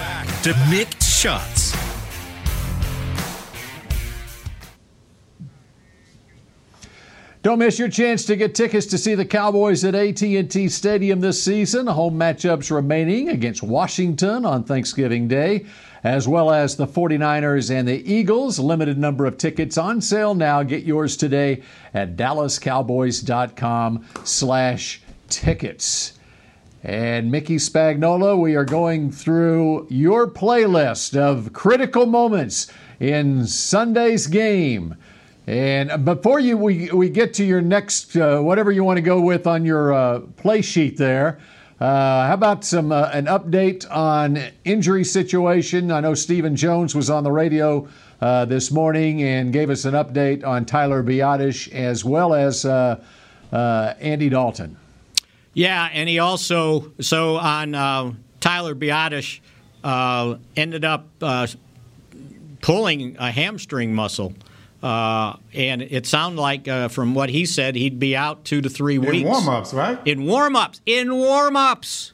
to 0.43 0.53
Mick 0.71 0.99
Shots. 1.03 1.71
Don't 7.43 7.59
miss 7.59 7.77
your 7.77 7.89
chance 7.89 8.25
to 8.25 8.35
get 8.35 8.55
tickets 8.55 8.87
to 8.87 8.97
see 8.97 9.13
the 9.13 9.25
Cowboys 9.25 9.83
at 9.83 9.93
AT&T 9.93 10.69
Stadium 10.69 11.21
this 11.21 11.43
season. 11.43 11.85
Home 11.85 12.17
matchups 12.17 12.71
remaining 12.71 13.29
against 13.29 13.61
Washington 13.61 14.43
on 14.45 14.63
Thanksgiving 14.63 15.27
Day, 15.27 15.67
as 16.03 16.27
well 16.27 16.49
as 16.49 16.75
the 16.75 16.87
49ers 16.87 17.69
and 17.69 17.87
the 17.87 18.11
Eagles. 18.11 18.57
Limited 18.57 18.97
number 18.97 19.27
of 19.27 19.37
tickets 19.37 19.77
on 19.77 20.01
sale 20.01 20.33
now. 20.33 20.63
Get 20.63 20.83
yours 20.83 21.17
today 21.17 21.61
at 21.93 22.15
dallascowboys.com 22.15 24.05
slash 24.23 25.01
tickets. 25.29 26.13
And 26.83 27.29
Mickey 27.29 27.57
Spagnola, 27.57 28.39
we 28.39 28.55
are 28.55 28.65
going 28.65 29.11
through 29.11 29.85
your 29.89 30.27
playlist 30.27 31.15
of 31.15 31.53
critical 31.53 32.07
moments 32.07 32.71
in 32.99 33.45
Sunday's 33.45 34.25
game. 34.25 34.95
And 35.45 36.03
before 36.03 36.39
you 36.39 36.57
we, 36.57 36.89
we 36.91 37.09
get 37.09 37.35
to 37.35 37.45
your 37.45 37.61
next 37.61 38.15
uh, 38.15 38.39
whatever 38.39 38.71
you 38.71 38.83
want 38.83 38.97
to 38.97 39.01
go 39.01 39.21
with 39.21 39.45
on 39.45 39.63
your 39.63 39.93
uh, 39.93 40.19
play 40.37 40.61
sheet 40.61 40.97
there, 40.97 41.39
uh, 41.79 42.27
how 42.27 42.33
about 42.33 42.63
some 42.63 42.91
uh, 42.91 43.09
an 43.13 43.25
update 43.25 43.85
on 43.91 44.39
injury 44.63 45.03
situation? 45.03 45.91
I 45.91 45.99
know 45.99 46.15
Stephen 46.15 46.55
Jones 46.55 46.95
was 46.95 47.11
on 47.11 47.23
the 47.23 47.31
radio 47.31 47.87
uh, 48.21 48.45
this 48.45 48.71
morning 48.71 49.21
and 49.21 49.53
gave 49.53 49.69
us 49.69 49.85
an 49.85 49.93
update 49.93 50.43
on 50.43 50.65
Tyler 50.65 51.03
Biadasz 51.03 51.71
as 51.73 52.03
well 52.03 52.33
as 52.33 52.65
uh, 52.65 52.99
Andy 53.51 54.29
Dalton. 54.29 54.77
Yeah, 55.53 55.89
and 55.91 56.07
he 56.07 56.19
also 56.19 56.91
so 57.01 57.35
on 57.37 57.75
uh, 57.75 58.13
Tyler 58.39 58.73
Biadasz 58.75 59.39
uh, 59.83 60.37
ended 60.55 60.85
up 60.85 61.07
uh, 61.21 61.47
pulling 62.61 63.17
a 63.19 63.31
hamstring 63.31 63.93
muscle 63.93 64.33
Uh, 64.83 65.35
and 65.53 65.83
it 65.83 66.07
sounded 66.07 66.41
like, 66.41 66.67
uh, 66.67 66.87
from 66.87 67.13
what 67.13 67.29
he 67.29 67.45
said, 67.45 67.75
he'd 67.75 67.99
be 67.99 68.15
out 68.15 68.43
two 68.43 68.61
to 68.61 68.69
three 68.69 68.95
in 68.95 69.01
weeks. 69.01 69.17
In 69.17 69.23
warm 69.27 69.47
ups, 69.49 69.73
right? 69.75 69.99
In 70.07 70.25
warm 70.25 70.55
ups. 70.55 70.81
In 70.87 71.13
warm 71.15 71.55
ups. 71.55 72.13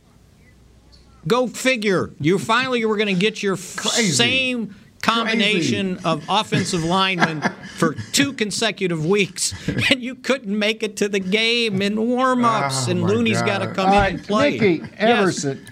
Go 1.25 1.47
figure. 1.47 2.11
You 2.19 2.37
finally 2.37 2.83
were 2.83 2.97
going 2.97 3.13
to 3.13 3.21
get 3.21 3.41
your 3.41 3.55
Crazy. 3.55 4.11
same 4.11 4.75
combination 5.01 5.95
Crazy. 5.95 6.07
of 6.09 6.23
offensive 6.29 6.83
linemen 6.83 7.41
for 7.77 7.93
two 8.11 8.33
consecutive 8.33 9.05
weeks, 9.05 9.53
and 9.91 10.01
you 10.01 10.15
couldn't 10.15 10.57
make 10.57 10.83
it 10.83 10.97
to 10.97 11.07
the 11.09 11.19
game 11.19 11.81
in 11.81 11.99
warm 12.07 12.43
ups, 12.45 12.87
Oh, 12.87 12.91
and 12.91 13.03
Looney's 13.03 13.41
got 13.41 13.59
to 13.59 13.67
come 13.73 13.87
All 13.89 13.93
in 13.93 13.99
right, 13.99 14.13
and 14.15 14.23
play. 14.23 14.51
Mickey 14.51 14.73
Yes. 14.77 14.89
Everson. 14.97 15.71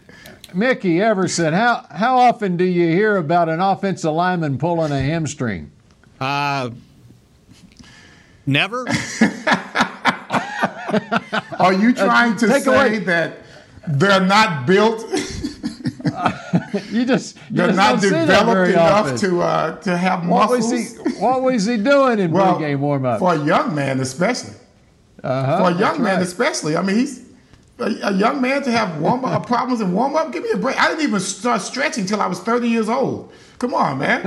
Mickey 0.53 1.01
Everson, 1.01 1.53
how 1.53 1.85
how 1.91 2.17
often 2.17 2.55
do 2.55 2.63
you 2.63 2.87
hear 2.87 3.17
about 3.17 3.49
an 3.49 3.59
offensive 3.59 4.13
lineman 4.13 4.57
pulling 4.57 4.91
a 4.93 5.01
hamstring? 5.01 5.69
Uh, 6.21 6.69
never. 8.45 8.85
Are 11.59 11.73
you 11.73 11.93
trying 11.93 12.37
to 12.37 12.47
take 12.47 12.63
say 12.63 12.73
away- 12.73 12.99
that 12.99 13.39
they're 13.87 14.21
not 14.25 14.65
built? 14.65 15.03
You 16.91 17.05
just 17.05 17.35
you 17.35 17.41
they're 17.57 17.67
just 17.67 17.77
not 17.77 17.91
don't 17.91 17.99
see 18.01 18.09
that 18.09 18.25
developed 18.25 18.51
very 18.51 18.73
enough 18.73 19.05
often. 19.05 19.17
to 19.17 19.41
uh, 19.41 19.75
to 19.81 19.97
have 19.97 20.27
What 20.27 20.49
muscles. 20.49 20.71
was 20.71 20.97
he 21.13 21.19
What 21.19 21.41
was 21.41 21.65
he 21.65 21.77
doing 21.77 22.19
in 22.19 22.31
well, 22.31 22.57
pregame 22.59 22.79
warm 22.79 23.05
up? 23.05 23.19
for 23.19 23.33
a 23.33 23.43
young 23.43 23.73
man, 23.75 23.99
especially. 23.99 24.53
Uh-huh, 25.23 25.57
for 25.69 25.75
a 25.75 25.79
young 25.79 26.01
man, 26.03 26.15
right. 26.17 26.21
especially. 26.23 26.75
I 26.77 26.81
mean, 26.83 26.97
he's 26.97 27.25
a, 27.79 27.85
a 28.03 28.13
young 28.13 28.41
man 28.41 28.61
to 28.63 28.71
have 28.71 28.99
warm 29.01 29.25
up 29.25 29.45
problems 29.47 29.81
in 29.81 29.91
warm 29.93 30.15
up. 30.15 30.31
Give 30.31 30.43
me 30.43 30.51
a 30.53 30.57
break. 30.57 30.79
I 30.79 30.87
didn't 30.89 31.03
even 31.03 31.19
start 31.19 31.61
stretching 31.61 32.03
until 32.03 32.21
I 32.21 32.27
was 32.27 32.39
30 32.39 32.67
years 32.69 32.89
old. 32.89 33.31
Come 33.57 33.73
on, 33.73 33.99
man. 33.99 34.21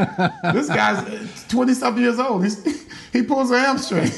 this 0.55 0.69
guy's 0.69 1.47
20 1.49 1.75
something 1.75 2.03
years 2.03 2.19
old. 2.19 2.43
He's, 2.45 2.87
he 3.13 3.23
pulls 3.23 3.51
a 3.51 3.61
hamstring. 3.61 4.11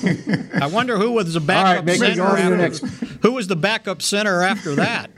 I 0.55 0.67
wonder 0.69 0.97
who 0.99 1.11
was 1.11 1.35
the 1.35 1.41
backup 1.41 1.85
Mickey, 1.85 1.99
center. 1.99 2.17
go 2.17 2.25
on 2.27 2.37
to 2.37 2.43
your 2.57 2.61
after, 2.63 2.87
who 3.23 3.33
was 3.33 3.49
the 3.49 3.57
backup 3.57 4.03
center 4.03 4.41
after 4.43 4.75
that? 4.77 5.11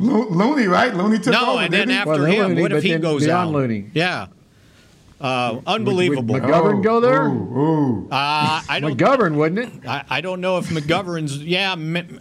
Lo- 0.00 0.28
Looney, 0.28 0.66
right? 0.66 0.94
Looney 0.94 1.18
took 1.18 1.32
no, 1.32 1.52
over. 1.54 1.62
and 1.64 1.72
then 1.72 1.88
didn't 1.88 1.98
after 2.08 2.10
Well, 2.22 2.24
him, 2.24 2.48
Looney, 2.48 2.62
what 2.62 2.72
if 2.72 2.82
he 2.82 2.90
then 2.92 3.00
goes 3.00 3.24
beyond 3.24 3.48
out? 3.50 3.54
Looney. 3.54 3.90
Yeah, 3.94 4.26
uh, 5.20 5.60
unbelievable. 5.66 6.34
Would 6.34 6.42
McGovern 6.42 6.82
go 6.82 7.00
there? 7.00 7.26
Ooh, 7.28 7.58
ooh. 7.58 8.08
Uh, 8.10 8.62
I 8.68 8.78
don't. 8.80 8.96
McGovern, 8.96 9.34
wouldn't 9.36 9.58
it? 9.84 9.88
I, 9.88 10.04
I 10.08 10.20
don't 10.20 10.40
know 10.40 10.58
if 10.58 10.66
McGovern's. 10.68 11.38
Yeah. 11.42 11.72
m- 11.72 12.20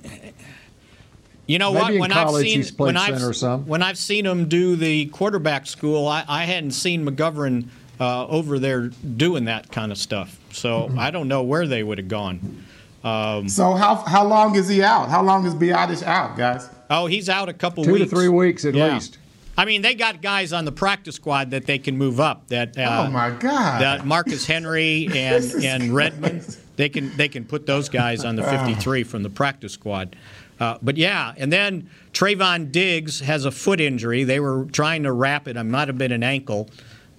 You 1.48 1.58
know 1.58 1.74
Maybe 1.74 1.98
what? 2.00 2.10
When 2.10 2.12
I've 2.12 2.36
seen 2.36 2.64
when 2.78 2.96
I've 2.98 3.20
center 3.34 3.58
when 3.58 3.82
I've 3.82 3.98
seen 3.98 4.26
him 4.26 4.48
do 4.50 4.76
the 4.76 5.08
quarterback 5.08 5.66
school, 5.66 6.08
I, 6.08 6.24
I 6.28 6.44
hadn't 6.46 6.72
seen 6.72 7.04
McGovern 7.06 7.70
uh, 8.00 8.28
over 8.28 8.60
there 8.60 8.90
doing 8.90 9.46
that 9.46 9.72
kind 9.72 9.92
of 9.92 9.98
stuff. 9.98 10.38
So 10.52 10.82
Mm-hmm. 10.84 11.00
I 11.00 11.10
don't 11.10 11.28
know 11.28 11.42
where 11.42 11.66
they 11.66 11.82
would 11.82 11.98
have 11.98 12.08
gone. 12.08 12.66
Um, 13.04 13.48
So 13.50 13.74
how 13.76 13.96
how 13.96 14.26
long 14.26 14.56
is 14.56 14.68
he 14.68 14.84
out? 14.84 15.10
How 15.10 15.24
long 15.24 15.46
is 15.46 15.54
Biadasz 15.54 16.04
out, 16.04 16.38
guys? 16.38 16.70
oh, 16.90 17.06
he's 17.08 17.30
out 17.30 17.50
a 17.50 17.54
couple 17.54 17.84
Two 17.84 17.98
to 17.98 18.06
three 18.06 18.30
weeks 18.30 18.66
at 18.66 18.74
Yeah. 18.74 18.94
least. 18.94 19.18
I 19.58 19.66
mean, 19.66 19.82
they 19.82 19.94
got 19.94 20.22
guys 20.22 20.54
on 20.54 20.64
the 20.64 20.72
practice 20.72 21.16
squad 21.16 21.52
that 21.52 21.66
they 21.66 21.78
can 21.80 21.98
move 21.98 22.20
up. 22.20 22.48
That 22.48 22.78
uh, 22.78 23.06
oh 23.08 23.12
my 23.12 23.30
God! 23.32 23.82
that 23.82 24.06
Marcus 24.06 24.46
Henry 24.46 25.08
and 25.14 25.44
and 25.64 25.94
Redmond, 25.94 26.44
crazy. 26.44 26.60
they 26.78 26.90
can 26.90 27.16
they 27.18 27.28
can 27.28 27.44
put 27.46 27.66
those 27.66 27.90
guys 27.90 28.24
on 28.26 28.36
the 28.36 28.44
53 28.44 29.04
from 29.04 29.24
the 29.24 29.30
practice 29.30 29.74
squad. 29.74 30.16
Uh, 30.60 30.78
but 30.82 30.98
yeah, 30.98 31.34
and 31.38 31.52
then 31.54 31.90
Trevon 32.14 32.70
Diggs 32.72 33.22
has 33.22 33.46
a 33.46 33.52
foot 33.52 33.80
injury. 33.80 34.24
They 34.26 34.40
were 34.42 34.66
trying 34.72 35.04
to 35.04 35.12
wrap 35.14 35.48
it. 35.48 35.56
It 35.56 35.64
might 35.64 35.88
have 35.88 35.98
been 35.98 36.12
an 36.12 36.24
ankle, 36.24 36.70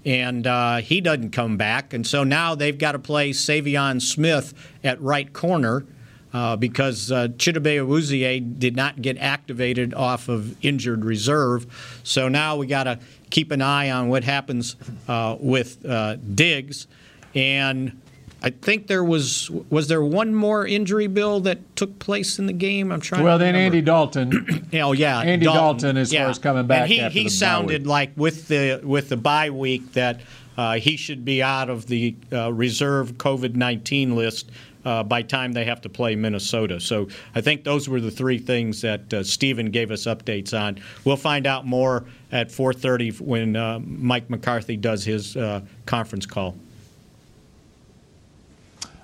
and 0.04 0.46
uh, 0.46 0.76
he 0.78 1.00
doesn't 1.00 1.30
come 1.30 1.56
back. 1.56 1.92
And 1.92 2.06
so 2.06 2.24
now 2.24 2.54
they've 2.54 2.76
got 2.76 2.92
to 2.92 2.98
play 2.98 3.30
Saivion 3.30 4.00
Smith 4.00 4.54
at 4.82 5.00
right 5.00 5.32
corner. 5.32 5.84
Uh, 6.32 6.54
because 6.54 7.10
uh, 7.10 7.26
Chidobe 7.26 7.84
Awuzie 7.84 8.56
did 8.56 8.76
not 8.76 9.02
get 9.02 9.18
activated 9.18 9.92
off 9.92 10.28
of 10.28 10.54
injured 10.64 11.04
reserve. 11.04 11.66
So 12.04 12.28
now 12.28 12.54
we 12.54 12.68
got 12.68 12.84
to 12.84 13.00
keep 13.30 13.50
an 13.50 13.60
eye 13.60 13.90
on 13.90 14.08
what 14.08 14.22
happens 14.22 14.76
uh, 15.08 15.36
with 15.40 15.84
uh, 15.84 16.18
Diggs. 16.32 16.86
And 17.34 17.99
I 18.42 18.50
think 18.50 18.86
there 18.86 19.04
was 19.04 19.50
was 19.68 19.88
there 19.88 20.02
one 20.02 20.34
more 20.34 20.66
injury 20.66 21.06
bill 21.06 21.40
that 21.40 21.76
took 21.76 21.98
place 21.98 22.38
in 22.38 22.46
the 22.46 22.52
game. 22.52 22.90
I'm 22.90 23.00
trying. 23.00 23.22
Well, 23.22 23.38
then. 23.38 23.54
Andy 23.54 23.82
Dalton. 23.82 24.66
Oh 24.80 24.92
yeah, 24.92 25.20
Andy 25.20 25.46
Dalton 25.46 25.96
as 25.96 26.12
far 26.12 26.28
as 26.28 26.38
coming 26.38 26.66
back 26.66 26.82
And 26.82 27.12
he, 27.12 27.22
he 27.22 27.28
sounded 27.28 27.86
like 27.88 28.12
with 28.16 28.46
the 28.46 28.80
with 28.84 29.08
the 29.08 29.16
bye 29.16 29.50
week 29.50 29.94
that 29.94 30.20
uh, 30.56 30.74
he 30.74 30.96
should 30.96 31.24
be 31.24 31.42
out 31.42 31.68
of 31.68 31.86
the 31.86 32.14
uh, 32.32 32.52
reserve 32.52 33.14
COVID 33.14 33.56
nineteen 33.56 34.14
list. 34.14 34.50
Uh, 34.82 35.02
by 35.02 35.20
time 35.20 35.52
they 35.52 35.64
have 35.64 35.82
to 35.82 35.90
play 35.90 36.16
Minnesota, 36.16 36.80
so 36.80 37.08
I 37.34 37.42
think 37.42 37.64
those 37.64 37.86
were 37.88 38.00
the 38.00 38.10
three 38.10 38.38
things 38.38 38.80
that 38.80 39.12
uh, 39.12 39.22
Stephen 39.22 39.70
gave 39.70 39.90
us 39.90 40.04
updates 40.04 40.58
on. 40.58 40.78
We'll 41.04 41.18
find 41.18 41.46
out 41.46 41.66
more 41.66 42.06
at 42.32 42.48
4:30 42.48 43.20
when 43.20 43.56
uh, 43.56 43.80
Mike 43.80 44.30
McCarthy 44.30 44.78
does 44.78 45.04
his 45.04 45.36
uh, 45.36 45.60
conference 45.84 46.24
call. 46.24 46.56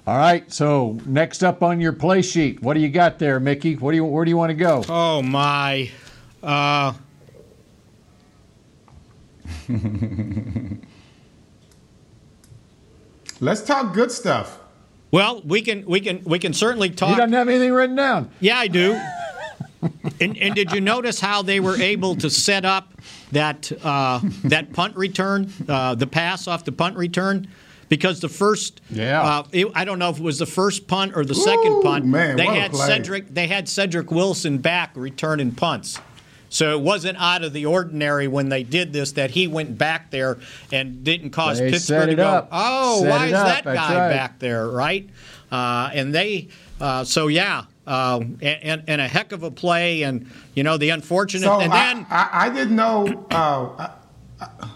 All 0.06 0.16
right. 0.16 0.50
So 0.52 0.98
next 1.04 1.42
up 1.42 1.62
on 1.62 1.80
your 1.80 1.92
play 1.92 2.22
sheet, 2.22 2.62
what 2.62 2.74
do 2.74 2.80
you 2.80 2.88
got 2.88 3.18
there, 3.18 3.40
Mickey? 3.40 3.74
What 3.74 3.90
do 3.90 3.96
you 3.96 4.04
where 4.04 4.24
do 4.24 4.28
you 4.30 4.36
want 4.36 4.50
to 4.50 4.54
go? 4.54 4.84
Oh 4.88 5.20
my. 5.22 5.90
Uh, 6.42 6.92
Let's 13.40 13.62
talk 13.62 13.92
good 13.94 14.12
stuff. 14.12 14.60
well, 15.10 15.42
we 15.42 15.60
can 15.62 15.84
we 15.86 16.00
can 16.00 16.22
we 16.24 16.38
can 16.38 16.52
certainly 16.54 16.90
talk. 16.90 17.10
You 17.10 17.16
don't 17.16 17.32
have 17.32 17.48
anything 17.48 17.72
written 17.72 17.96
down. 17.96 18.30
Yeah, 18.40 18.58
I 18.58 18.68
do. 18.68 19.00
and, 20.20 20.38
and 20.38 20.54
did 20.54 20.70
you 20.72 20.80
notice 20.80 21.20
how 21.20 21.42
they 21.42 21.60
were 21.60 21.76
able 21.76 22.16
to 22.16 22.30
set 22.30 22.64
up 22.64 22.94
that 23.32 23.70
uh, 23.84 24.20
that 24.44 24.72
punt 24.72 24.96
return, 24.96 25.52
uh, 25.68 25.94
the 25.96 26.06
pass 26.06 26.46
off 26.48 26.64
the 26.64 26.72
punt 26.72 26.96
return? 26.96 27.48
Because 27.88 28.20
the 28.20 28.28
first, 28.28 28.80
Yeah. 28.90 29.22
uh, 29.22 29.44
it, 29.52 29.68
I 29.74 29.84
don't 29.84 29.98
know 29.98 30.10
if 30.10 30.18
it 30.18 30.22
was 30.22 30.38
the 30.38 30.46
first 30.46 30.88
punt 30.88 31.12
or 31.14 31.24
the 31.24 31.34
second 31.34 31.82
punt. 31.82 32.04
man, 32.04 32.36
they 32.36 32.46
had. 32.46 32.74
Cedric. 32.74 33.32
They 33.32 33.46
had 33.46 33.68
Cedric 33.68 34.10
Wilson 34.10 34.58
back 34.58 34.90
returning 34.94 35.52
punts. 35.52 36.00
So 36.48 36.76
it 36.78 36.80
wasn't 36.80 37.18
out 37.20 37.42
of 37.44 37.52
the 37.52 37.66
ordinary 37.66 38.28
when 38.28 38.48
they 38.48 38.62
did 38.62 38.92
this 38.92 39.12
that 39.12 39.30
he 39.32 39.46
went 39.48 39.76
back 39.76 40.10
there 40.10 40.38
and 40.72 41.02
didn't 41.04 41.30
cause 41.30 41.58
They 41.58 41.70
Pittsburgh 41.70 42.10
to 42.10 42.14
go, 42.16 42.24
up. 42.24 42.48
oh, 42.52 43.02
Set 43.02 43.10
why 43.10 43.26
is 43.26 43.32
up, 43.32 43.46
that 43.46 43.64
guy 43.64 43.74
right. 43.98 44.08
back 44.10 44.38
there, 44.38 44.68
right? 44.68 45.08
Uh, 45.50 45.90
and 45.92 46.14
they, 46.14 46.48
uh, 46.80 47.02
so 47.04 47.26
yeah, 47.26 47.64
uh, 47.86 48.20
and, 48.40 48.82
and 48.86 49.00
a 49.00 49.08
heck 49.08 49.32
of 49.32 49.42
a 49.42 49.50
play, 49.50 50.02
and 50.02 50.30
you 50.54 50.62
know 50.62 50.76
the 50.76 50.90
unfortunate, 50.90 51.44
So 51.44 51.60
and 51.60 51.72
I, 51.72 51.94
then 51.94 52.06
I, 52.10 52.28
I 52.32 52.50
didn't 52.50 52.76
know. 52.76 53.26
Uh, 53.30 53.88
I, 54.40 54.70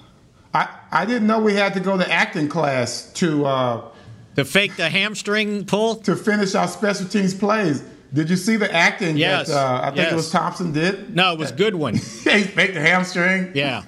I 0.55 0.69
I 0.91 1.05
didn't 1.07 1.27
know 1.27 1.41
we 1.41 1.55
had 1.55 1.75
to 1.75 1.81
go 1.81 1.97
to 1.97 2.11
acting 2.13 2.49
class 2.49 3.13
to 3.15 3.47
uh, 3.47 3.85
to 4.37 4.45
fake 4.45 4.77
the 4.77 4.89
hamstring 4.91 5.65
pull. 5.67 5.97
to 5.97 6.17
finish 6.17 6.55
our 6.55 6.69
special 6.69 7.07
teams 7.07 7.35
plays. 7.35 7.83
Did 8.13 8.29
you 8.29 8.37
see 8.37 8.57
the 8.57 8.73
acting 8.75 9.17
Yes, 9.17 9.47
that 9.49 9.57
uh, 9.57 9.81
I 9.83 9.87
think 9.87 9.99
yes. 9.99 10.13
it 10.13 10.17
was 10.17 10.31
Thompson 10.31 10.73
did? 10.73 11.15
No, 11.15 11.33
it 11.33 11.39
was 11.39 11.53
Goodwin. 11.53 11.95
He 12.25 12.43
faked 12.43 12.75
the 12.75 12.81
hamstring. 12.81 13.53
Yeah. 13.55 13.83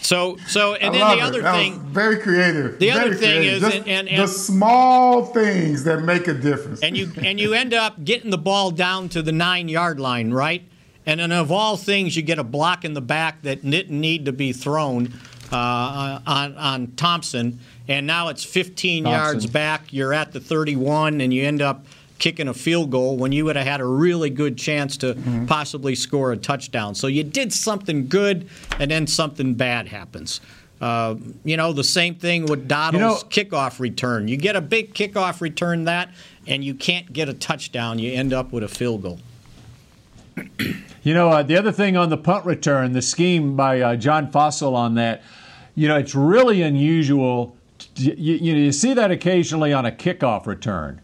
So 0.00 0.36
so 0.46 0.74
and 0.74 0.94
then 0.94 1.00
the 1.00 1.22
other 1.24 1.42
was 1.42 1.52
thing, 1.52 1.80
very 1.80 2.18
creative. 2.18 2.78
The 2.78 2.90
other 2.92 3.14
thing 3.14 3.38
creative. 3.38 3.54
is, 3.54 3.60
Just 3.72 3.88
and- 3.88 4.08
and- 4.08 4.22
the 4.22 4.28
small 4.28 5.24
things 5.26 5.84
that 5.84 6.02
make 6.02 6.28
a 6.28 6.34
difference. 6.34 6.82
and 6.82 6.96
you 6.96 7.10
and 7.22 7.40
you 7.40 7.54
end 7.54 7.72
up 7.74 8.04
getting 8.04 8.30
the 8.30 8.38
ball 8.38 8.70
down 8.70 9.08
to 9.10 9.22
the 9.22 9.32
nine 9.32 9.68
yard 9.68 9.98
line, 9.98 10.30
right? 10.30 10.62
And 11.06 11.20
then 11.20 11.32
of 11.32 11.52
all 11.52 11.76
things, 11.76 12.16
you 12.16 12.22
get 12.22 12.38
a 12.38 12.44
block 12.44 12.84
in 12.84 12.94
the 12.94 13.00
back 13.02 13.42
that 13.42 13.68
didn't 13.68 14.00
need 14.00 14.24
to 14.26 14.32
be 14.32 14.52
thrown 14.52 15.12
uh, 15.52 16.20
on 16.26 16.56
on 16.56 16.92
Thompson, 16.96 17.60
and 17.88 18.06
now 18.06 18.28
it's 18.28 18.42
15 18.44 19.04
Thompson. 19.04 19.20
yards 19.22 19.46
back. 19.46 19.92
You're 19.92 20.14
at 20.14 20.32
the 20.32 20.40
31, 20.40 21.20
and 21.20 21.32
you 21.32 21.44
end 21.44 21.60
up 21.62 21.84
kicking 22.18 22.48
a 22.48 22.54
field 22.54 22.90
goal 22.90 23.16
when 23.18 23.32
you 23.32 23.44
would 23.44 23.56
have 23.56 23.66
had 23.66 23.80
a 23.80 23.84
really 23.84 24.30
good 24.30 24.56
chance 24.56 24.96
to 24.98 25.14
Mm-hmm. 25.14 25.46
possibly 25.46 25.94
score 25.94 26.32
a 26.32 26.36
touchdown. 26.36 26.94
So 26.94 27.06
you 27.08 27.22
did 27.22 27.52
something 27.52 28.08
good, 28.08 28.48
and 28.80 28.90
then 28.90 29.06
something 29.06 29.54
bad 29.54 29.88
happens. 29.88 30.40
Uh, 30.80 31.16
you 31.44 31.56
know, 31.56 31.72
the 31.72 31.84
same 31.84 32.14
thing 32.14 32.46
with 32.46 32.66
Doddle's 32.66 33.00
You 33.02 33.08
know- 33.08 33.16
kickoff 33.28 33.78
return. 33.80 34.26
You 34.28 34.36
get 34.36 34.56
a 34.56 34.60
big 34.60 34.94
kickoff 34.94 35.40
return 35.40 35.84
that, 35.84 36.08
and 36.46 36.64
you 36.64 36.74
can't 36.74 37.12
get 37.12 37.28
a 37.28 37.34
touchdown. 37.34 37.98
You 37.98 38.12
end 38.12 38.32
up 38.32 38.52
with 38.52 38.64
a 38.64 38.68
field 38.68 39.02
goal. 39.02 39.18
You 41.04 41.12
know, 41.12 41.28
uh, 41.28 41.42
the 41.42 41.56
other 41.56 41.70
thing 41.70 41.98
on 41.98 42.08
the 42.08 42.16
punt 42.16 42.46
return, 42.46 42.92
the 42.92 43.02
scheme 43.02 43.56
by 43.56 43.80
uh, 43.80 43.96
John 43.96 44.32
Fassel 44.32 44.74
on 44.74 44.94
that, 44.94 45.22
you 45.74 45.86
know, 45.86 45.96
it's 45.96 46.14
really 46.14 46.62
unusual. 46.62 47.56
You, 47.96 48.14
you, 48.14 48.54
you 48.54 48.72
see 48.72 48.94
that 48.94 49.10
occasionally 49.10 49.72
on 49.72 49.84
a 49.84 49.92
kickoff 49.92 50.46
return, 50.46 51.02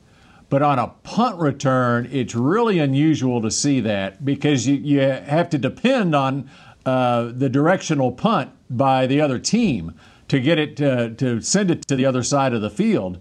but 0.49 0.63
on 0.63 0.79
a 0.79 0.89
punt 1.03 1.39
return, 1.39 2.09
it's 2.11 2.35
really 2.35 2.79
unusual 2.79 3.43
to 3.43 3.51
see 3.51 3.81
that 3.81 4.25
because 4.25 4.67
you, 4.67 4.77
you 4.77 5.01
have 5.01 5.51
to 5.51 5.59
depend 5.59 6.15
on 6.15 6.49
uh, 6.87 7.31
the 7.35 7.51
directional 7.51 8.11
punt 8.11 8.51
by 8.71 9.07
the 9.07 9.21
other 9.21 9.39
team 9.39 9.95
to 10.29 10.41
get 10.41 10.59
it 10.59 10.79
to, 10.79 11.11
to 11.17 11.43
send 11.43 11.71
it 11.71 11.87
to 11.89 11.95
the 11.95 12.07
other 12.07 12.23
side 12.23 12.55
of 12.55 12.63
the 12.63 12.71
field. 12.71 13.19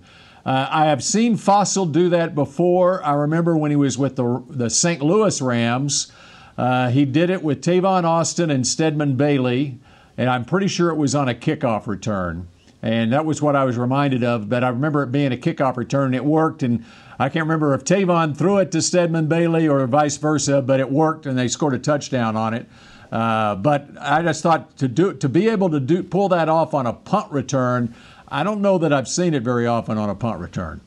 Uh, 0.49 0.67
I 0.71 0.85
have 0.85 1.03
seen 1.03 1.37
Fassel 1.37 1.91
do 1.91 2.09
that 2.09 2.33
before. 2.33 3.05
I 3.05 3.13
remember 3.13 3.55
when 3.55 3.69
he 3.69 3.77
was 3.77 3.99
with 3.99 4.15
the, 4.15 4.43
the 4.49 4.71
St. 4.71 4.99
Louis 4.99 5.39
Rams. 5.43 6.11
Uh, 6.57 6.89
he 6.89 7.05
did 7.05 7.29
it 7.29 7.43
with 7.43 7.61
Tavon 7.61 8.03
Austin 8.03 8.49
and 8.49 8.65
Stedman 8.65 9.15
Bailey, 9.15 9.77
and 10.17 10.27
I'm 10.27 10.45
pretty 10.45 10.67
sure 10.67 10.89
it 10.89 10.95
was 10.95 11.13
on 11.13 11.29
a 11.29 11.35
kickoff 11.35 11.85
return. 11.85 12.47
And 12.81 13.13
that 13.13 13.25
was 13.25 13.43
what 13.43 13.55
I 13.55 13.63
was 13.63 13.77
reminded 13.77 14.23
of. 14.23 14.49
But 14.49 14.63
I 14.63 14.69
remember 14.69 15.03
it 15.03 15.11
being 15.11 15.31
a 15.31 15.37
kickoff 15.37 15.77
return, 15.77 16.15
it 16.15 16.25
worked. 16.25 16.63
And 16.63 16.83
I 17.19 17.29
can't 17.29 17.45
remember 17.45 17.75
if 17.75 17.83
Tavon 17.83 18.35
threw 18.35 18.57
it 18.57 18.71
to 18.71 18.81
Stedman 18.81 19.27
Bailey 19.27 19.67
or 19.67 19.85
vice 19.85 20.17
versa, 20.17 20.63
but 20.63 20.79
it 20.79 20.89
worked, 20.89 21.27
and 21.27 21.37
they 21.37 21.47
scored 21.47 21.75
a 21.75 21.79
touchdown 21.79 22.35
on 22.35 22.55
it. 22.55 22.67
Uh, 23.11 23.55
but 23.55 23.89
I 23.99 24.21
just 24.21 24.43
thought 24.43 24.77
to 24.77 24.87
do 24.87 25.13
to 25.13 25.29
be 25.29 25.49
able 25.49 25.69
to 25.71 25.79
do 25.79 26.03
pull 26.03 26.29
that 26.29 26.47
off 26.47 26.73
on 26.73 26.85
a 26.85 26.93
punt 26.93 27.31
return, 27.31 27.95
I 28.31 28.43
don't 28.43 28.61
know 28.61 28.77
that 28.77 28.93
I've 28.93 29.07
seen 29.07 29.33
it 29.33 29.43
very 29.43 29.67
often 29.67 29.97
on 29.97 30.09
a 30.09 30.15
punt 30.15 30.39
return. 30.39 30.81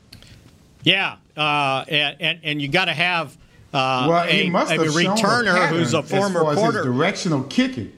Yeah, 0.84 1.16
uh, 1.36 1.84
and, 1.88 2.16
and, 2.20 2.40
and 2.42 2.62
you 2.62 2.68
got 2.68 2.86
to 2.86 2.92
have 2.92 3.36
uh, 3.72 4.06
well, 4.08 4.24
a, 4.24 4.30
he 4.30 4.50
must 4.50 4.70
a 4.70 4.74
have 4.74 4.86
returner 4.86 5.64
a 5.64 5.66
who's 5.68 5.94
a 5.94 6.02
former 6.02 6.40
as 6.40 6.44
far 6.44 6.54
quarter. 6.54 6.80
As 6.80 6.86
his 6.86 6.94
directional 6.94 7.42
kicking, 7.44 7.92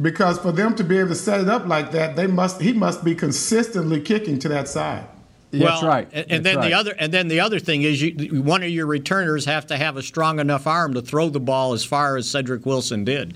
because 0.00 0.38
for 0.38 0.52
them 0.52 0.74
to 0.76 0.84
be 0.84 0.98
able 0.98 1.10
to 1.10 1.14
set 1.14 1.40
it 1.40 1.48
up 1.48 1.66
like 1.66 1.90
that, 1.92 2.16
they 2.16 2.26
must 2.26 2.60
he 2.60 2.72
must 2.72 3.04
be 3.04 3.14
consistently 3.14 4.00
kicking 4.00 4.38
to 4.40 4.48
that 4.48 4.68
side. 4.68 5.06
Well, 5.52 5.68
That's 5.68 5.82
right. 5.82 6.08
And, 6.12 6.30
That's 6.30 6.42
then 6.44 6.56
right. 6.56 6.68
the 6.68 6.74
other, 6.74 6.94
and 6.98 7.12
then 7.12 7.28
the 7.28 7.40
other 7.40 7.58
thing 7.58 7.82
is, 7.82 8.00
you, 8.00 8.42
one 8.42 8.62
of 8.62 8.70
your 8.70 8.86
returners 8.86 9.44
have 9.44 9.66
to 9.66 9.76
have 9.76 9.98
a 9.98 10.02
strong 10.02 10.40
enough 10.40 10.66
arm 10.66 10.94
to 10.94 11.02
throw 11.02 11.28
the 11.28 11.40
ball 11.40 11.74
as 11.74 11.84
far 11.84 12.16
as 12.16 12.30
Cedric 12.30 12.64
Wilson 12.64 13.04
did. 13.04 13.34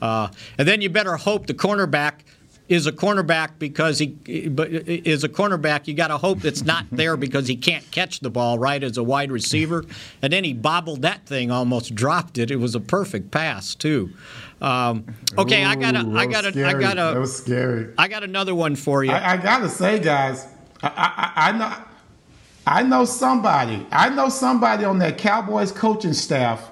Uh, 0.00 0.28
and 0.58 0.68
then 0.68 0.80
you 0.80 0.90
better 0.90 1.16
hope 1.16 1.48
the 1.48 1.54
cornerback 1.54 2.20
is 2.68 2.86
a 2.86 2.92
cornerback 2.92 3.58
because 3.58 3.98
he 3.98 4.06
but 4.48 4.70
is 4.70 5.22
a 5.24 5.28
cornerback. 5.28 5.86
You 5.86 5.94
got 5.94 6.08
to 6.08 6.18
hope 6.18 6.44
it's 6.44 6.64
not 6.64 6.86
there 6.92 7.16
because 7.16 7.46
he 7.46 7.56
can't 7.56 7.88
catch 7.90 8.20
the 8.20 8.30
ball 8.30 8.58
right 8.58 8.82
as 8.82 8.96
a 8.96 9.02
wide 9.02 9.30
receiver. 9.30 9.84
And 10.22 10.32
then 10.32 10.44
he 10.44 10.52
bobbled 10.52 11.02
that 11.02 11.26
thing, 11.26 11.50
almost 11.50 11.94
dropped 11.94 12.38
it. 12.38 12.50
It 12.50 12.56
was 12.56 12.74
a 12.74 12.80
perfect 12.80 13.30
pass 13.30 13.74
too. 13.74 14.10
Um, 14.60 15.04
okay, 15.36 15.64
I 15.64 15.76
got 15.76 15.94
a, 15.94 16.08
I 16.16 16.26
got 16.26 16.44
a, 16.44 16.48
I 16.48 16.50
scary. 16.52 16.80
got 16.82 16.96
That 16.96 17.16
a, 17.16 17.20
was 17.20 17.36
scary. 17.36 17.92
I 17.98 18.08
got 18.08 18.24
another 18.24 18.54
one 18.54 18.74
for 18.74 19.04
you. 19.04 19.12
I, 19.12 19.32
I 19.32 19.36
gotta 19.36 19.68
say, 19.68 19.98
guys, 20.00 20.46
I, 20.82 21.32
I, 21.36 21.48
I 21.48 21.52
know, 21.52 21.74
I 22.66 22.82
know 22.82 23.04
somebody. 23.04 23.86
I 23.92 24.08
know 24.08 24.28
somebody 24.28 24.84
on 24.84 24.98
that 25.00 25.18
Cowboys 25.18 25.72
coaching 25.72 26.14
staff 26.14 26.70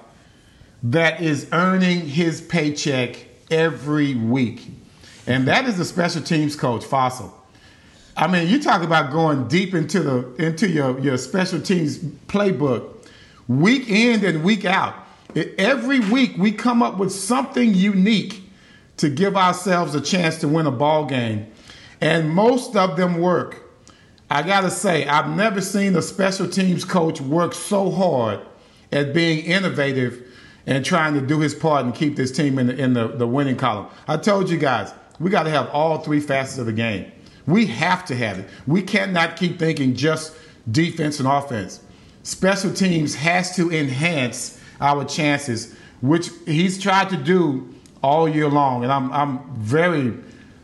that 0.83 1.21
is 1.21 1.47
earning 1.51 2.01
his 2.01 2.41
paycheck 2.41 3.17
every 3.51 4.15
week, 4.15 4.67
and 5.27 5.47
that 5.47 5.65
is 5.65 5.77
the 5.77 5.85
special 5.85 6.21
teams 6.21 6.55
coach, 6.55 6.83
Fassel. 6.83 7.31
I 8.17 8.27
mean, 8.27 8.47
you 8.47 8.61
talk 8.61 8.81
about 8.81 9.11
going 9.11 9.47
deep 9.47 9.73
into 9.73 10.01
the 10.01 10.35
into 10.35 10.69
your 10.69 10.99
your 10.99 11.17
special 11.17 11.59
teams 11.59 11.97
playbook, 11.97 12.89
week 13.47 13.89
in 13.89 14.23
and 14.23 14.43
week 14.43 14.65
out. 14.65 14.95
Every 15.57 15.99
week 15.99 16.37
we 16.37 16.51
come 16.51 16.81
up 16.81 16.97
with 16.97 17.11
something 17.11 17.73
unique 17.73 18.41
to 18.97 19.09
give 19.09 19.35
ourselves 19.35 19.93
a 19.95 20.01
chance 20.01 20.39
to 20.39 20.47
win 20.47 20.65
a 20.65 20.71
ball 20.71 21.05
game, 21.05 21.47
and 21.99 22.29
most 22.29 22.75
of 22.75 22.95
them 22.95 23.19
work. 23.19 23.61
I 24.29 24.41
gotta 24.41 24.71
say, 24.71 25.05
I've 25.05 25.35
never 25.35 25.61
seen 25.61 25.95
a 25.95 26.01
special 26.01 26.49
teams 26.49 26.85
coach 26.85 27.19
work 27.21 27.53
so 27.53 27.91
hard 27.91 28.39
at 28.91 29.13
being 29.13 29.43
innovative 29.45 30.25
and 30.65 30.83
trying 30.83 31.13
to 31.13 31.21
do 31.21 31.39
his 31.39 31.53
part 31.53 31.85
and 31.85 31.93
keep 31.93 32.15
this 32.15 32.31
team 32.31 32.57
in 32.57 32.67
the, 32.67 32.75
in 32.75 32.93
the, 32.93 33.09
the 33.09 33.27
winning 33.27 33.57
column. 33.57 33.87
I 34.07 34.17
told 34.17 34.49
you 34.49 34.57
guys, 34.57 34.93
we 35.19 35.29
got 35.29 35.43
to 35.43 35.49
have 35.49 35.69
all 35.69 35.99
three 35.99 36.19
facets 36.19 36.57
of 36.57 36.65
the 36.65 36.73
game. 36.73 37.11
We 37.47 37.67
have 37.67 38.05
to 38.05 38.15
have 38.15 38.39
it. 38.39 38.49
We 38.65 38.81
cannot 38.81 39.37
keep 39.37 39.59
thinking 39.59 39.95
just 39.95 40.35
defense 40.71 41.19
and 41.19 41.27
offense. 41.27 41.79
Special 42.23 42.73
teams 42.73 43.15
has 43.15 43.55
to 43.55 43.71
enhance 43.71 44.59
our 44.81 45.05
chances, 45.05 45.75
which 46.01 46.29
he's 46.45 46.81
tried 46.81 47.09
to 47.09 47.17
do 47.17 47.73
all 48.01 48.27
year 48.27 48.49
long. 48.49 48.83
And 48.83 48.91
I'm, 48.91 49.11
I'm 49.11 49.55
very, 49.55 50.13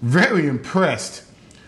very 0.02 0.48
impressed 0.48 1.24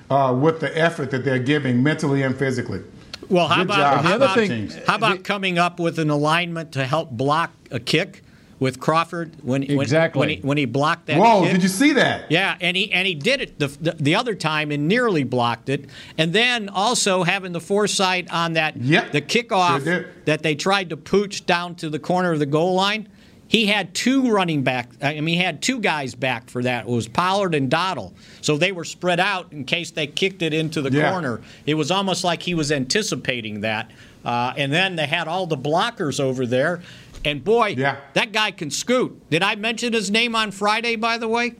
uh, 0.10 0.36
with 0.40 0.60
the 0.60 0.76
effort 0.78 1.12
that 1.12 1.24
they're 1.24 1.40
giving 1.40 1.84
mentally 1.84 2.24
and 2.24 2.36
physically. 2.36 2.82
Well, 3.30 3.48
how 3.48 3.58
Good 3.58 3.66
about 3.66 3.78
job, 3.78 4.06
how 4.06 4.16
about, 4.16 4.36
teams. 4.36 4.76
how 4.86 4.96
about 4.96 5.24
coming 5.24 5.58
up 5.58 5.80
with 5.80 6.00
an 6.00 6.10
alignment 6.10 6.72
to 6.74 6.86
help 6.86 7.12
block 7.12 7.52
a 7.72 7.80
kick 7.80 8.23
with 8.64 8.80
Crawford 8.80 9.36
when 9.44 9.62
when- 9.64 9.82
Exactly. 9.82 10.20
when, 10.20 10.30
he, 10.30 10.36
when 10.38 10.58
he 10.58 10.66
blocked 10.66 11.08
that? 11.08 11.20
Whoa, 11.20 11.44
kick? 11.44 11.52
did 11.52 11.64
you 11.64 11.70
see 11.70 11.92
that? 11.94 12.32
Yeah, 12.32 12.56
and 12.62 12.76
he 12.76 12.92
and 12.92 13.06
he 13.06 13.14
did 13.14 13.42
it 13.42 13.60
the, 13.60 13.68
the, 13.68 13.92
the 14.00 14.16
other 14.16 14.34
time 14.34 14.72
and 14.72 14.88
nearly 14.88 15.24
blocked 15.24 15.68
it, 15.70 15.86
and 16.18 16.32
then 16.34 16.70
also 16.70 17.24
having 17.24 17.52
the 17.52 17.60
foresight 17.60 18.32
on 18.32 18.54
that 18.54 18.78
Yep, 18.78 19.12
the 19.12 19.22
kickoff 19.22 19.84
sure 19.84 20.06
that 20.26 20.42
they 20.42 20.56
tried 20.56 20.90
to 20.90 20.98
pooch 20.98 21.46
down 21.46 21.76
to 21.76 21.90
the 21.90 22.00
corner 22.00 22.32
of 22.32 22.40
the 22.40 22.46
goal 22.46 22.74
line. 22.74 23.10
He 23.54 23.68
had 23.68 23.94
two 23.94 24.32
running 24.32 24.64
back. 24.64 24.90
I 25.00 25.14
mean, 25.22 25.38
he 25.38 25.44
had 25.44 25.62
two 25.62 25.80
guys 25.80 26.16
back 26.16 26.50
for 26.50 26.64
that. 26.64 26.86
It 26.88 26.90
was 26.90 27.08
Pollard 27.08 27.54
and 27.54 27.70
Dowdle. 27.70 28.14
So 28.42 28.58
they 28.58 28.72
were 28.72 28.84
spread 28.84 29.20
out 29.20 29.54
in 29.54 29.64
case 29.64 29.92
they 29.92 30.08
kicked 30.08 30.42
it 30.42 30.56
into 30.56 30.82
the 30.82 30.90
Yeah. 30.92 31.12
corner. 31.12 31.40
It 31.68 31.76
was 31.76 31.92
almost 31.92 32.24
like 32.24 32.42
he 32.42 32.56
was 32.56 32.72
anticipating 32.72 33.62
that. 33.62 33.92
Uh, 34.26 34.54
and 34.58 34.74
then 34.74 34.96
they 34.96 35.06
had 35.06 35.28
all 35.28 35.46
the 35.46 35.56
blockers 35.56 36.20
over 36.20 36.48
there. 36.48 36.82
And 37.24 37.44
boy, 37.44 37.76
Yeah. 37.78 37.98
that 38.16 38.32
guy 38.32 38.50
can 38.50 38.72
scoot. 38.72 39.22
Did 39.30 39.44
I 39.44 39.54
mention 39.54 39.94
his 39.94 40.10
name 40.10 40.36
on 40.36 40.50
Friday, 40.50 40.96
by 40.96 41.20
the 41.20 41.28
way? 41.28 41.54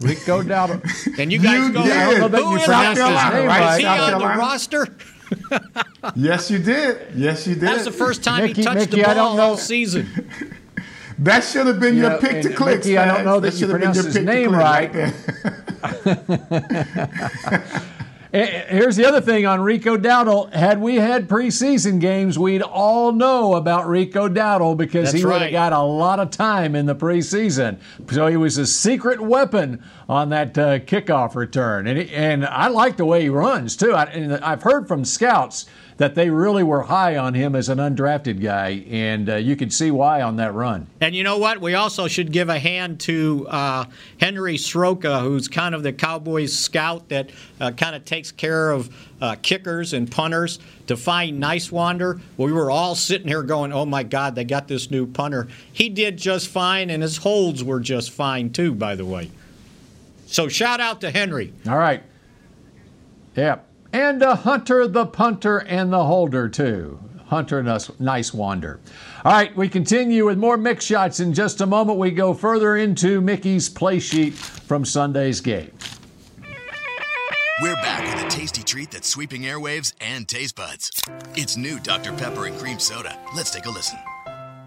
Rico 0.00 0.42
Dowdle. 0.42 0.80
And 1.18 1.30
you 1.30 1.40
guys 1.40 1.58
You 1.66 1.72
go, 1.74 1.82
did. 1.82 1.92
I 1.92 2.10
don't 2.10 2.20
know 2.20 2.28
that 2.28 2.42
who 2.42 2.50
you 2.52 2.56
is 2.56 2.66
this? 2.66 2.88
his 2.88 2.98
Is 2.98 3.78
he 3.78 3.84
on 3.84 4.18
the 4.18 4.26
roster? 4.38 4.96
Yes, 6.16 6.50
you 6.50 6.58
did. 6.58 7.14
Yes, 7.14 7.46
you 7.46 7.54
did. 7.54 7.62
That's 7.64 7.84
the 7.84 7.92
first 7.92 8.24
time 8.24 8.42
Mickey- 8.42 8.54
he 8.60 8.64
touched 8.64 8.80
Mickey, 8.90 9.02
the 9.02 9.04
I 9.04 9.14
ball 9.14 9.28
don't 9.28 9.36
know- 9.36 9.42
all 9.42 9.56
season. 9.56 10.08
That 11.18 11.44
should 11.44 11.66
have 11.68 11.78
been 11.78 11.94
Yeah, 11.96 12.12
your 12.12 12.18
pick 12.20 12.42
to 12.42 12.52
click. 12.52 12.84
I 12.86 13.04
don't 13.04 13.24
know 13.24 13.38
that 13.38 13.52
you 13.52 13.58
should 13.60 13.70
pronounced 13.70 14.02
your 14.02 14.12
his 14.12 14.24
name 14.24 14.48
click 14.50 14.58
right. 14.58 14.92
there. 18.32 18.42
Eh, 18.44 18.64
Here's 18.68 18.96
the 18.96 19.06
other 19.06 19.20
thing 19.20 19.46
on 19.46 19.60
Rico 19.60 19.96
Dowdle. 19.96 20.52
Had 20.52 20.80
we 20.80 20.96
had 20.96 21.28
preseason 21.28 22.00
games, 22.00 22.38
we'd 22.38 22.62
all 22.62 23.12
know 23.12 23.54
about 23.54 23.86
Rico 23.86 24.28
Dowdle 24.28 24.76
because 24.76 25.12
That's 25.12 25.18
he 25.18 25.24
would 25.24 25.34
have 25.34 25.42
right. 25.42 25.52
got 25.52 25.72
a 25.72 25.82
lot 25.82 26.18
of 26.18 26.30
time 26.30 26.74
in 26.74 26.86
the 26.86 26.94
preseason. 26.94 27.78
So 28.10 28.26
he 28.26 28.36
was 28.36 28.58
a 28.58 28.66
secret 28.66 29.20
weapon 29.20 29.82
on 30.08 30.30
that 30.30 30.56
uh, 30.58 30.78
kickoff 30.80 31.34
return. 31.34 31.86
And, 31.86 31.98
he, 31.98 32.14
and 32.14 32.44
I 32.44 32.68
like 32.68 32.96
the 32.96 33.04
way 33.06 33.22
he 33.22 33.28
runs, 33.28 33.76
too. 33.76 33.92
I, 33.92 34.04
and 34.04 34.34
I've 34.34 34.62
heard 34.62 34.88
from 34.88 35.04
scouts 35.04 35.66
that 35.96 36.14
they 36.14 36.30
really 36.30 36.62
were 36.62 36.82
high 36.82 37.16
on 37.16 37.34
him 37.34 37.54
as 37.54 37.68
an 37.68 37.78
undrafted 37.78 38.40
guy, 38.40 38.84
and 38.90 39.28
uh, 39.28 39.36
you 39.36 39.56
could 39.56 39.72
see 39.72 39.90
why 39.90 40.22
on 40.22 40.36
that 40.36 40.54
run. 40.54 40.86
And 41.00 41.14
you 41.14 41.22
know 41.22 41.38
what? 41.38 41.60
We 41.60 41.74
also 41.74 42.08
should 42.08 42.32
give 42.32 42.48
a 42.48 42.58
hand 42.58 43.00
to 43.00 43.46
uh, 43.48 43.84
Henry 44.20 44.56
Sroka, 44.56 45.20
who's 45.20 45.48
kind 45.48 45.74
of 45.74 45.82
the 45.82 45.92
Cowboys 45.92 46.56
scout 46.58 47.08
that 47.10 47.30
uh, 47.60 47.72
kind 47.72 47.94
of 47.94 48.04
takes 48.04 48.32
care 48.32 48.70
of 48.70 48.94
uh, 49.20 49.36
kickers 49.42 49.92
and 49.92 50.10
punters 50.10 50.58
to 50.86 50.96
find 50.96 51.42
Niswander. 51.42 52.20
We 52.36 52.52
were 52.52 52.70
all 52.70 52.94
sitting 52.94 53.28
here 53.28 53.42
going, 53.42 53.72
oh 53.72 53.86
my 53.86 54.02
God, 54.02 54.34
they 54.34 54.44
got 54.44 54.68
this 54.68 54.90
new 54.90 55.06
punter. 55.06 55.48
He 55.72 55.88
did 55.88 56.16
just 56.16 56.48
fine, 56.48 56.90
and 56.90 57.02
his 57.02 57.18
holds 57.18 57.62
were 57.62 57.80
just 57.80 58.10
fine 58.10 58.50
too, 58.50 58.74
by 58.74 58.96
the 58.96 59.04
way. 59.04 59.30
So 60.26 60.48
shout 60.48 60.80
out 60.80 61.02
to 61.02 61.10
Henry. 61.10 61.52
All 61.68 61.76
right. 61.76 62.02
Yep. 63.36 63.68
And 63.92 64.22
uh, 64.22 64.36
Hunter 64.36 64.86
the 64.86 65.06
punter 65.06 65.58
and 65.58 65.92
the 65.92 66.04
holder, 66.04 66.48
too. 66.48 66.98
Hunter 67.26 67.62
Nice, 67.62 67.90
nice 67.98 68.34
Wander. 68.34 68.80
All 69.24 69.32
right, 69.32 69.56
we 69.56 69.68
continue 69.68 70.26
with 70.26 70.38
more 70.38 70.58
Mick 70.58 70.80
Shots 70.80 71.20
in 71.20 71.32
just 71.32 71.60
a 71.60 71.66
moment. 71.66 71.98
We 71.98 72.10
go 72.10 72.34
further 72.34 72.76
into 72.76 73.20
Mickey's 73.20 73.68
play 73.68 74.00
sheet 74.00 74.34
from 74.34 74.84
Sunday's 74.84 75.40
game. 75.40 75.72
We're 77.62 77.76
back 77.76 78.14
with 78.14 78.26
a 78.26 78.28
tasty 78.28 78.62
treat 78.62 78.90
that's 78.90 79.08
sweeping 79.08 79.42
airwaves 79.42 79.94
and 80.00 80.28
taste 80.28 80.56
buds. 80.56 80.90
It's 81.34 81.56
new 81.56 81.78
Dr. 81.78 82.12
Pepper 82.12 82.46
and 82.46 82.58
Cream 82.58 82.78
Soda. 82.78 83.18
Let's 83.34 83.50
take 83.50 83.66
a 83.66 83.70
listen. 83.70 83.98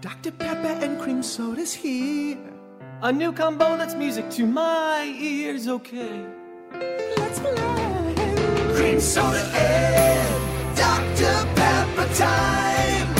Dr. 0.00 0.30
Pepper 0.30 0.84
and 0.84 1.00
cream 1.00 1.22
soda's 1.22 1.72
here. 1.72 2.38
A 3.02 3.12
new 3.12 3.32
combo 3.32 3.76
that's 3.76 3.94
music 3.94 4.30
to 4.30 4.46
my 4.46 5.04
ears, 5.20 5.68
okay? 5.68 6.24
Let's 6.72 7.38
play. 7.38 7.85
Cream 8.76 9.00
soda 9.00 9.40
and 9.54 10.76
Dr. 10.76 11.32
Pepper 11.56 12.14
time. 12.14 13.14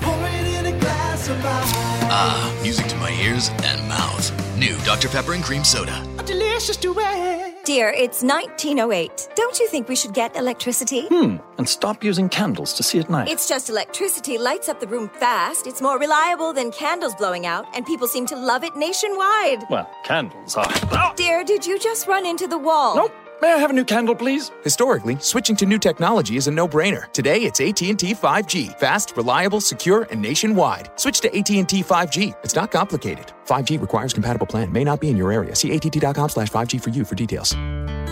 Pour 0.00 0.28
it 0.28 0.46
in 0.58 0.74
a 0.74 0.78
glass 0.80 1.28
of 1.28 1.36
ice. 1.36 1.72
Ah, 2.10 2.60
music 2.64 2.86
to 2.88 2.96
my 2.96 3.12
ears 3.22 3.50
and 3.62 3.88
mouth. 3.88 4.32
New 4.58 4.76
Dr. 4.84 5.08
Pepper 5.08 5.34
and 5.34 5.42
Cream 5.44 5.62
Soda. 5.62 6.04
A 6.18 6.22
delicious 6.24 6.76
duet. 6.76 7.64
Dear, 7.64 7.90
it's 7.90 8.24
1908. 8.24 9.28
Don't 9.36 9.56
you 9.60 9.68
think 9.68 9.88
we 9.88 9.94
should 9.94 10.14
get 10.14 10.34
electricity? 10.36 11.06
Hmm, 11.06 11.36
and 11.58 11.68
stop 11.68 12.02
using 12.02 12.28
candles 12.28 12.72
to 12.74 12.82
see 12.82 12.98
at 12.98 13.08
night. 13.08 13.28
It's 13.28 13.48
just 13.48 13.70
electricity 13.70 14.36
lights 14.36 14.68
up 14.68 14.80
the 14.80 14.88
room 14.88 15.08
fast. 15.08 15.68
It's 15.68 15.80
more 15.80 15.96
reliable 15.96 16.52
than 16.52 16.72
candles 16.72 17.14
blowing 17.14 17.46
out, 17.46 17.66
and 17.76 17.86
people 17.86 18.08
seem 18.08 18.26
to 18.26 18.36
love 18.36 18.64
it 18.64 18.74
nationwide. 18.74 19.64
Well, 19.70 19.88
candles 20.04 20.56
are. 20.56 21.14
Dear, 21.14 21.44
did 21.44 21.64
you 21.64 21.78
just 21.78 22.08
run 22.08 22.26
into 22.26 22.48
the 22.48 22.58
wall? 22.58 22.96
Nope. 22.96 23.12
May 23.42 23.54
I 23.54 23.56
have 23.56 23.70
a 23.70 23.72
new 23.72 23.84
candle, 23.84 24.14
please? 24.14 24.52
Historically, 24.62 25.16
switching 25.18 25.56
to 25.56 25.66
new 25.66 25.76
technology 25.76 26.36
is 26.36 26.46
a 26.46 26.50
no-brainer. 26.52 27.10
Today, 27.10 27.38
it's 27.38 27.60
AT&T 27.60 28.14
5G. 28.14 28.78
Fast, 28.78 29.16
reliable, 29.16 29.60
secure, 29.60 30.06
and 30.12 30.22
nationwide. 30.22 30.92
Switch 30.94 31.18
to 31.22 31.28
AT&T 31.36 31.82
5G. 31.82 32.36
It's 32.44 32.54
not 32.54 32.70
complicated. 32.70 33.32
5G 33.46 33.80
requires 33.80 34.12
compatible 34.12 34.46
plan. 34.46 34.72
May 34.72 34.84
not 34.84 35.00
be 35.00 35.08
in 35.10 35.16
your 35.16 35.32
area. 35.32 35.54
See 35.54 35.72
att.com 35.74 36.28
slash 36.28 36.50
5G 36.50 36.80
for 36.80 36.90
you 36.90 37.04
for 37.04 37.14
details. 37.14 37.54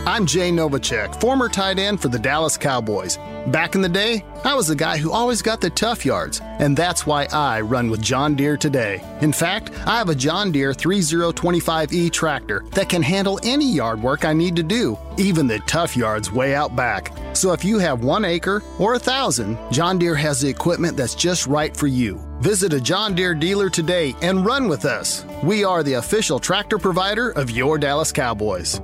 I'm 0.07 0.24
Jay 0.24 0.51
Novacek, 0.51 1.20
former 1.20 1.51
tight 1.51 1.78
end 1.78 2.01
for 2.01 2.09
the 2.09 2.18
Dallas 2.18 2.57
Cowboys. 2.57 3.18
Back 3.49 3.74
in 3.74 3.83
the 3.83 3.89
day, 3.89 4.24
I 4.45 4.55
was 4.55 4.66
the 4.66 4.74
guy 4.74 4.97
who 4.97 5.12
always 5.12 5.43
got 5.43 5.61
the 5.61 5.68
tough 5.68 6.07
yards, 6.07 6.41
and 6.43 6.74
that's 6.74 7.07
why 7.07 7.26
I 7.33 7.61
run 7.61 7.91
with 7.91 8.01
John 8.01 8.35
Deere 8.35 8.57
today. 8.57 9.03
In 9.20 9.31
fact, 9.31 9.70
I 9.87 9.99
have 9.99 10.09
a 10.09 10.14
John 10.14 10.53
Deere 10.53 10.72
3025E 10.72 12.11
tractor 12.12 12.64
that 12.70 12.89
can 12.89 13.03
handle 13.03 13.39
any 13.43 13.70
yard 13.70 14.03
work 14.03 14.24
I 14.24 14.33
need 14.33 14.57
to 14.57 14.62
do, 14.62 14.99
even 15.18 15.47
the 15.47 15.59
tough 15.61 15.95
yards 15.99 16.33
way 16.33 16.55
out 16.55 16.74
back. 16.74 17.12
So 17.35 17.53
if 17.53 17.62
you 17.62 17.78
have 17.78 18.03
one 18.03 18.24
acre 18.24 18.62
or 18.78 18.95
a 18.95 18.99
thousand, 18.99 19.59
John 19.70 19.99
Deere 19.99 20.14
has 20.14 20.41
the 20.41 20.49
equipment 20.49 20.97
that's 20.97 21.14
just 21.14 21.47
right 21.47 21.76
for 21.76 21.87
you. 21.89 22.30
Visit 22.41 22.72
a 22.72 22.80
John 22.80 23.14
Deere 23.14 23.34
dealer 23.34 23.68
today 23.68 24.16
and 24.22 24.47
run 24.47 24.66
with 24.66 24.86
us. 24.86 25.26
We 25.43 25.62
are 25.62 25.82
the 25.82 25.95
official 25.95 26.38
tractor 26.38 26.78
provider 26.78 27.32
of 27.32 27.51
your 27.51 27.76
Dallas 27.76 28.12
Cowboys. 28.12 28.80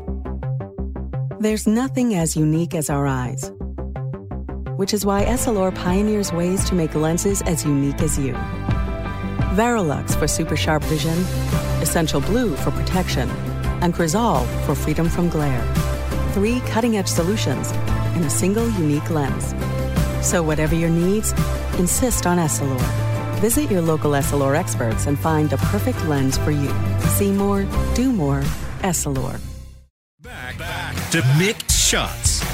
There's 1.40 1.66
nothing 1.66 2.16
as 2.16 2.36
unique 2.36 2.74
as 2.74 2.90
our 2.90 3.06
eyes, 3.06 3.50
which 4.76 4.92
is 4.92 5.06
why 5.06 5.24
Essilor 5.24 5.74
pioneers 5.74 6.34
ways 6.34 6.68
to 6.68 6.74
make 6.74 6.94
lenses 6.94 7.40
as 7.42 7.64
unique 7.64 8.02
as 8.02 8.18
you. 8.18 8.34
Varilux 9.54 10.14
for 10.18 10.28
super 10.28 10.54
sharp 10.54 10.82
vision, 10.84 11.16
Essential 11.80 12.20
Blue 12.20 12.54
for 12.56 12.70
protection, 12.72 13.30
and 13.80 13.94
Crizal 13.94 14.44
for 14.66 14.74
freedom 14.74 15.08
from 15.08 15.30
glare. 15.30 15.64
Three 16.34 16.60
cutting 16.68 16.98
edge 16.98 17.08
solutions 17.08 17.70
in 18.16 18.22
a 18.22 18.28
single 18.28 18.68
unique 18.68 19.08
lens. 19.08 19.54
So, 20.20 20.42
whatever 20.42 20.74
your 20.74 20.90
needs, 20.90 21.32
insist 21.78 22.26
on 22.26 22.36
Essilor. 22.36 23.05
Visit 23.40 23.70
your 23.70 23.82
local 23.82 24.12
Essilor 24.12 24.56
experts 24.56 25.06
and 25.06 25.18
find 25.18 25.50
the 25.50 25.58
perfect 25.58 26.02
lens 26.06 26.38
for 26.38 26.52
you. 26.52 26.72
See 27.18 27.30
more, 27.30 27.66
do 27.94 28.10
more, 28.10 28.40
Essilor. 28.80 29.38
Back, 30.22 30.56
back 30.56 30.94
to 31.10 31.20
Mick 31.38 31.70
Shots. 31.70 32.45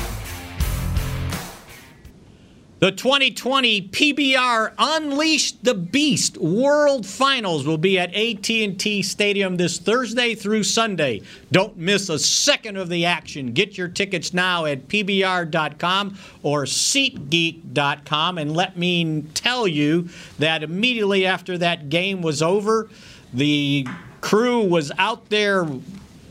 The 2.82 2.90
2020 2.90 3.90
PBR 3.90 4.72
Unleash 4.76 5.52
the 5.52 5.72
Beast 5.72 6.36
World 6.36 7.06
Finals 7.06 7.64
will 7.64 7.78
be 7.78 7.96
at 7.96 8.12
AT&T 8.12 9.02
Stadium 9.02 9.56
this 9.56 9.78
Thursday 9.78 10.34
through 10.34 10.64
Sunday. 10.64 11.22
Don't 11.52 11.76
miss 11.76 12.08
a 12.08 12.18
second 12.18 12.76
of 12.76 12.88
the 12.88 13.04
action. 13.04 13.52
Get 13.52 13.78
your 13.78 13.86
tickets 13.86 14.34
now 14.34 14.64
at 14.64 14.88
pbr.com 14.88 16.18
or 16.42 16.64
SeatGeek.com 16.64 18.38
and 18.38 18.56
let 18.56 18.76
me 18.76 19.22
tell 19.32 19.68
you 19.68 20.08
that 20.40 20.64
immediately 20.64 21.24
after 21.24 21.56
that 21.58 21.88
game 21.88 22.20
was 22.20 22.42
over, 22.42 22.90
the 23.32 23.86
crew 24.20 24.60
was 24.60 24.90
out 24.98 25.28
there 25.28 25.68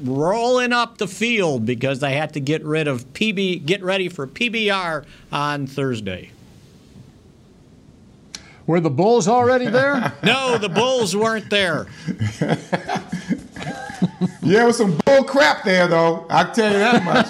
rolling 0.03 0.73
up 0.73 0.97
the 0.97 1.07
field 1.07 1.65
because 1.65 2.01
they 2.01 2.17
had 2.17 2.33
to 2.33 2.41
get 2.41 2.61
rid 2.65 2.89
of 2.89 3.13
PB 3.13 3.65
get 3.65 3.81
ready 3.81 4.09
for 4.09 4.27
PBR 4.27 5.05
on 5.31 5.65
Thursday. 5.65 6.29
Were 8.67 8.79
the 8.79 8.89
Bulls 8.89 9.27
already 9.27 9.67
there? 9.67 10.13
no, 10.23 10.57
the 10.57 10.69
Bulls 10.69 11.15
weren't 11.15 11.49
there. 11.49 11.87
yeah, 14.41 14.63
it 14.63 14.65
was 14.65 14.77
some 14.77 14.99
bull 15.05 15.23
crap 15.23 15.63
there, 15.63 15.87
though. 15.87 16.25
I'll 16.29 16.51
tell 16.51 16.71
you 16.71 16.79
that 16.79 17.03
much. 17.03 17.27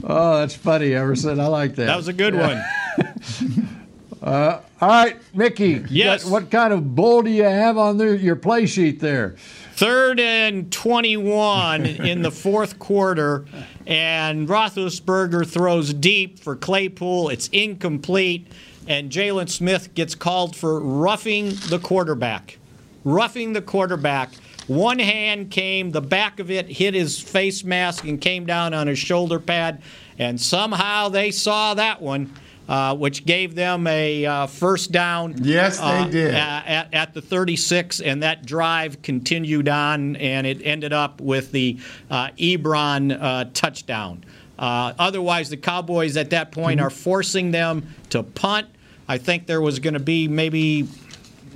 oh, 0.04 0.38
that's 0.38 0.54
funny, 0.54 0.94
Everson. 0.94 1.40
I 1.40 1.46
like 1.46 1.74
that. 1.76 1.86
That 1.86 1.96
was 1.96 2.08
a 2.08 2.12
good 2.12 2.34
yeah. 2.34 2.64
one. 2.98 3.76
Uh, 4.22 4.60
all 4.80 4.88
right, 4.88 5.16
Mickey. 5.34 5.84
Yes. 5.88 6.24
Got, 6.24 6.32
what 6.32 6.50
kind 6.50 6.72
of 6.72 6.94
bull 6.94 7.22
do 7.22 7.30
you 7.30 7.44
have 7.44 7.78
on 7.78 7.96
the, 7.96 8.18
your 8.18 8.36
play 8.36 8.66
sheet 8.66 9.00
there? 9.00 9.36
Third 9.74 10.20
and 10.20 10.70
21 10.70 11.86
in 11.86 12.20
the 12.20 12.30
fourth 12.30 12.78
quarter, 12.78 13.46
and 13.86 14.46
Roethlisberger 14.46 15.48
throws 15.48 15.94
deep 15.94 16.38
for 16.38 16.54
Claypool. 16.54 17.30
It's 17.30 17.48
incomplete, 17.48 18.46
and 18.86 19.10
Jaylon 19.10 19.48
Smith 19.48 19.94
gets 19.94 20.14
called 20.14 20.54
for 20.54 20.80
roughing 20.80 21.54
the 21.68 21.78
quarterback. 21.78 22.58
Roughing 23.04 23.54
the 23.54 23.62
quarterback. 23.62 24.34
One 24.66 24.98
hand 24.98 25.50
came, 25.50 25.92
the 25.92 26.02
back 26.02 26.38
of 26.38 26.50
it 26.50 26.68
hit 26.68 26.92
his 26.92 27.18
face 27.18 27.64
mask 27.64 28.04
and 28.04 28.20
came 28.20 28.44
down 28.44 28.74
on 28.74 28.86
his 28.86 28.98
shoulder 28.98 29.40
pad, 29.40 29.82
and 30.18 30.38
somehow 30.38 31.08
they 31.08 31.30
saw 31.30 31.72
that 31.74 32.02
one. 32.02 32.34
Uh, 32.70 32.94
which 32.94 33.26
gave 33.26 33.56
them 33.56 33.84
a 33.88 34.24
uh, 34.24 34.46
first 34.46 34.92
down. 34.92 35.34
Yes, 35.42 35.78
they 35.78 35.84
uh, 35.84 36.04
did. 36.06 36.34
At, 36.36 36.94
at, 36.94 37.14
the 37.14 37.20
36, 37.20 38.00
and 38.00 38.22
that 38.22 38.46
drive 38.46 39.02
continued 39.02 39.68
on, 39.68 40.14
and 40.14 40.46
it 40.46 40.62
ended 40.62 40.92
up 40.92 41.20
with 41.20 41.50
the 41.50 41.80
uh, 42.12 42.28
Ebron 42.38 43.20
uh, 43.20 43.46
touchdown. 43.54 44.22
Uh, 44.56 44.92
otherwise, 45.00 45.50
the 45.50 45.56
Cowboys 45.56 46.16
at 46.16 46.30
that 46.30 46.52
point 46.52 46.78
mm-hmm. 46.78 46.86
are 46.86 46.90
forcing 46.90 47.50
them 47.50 47.92
to 48.10 48.22
punt. 48.22 48.68
I 49.08 49.18
think 49.18 49.48
there 49.48 49.60
was 49.60 49.80
going 49.80 49.94
to 49.94 49.98
be 49.98 50.28
maybe, 50.28 50.86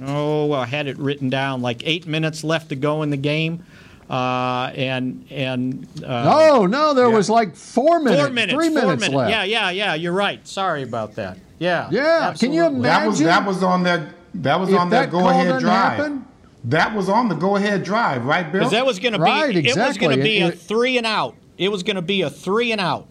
oh, 0.03 0.51
I 0.51 0.67
had 0.67 0.89
it 0.89 0.99
written 0.99 1.31
down, 1.31 1.63
like 1.63 1.83
eight 1.87 2.09
minutes 2.09 2.43
left 2.43 2.71
to 2.71 2.75
go 2.75 3.03
in 3.03 3.11
the 3.11 3.17
game. 3.17 3.65
Uh, 4.09 4.71
and 4.75 5.25
and 5.31 5.89
uh, 6.05 6.25
no, 6.25 6.67
no, 6.67 6.93
there 6.93 7.09
yeah. 7.09 7.15
was 7.15 7.31
like 7.31 7.57
four 7.57 8.01
minutes, 8.01 8.23
four 8.23 8.31
minutes, 8.31 8.55
three 8.55 8.69
four 8.69 8.83
minutes, 8.83 9.01
minutes 9.01 9.15
left. 9.15 9.31
Yeah, 9.31 9.45
yeah, 9.45 9.71
yeah. 9.71 9.95
You're 9.95 10.13
right. 10.13 10.47
Sorry 10.47 10.83
about 10.83 11.15
that. 11.15 11.39
Yeah, 11.59 11.89
yeah. 11.91 12.29
Absolutely. 12.29 12.47
Can 12.47 12.53
you 12.53 12.65
imagine? 12.67 12.83
That 12.83 13.07
was 13.07 13.19
that 13.21 13.47
was 13.47 13.63
on 13.63 13.83
that 13.85 14.15
that 14.35 14.61
was 14.61 14.75
on 14.75 14.91
that, 14.91 15.07
that 15.07 15.11
go 15.11 15.29
ahead 15.29 15.61
drive. 15.61 15.97
Happen? 15.97 16.27
That 16.65 16.95
was 16.95 17.09
on 17.09 17.29
the 17.29 17.35
go 17.35 17.57
ahead 17.57 17.83
drive, 17.83 18.25
right, 18.25 18.51
Bill? 18.51 18.61
Because 18.61 18.73
that 18.73 18.87
was 18.87 18.99
going 18.99 19.13
to 19.13 19.19
be 19.19 19.25
right, 19.25 19.55
exactly. 19.55 19.83
it 19.83 19.87
was 19.89 19.99
going 19.99 20.17
to 20.17 20.23
be 20.23 20.39
it, 20.39 20.55
a 20.55 20.57
three 20.57 20.97
and 20.97 21.07
out. 21.07 21.35
It 21.59 21.71
was 21.71 21.83
going 21.83 21.97
to 21.97 22.03
be 22.03 22.23
a 22.23 22.31
three 22.31 22.73
and 22.73 22.81
out. 22.81 23.07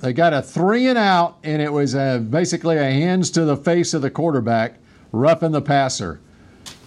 They 0.00 0.12
got 0.12 0.32
a 0.32 0.42
three 0.42 0.88
and 0.88 0.98
out, 0.98 1.38
and 1.44 1.62
it 1.62 1.72
was 1.72 1.94
a, 1.94 2.18
basically 2.18 2.76
a 2.76 2.84
hands 2.84 3.30
to 3.32 3.44
the 3.44 3.56
face 3.56 3.94
of 3.94 4.02
the 4.02 4.10
quarterback, 4.10 4.78
roughing 5.12 5.52
the 5.52 5.62
passer. 5.62 6.20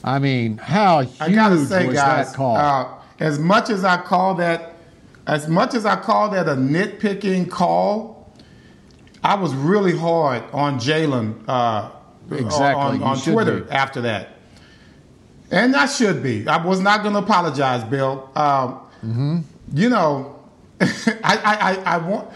I 0.05 0.19
mean, 0.19 0.57
how 0.57 1.01
huge 1.01 1.19
I 1.19 1.31
gotta 1.33 1.65
say, 1.65 1.87
was 1.87 1.95
guys, 1.95 2.27
that 2.27 2.37
call? 2.37 2.55
Uh, 2.55 2.87
as 3.19 3.39
much 3.39 3.71
as 3.71 3.83
I 3.83 3.97
call 3.97 4.35
that, 4.35 4.75
as 5.25 5.47
much 5.47 5.73
as 5.73 5.83
I 5.83 5.95
call 5.95 6.29
that 6.29 6.47
a 6.47 6.51
nitpicking 6.51 7.49
call, 7.49 8.31
I 9.23 9.33
was 9.33 9.55
really 9.55 9.97
hard 9.97 10.43
on 10.53 10.79
Jaylon 10.79 11.43
uh, 11.47 11.89
exactly. 12.29 12.83
on, 12.83 13.01
on 13.01 13.17
Twitter 13.19 13.61
be. 13.61 13.71
after 13.71 14.01
that, 14.01 14.29
and 15.49 15.75
I 15.75 15.87
should 15.87 16.21
be. 16.21 16.47
I 16.47 16.63
was 16.63 16.79
not 16.79 17.01
going 17.01 17.13
to 17.13 17.21
apologize, 17.21 17.83
Bill. 17.83 18.29
Um, 18.35 18.81
mm-hmm. 19.03 19.39
You 19.73 19.89
know, 19.89 20.39
I, 20.81 20.85
I, 21.23 21.55
I, 21.55 21.95
I, 21.95 21.97
want 21.97 22.29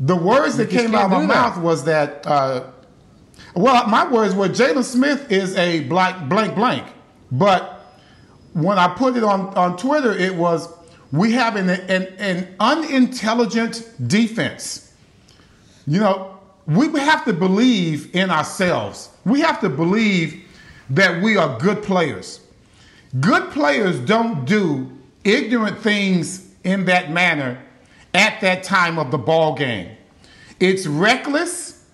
the 0.00 0.16
words 0.16 0.56
that 0.56 0.68
came 0.68 0.96
out 0.96 1.04
of 1.04 1.10
my 1.12 1.20
that. 1.20 1.28
mouth 1.28 1.58
was 1.58 1.84
that. 1.84 2.26
Uh, 2.26 2.70
well, 3.54 3.86
my 3.86 4.10
words 4.10 4.34
were 4.34 4.48
Jaylon 4.48 4.82
Smith 4.82 5.30
is 5.30 5.56
a 5.56 5.84
blank, 5.84 6.28
blank, 6.28 6.56
blank, 6.56 6.84
but 7.30 7.98
when 8.52 8.78
I 8.78 8.88
put 8.88 9.16
it 9.16 9.24
on, 9.24 9.48
on 9.56 9.76
Twitter, 9.76 10.12
it 10.12 10.34
was 10.34 10.68
we 11.12 11.32
have 11.32 11.56
an, 11.56 11.70
an, 11.70 12.02
an 12.18 12.54
unintelligent 12.58 13.88
defense. 14.06 14.92
You 15.86 16.00
know, 16.00 16.38
we 16.66 16.88
have 16.98 17.24
to 17.26 17.32
believe 17.32 18.14
in 18.14 18.30
ourselves. 18.30 19.10
We 19.24 19.40
have 19.40 19.60
to 19.60 19.68
believe 19.68 20.44
that 20.90 21.22
we 21.22 21.36
are 21.36 21.58
good 21.58 21.82
players. 21.82 22.40
Good 23.20 23.50
players 23.52 24.00
don't 24.00 24.44
do 24.44 24.90
ignorant 25.22 25.78
things 25.78 26.52
in 26.64 26.86
that 26.86 27.10
manner 27.10 27.62
at 28.12 28.40
that 28.40 28.62
time 28.62 28.98
of 28.98 29.10
the 29.10 29.18
ball 29.18 29.54
game. 29.54 29.96
It's 30.60 30.86
reckless, 30.86 31.84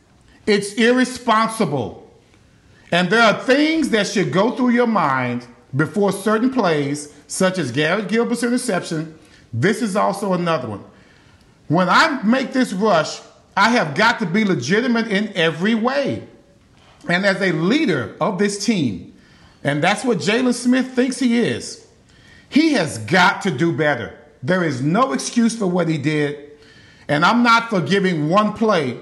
it's 0.46 0.74
irresponsible. 0.74 2.09
And 2.93 3.11
there 3.11 3.22
are 3.22 3.41
things 3.43 3.91
that 3.91 4.07
should 4.07 4.32
go 4.32 4.53
through 4.53 4.70
your 4.70 4.86
mind 4.86 5.47
before 5.76 6.12
certain 6.12 6.51
plays, 6.51 7.14
such 7.26 7.59
as 7.59 7.70
Garrett 7.70 8.09
Gilbert's 8.09 8.43
interception. 8.43 9.18
This 9.53 9.82
is 9.82 9.97
also 9.97 10.32
another 10.32 10.68
one. 10.68 10.84
When 11.68 11.88
I 11.88 12.20
make 12.22 12.53
this 12.53 12.72
rush, 12.72 13.20
I 13.57 13.70
have 13.70 13.95
got 13.95 14.18
to 14.18 14.26
be 14.26 14.45
legitimate 14.45 15.09
in 15.09 15.32
every 15.34 15.74
way. 15.74 16.26
And 17.09 17.24
as 17.24 17.41
a 17.41 17.53
leader 17.53 18.16
of 18.20 18.38
this 18.38 18.64
team, 18.64 19.14
and 19.62 19.82
that's 19.82 20.05
what 20.05 20.18
Jaylon 20.18 20.55
Smith 20.55 20.93
thinks 20.93 21.18
he 21.18 21.38
is, 21.38 21.86
he 22.49 22.72
has 22.72 22.99
got 22.99 23.43
to 23.43 23.51
do 23.51 23.76
better. 23.76 24.18
There 24.43 24.64
is 24.64 24.82
no 24.82 25.12
excuse 25.12 25.57
for 25.57 25.66
what 25.66 25.88
he 25.88 25.99
did. 25.99 26.51
And 27.09 27.24
I'm 27.24 27.43
not 27.43 27.70
forgiving 27.70 28.28
one 28.28 28.53
play 28.53 28.99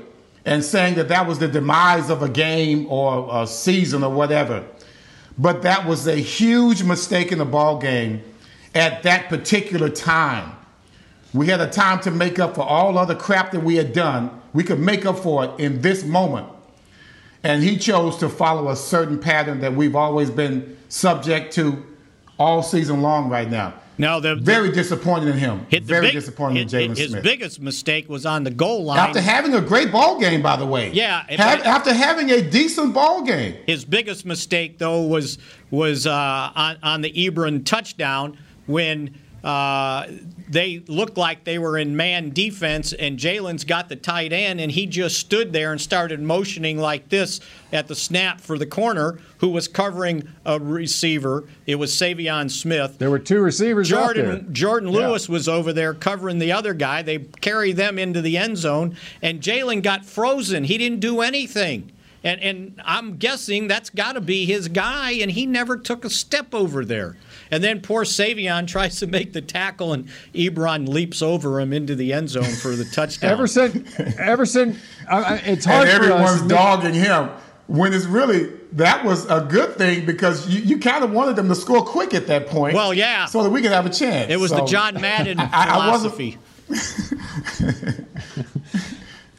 and 0.48 0.64
saying 0.64 0.94
that 0.94 1.08
that 1.08 1.26
was 1.26 1.38
the 1.38 1.46
demise 1.46 2.08
of 2.08 2.22
a 2.22 2.28
game 2.28 2.86
or 2.90 3.28
a 3.30 3.46
season 3.46 4.02
or 4.02 4.10
whatever. 4.10 4.64
But 5.36 5.60
that 5.60 5.86
was 5.86 6.08
a 6.08 6.16
huge 6.16 6.82
mistake 6.82 7.32
in 7.32 7.38
the 7.38 7.44
ball 7.44 7.78
game 7.78 8.22
at 8.74 9.02
that 9.02 9.28
particular 9.28 9.90
time. 9.90 10.52
We 11.34 11.48
had 11.48 11.60
a 11.60 11.68
time 11.68 12.00
to 12.00 12.10
make 12.10 12.38
up 12.38 12.54
for 12.54 12.62
all 12.62 12.96
other 12.96 13.14
crap 13.14 13.52
that 13.52 13.60
we 13.60 13.76
had 13.76 13.92
done. 13.92 14.40
We 14.54 14.64
could 14.64 14.80
make 14.80 15.04
up 15.04 15.18
for 15.18 15.44
it 15.44 15.50
in 15.58 15.82
this 15.82 16.02
moment. 16.02 16.48
And 17.42 17.62
he 17.62 17.76
chose 17.76 18.16
to 18.16 18.30
follow 18.30 18.70
a 18.70 18.76
certain 18.76 19.18
pattern 19.18 19.60
that 19.60 19.74
we've 19.74 19.94
always 19.94 20.30
been 20.30 20.78
subject 20.88 21.52
to 21.56 21.84
all 22.38 22.62
season 22.62 23.02
long 23.02 23.28
right 23.28 23.50
now. 23.50 23.74
No, 24.00 24.20
the, 24.20 24.36
very 24.36 24.70
disappointed 24.70 25.28
in 25.30 25.38
him. 25.38 25.66
Very 25.82 26.06
big, 26.06 26.12
disappointed 26.12 26.60
in 26.60 26.68
Jaylon 26.68 26.96
His 26.96 27.16
biggest 27.16 27.60
mistake 27.60 28.08
was 28.08 28.24
on 28.24 28.44
the 28.44 28.50
goal 28.50 28.84
line 28.84 28.98
after 28.98 29.20
having 29.20 29.54
a 29.54 29.60
great 29.60 29.90
ball 29.90 30.20
game. 30.20 30.40
By 30.40 30.54
the 30.56 30.66
way, 30.66 30.92
yeah. 30.92 31.24
Have, 31.30 31.62
after 31.62 31.92
having 31.92 32.30
a 32.30 32.40
decent 32.40 32.94
ball 32.94 33.24
game, 33.24 33.56
his 33.66 33.84
biggest 33.84 34.24
mistake 34.24 34.78
though 34.78 35.02
was 35.02 35.38
was 35.72 36.06
uh, 36.06 36.12
on 36.54 36.76
on 36.82 37.00
the 37.00 37.12
Ebron 37.12 37.64
touchdown 37.64 38.38
when 38.66 39.18
uh, 39.44 40.06
they 40.48 40.82
looked 40.88 41.16
like 41.16 41.44
they 41.44 41.58
were 41.58 41.78
in 41.78 41.96
man 41.96 42.30
defense, 42.30 42.92
and 42.92 43.18
Jaylon's 43.18 43.64
got 43.64 43.88
the 43.88 43.96
tight 43.96 44.32
end, 44.32 44.60
and 44.60 44.72
he 44.72 44.86
just 44.86 45.18
stood 45.18 45.52
there 45.52 45.70
and 45.70 45.80
started 45.80 46.20
motioning 46.20 46.78
like 46.78 47.08
this 47.08 47.40
at 47.72 47.86
the 47.86 47.94
snap 47.94 48.40
for 48.40 48.58
the 48.58 48.66
corner, 48.66 49.20
who 49.38 49.48
was 49.48 49.68
covering 49.68 50.28
a 50.44 50.58
receiver. 50.58 51.44
It 51.66 51.76
was 51.76 51.92
Saivion 51.92 52.50
Smith. 52.50 52.98
There 52.98 53.10
were 53.10 53.18
two 53.18 53.40
receivers 53.40 53.90
Jourdan, 53.90 54.50
Jourdan 54.52 54.90
Lewis 54.90 55.28
yeah. 55.28 55.32
was 55.32 55.48
over 55.48 55.72
there 55.72 55.94
covering 55.94 56.38
the 56.38 56.52
other 56.52 56.74
guy. 56.74 57.02
They 57.02 57.18
carry 57.18 57.72
them 57.72 57.98
into 57.98 58.20
the 58.20 58.36
end 58.36 58.56
zone, 58.56 58.96
and 59.22 59.40
Jalen 59.40 59.82
got 59.82 60.04
frozen. 60.04 60.64
He 60.64 60.78
didn't 60.78 61.00
do 61.00 61.20
anything. 61.20 61.92
And, 62.24 62.40
and 62.40 62.82
I'm 62.84 63.16
guessing 63.16 63.68
that's 63.68 63.90
got 63.90 64.12
to 64.12 64.20
be 64.20 64.44
his 64.44 64.68
guy, 64.68 65.12
and 65.12 65.30
he 65.30 65.46
never 65.46 65.76
took 65.76 66.04
a 66.04 66.10
step 66.10 66.52
over 66.52 66.84
there. 66.84 67.16
And 67.50 67.62
then 67.62 67.80
poor 67.80 68.04
Saivion 68.04 68.66
tries 68.68 68.98
to 69.00 69.06
make 69.06 69.32
the 69.32 69.42
tackle, 69.42 69.92
and 69.92 70.08
Ebron 70.34 70.88
leaps 70.88 71.22
over 71.22 71.60
him 71.60 71.72
into 71.72 71.94
the 71.94 72.12
end 72.12 72.30
zone 72.30 72.44
for 72.44 72.76
the 72.76 72.84
touchdown. 72.84 73.32
Everson, 73.32 73.86
Everson, 74.18 74.78
uh, 75.08 75.38
it's 75.44 75.64
hard 75.64 75.88
and 75.88 76.02
everyone's 76.02 76.42
us. 76.42 76.48
dogging 76.48 76.94
him 76.94 77.30
when 77.68 77.92
it's 77.92 78.06
really 78.06 78.50
that 78.72 79.04
was 79.04 79.26
a 79.30 79.46
good 79.48 79.76
thing 79.76 80.04
because 80.04 80.48
you, 80.48 80.60
you 80.60 80.78
kind 80.78 81.04
of 81.04 81.12
wanted 81.12 81.36
them 81.36 81.48
to 81.48 81.54
score 81.54 81.84
quick 81.84 82.14
at 82.14 82.26
that 82.26 82.48
point. 82.48 82.74
Well, 82.74 82.92
yeah, 82.92 83.26
so 83.26 83.42
that 83.42 83.50
we 83.50 83.62
could 83.62 83.72
have 83.72 83.86
a 83.86 83.90
chance. 83.90 84.30
It 84.30 84.40
was 84.40 84.50
so, 84.50 84.56
the 84.58 84.64
John 84.66 85.00
Madden 85.00 85.38
philosophy. 85.48 86.38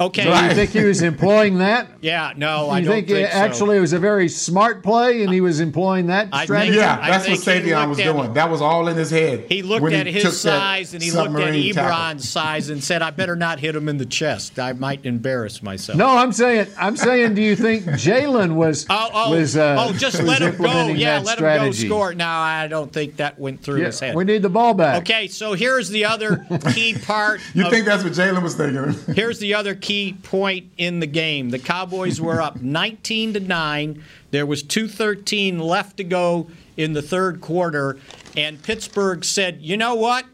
Okay. 0.02 0.24
Do 0.24 0.30
you 0.30 0.54
think 0.54 0.72
he 0.72 0.86
was 0.86 1.02
employing 1.02 1.58
that? 1.60 1.88
Yeah, 2.02 2.32
no, 2.38 2.66
you 2.66 2.72
I 2.72 2.82
don't 2.82 2.94
think, 2.94 3.08
think 3.10 3.28
actually 3.28 3.76
so. 3.76 3.78
it 3.78 3.82
was 3.82 3.92
a 3.92 4.00
very 4.00 4.30
smart 4.30 4.84
play 4.84 5.22
and 5.24 5.34
he 5.34 5.42
was 5.42 5.60
employing 5.60 6.08
that 6.08 6.30
I 6.32 6.46
strategy? 6.46 6.72
Think, 6.72 6.82
yeah, 6.82 7.10
that's 7.10 7.28
what 7.28 7.40
Saivion 7.40 7.90
was 7.90 7.98
doing. 7.98 8.26
At, 8.28 8.34
that 8.36 8.50
was 8.50 8.62
all 8.62 8.88
in 8.88 8.96
his 8.96 9.12
head. 9.12 9.48
He 9.50 9.64
looked 9.64 9.92
at 9.92 10.08
he 10.08 10.14
his 10.14 10.40
size 10.40 10.94
and 10.94 11.04
he 11.04 11.12
looked 11.12 11.36
at 11.36 11.54
Ebron's 11.54 12.30
size 12.30 12.70
and 12.70 12.82
said, 12.82 13.02
I 13.02 13.12
better 13.12 13.36
not 13.36 13.60
hit 13.60 13.76
him 13.76 13.90
in 13.90 13.98
the 13.98 14.06
chest. 14.06 14.60
I 14.60 14.72
might 14.72 15.06
embarrass 15.06 15.62
myself. 15.62 15.98
No, 15.98 16.08
I'm 16.08 16.32
saying 16.32 16.68
I'm 16.78 16.96
saying 16.96 17.34
do 17.34 17.42
you 17.42 17.58
think 17.58 17.84
Jaylon 17.84 18.56
was 18.56 18.86
oh, 18.90 19.10
oh, 19.14 19.32
was 19.32 19.58
uh, 19.58 19.76
Oh, 19.78 19.92
just 19.92 20.24
let 20.24 20.42
him 20.42 20.56
go. 20.56 20.88
Yeah, 20.88 21.20
let 21.20 21.38
strategy. 21.38 21.84
him 21.84 21.90
go 21.90 21.96
score. 21.96 22.14
No, 22.14 22.28
I 22.28 22.68
don't 22.68 22.94
think 22.94 23.18
that 23.18 23.38
went 23.38 23.62
through 23.62 23.80
yeah, 23.80 23.88
his 23.88 24.00
head. 24.00 24.16
We 24.16 24.24
need 24.24 24.44
the 24.44 24.50
ball 24.50 24.74
back. 24.74 25.02
Okay, 25.02 25.28
so 25.28 25.52
here's 25.52 25.90
the 25.90 26.06
other 26.06 26.46
key 26.72 26.98
part. 26.98 27.42
you 27.54 27.66
of, 27.66 27.72
think 27.72 27.86
that's 27.86 28.06
what 28.06 28.14
Jaylon 28.14 28.42
was 28.42 28.56
thinking? 28.56 29.14
here's 29.14 29.40
the 29.40 29.56
other 29.56 29.76
key 29.76 29.89
point 30.24 30.72
in 30.78 31.00
the 31.00 31.08
game. 31.08 31.50
The 31.50 31.60
Cowboys 31.60 32.22
were 32.22 32.42
up 32.42 32.62
19 32.62 33.34
to 33.34 33.40
9. 33.40 34.04
There 34.32 34.46
was 34.46 34.64
213 34.64 35.60
left 35.60 35.98
to 35.98 36.04
go 36.04 36.50
in 36.78 36.94
the 36.94 37.02
third 37.02 37.42
quarter 37.42 37.98
and 38.38 38.62
Pittsburgh 38.62 39.26
said, 39.26 39.60
"You 39.62 39.78
know 39.78 39.96
what? 39.96 40.26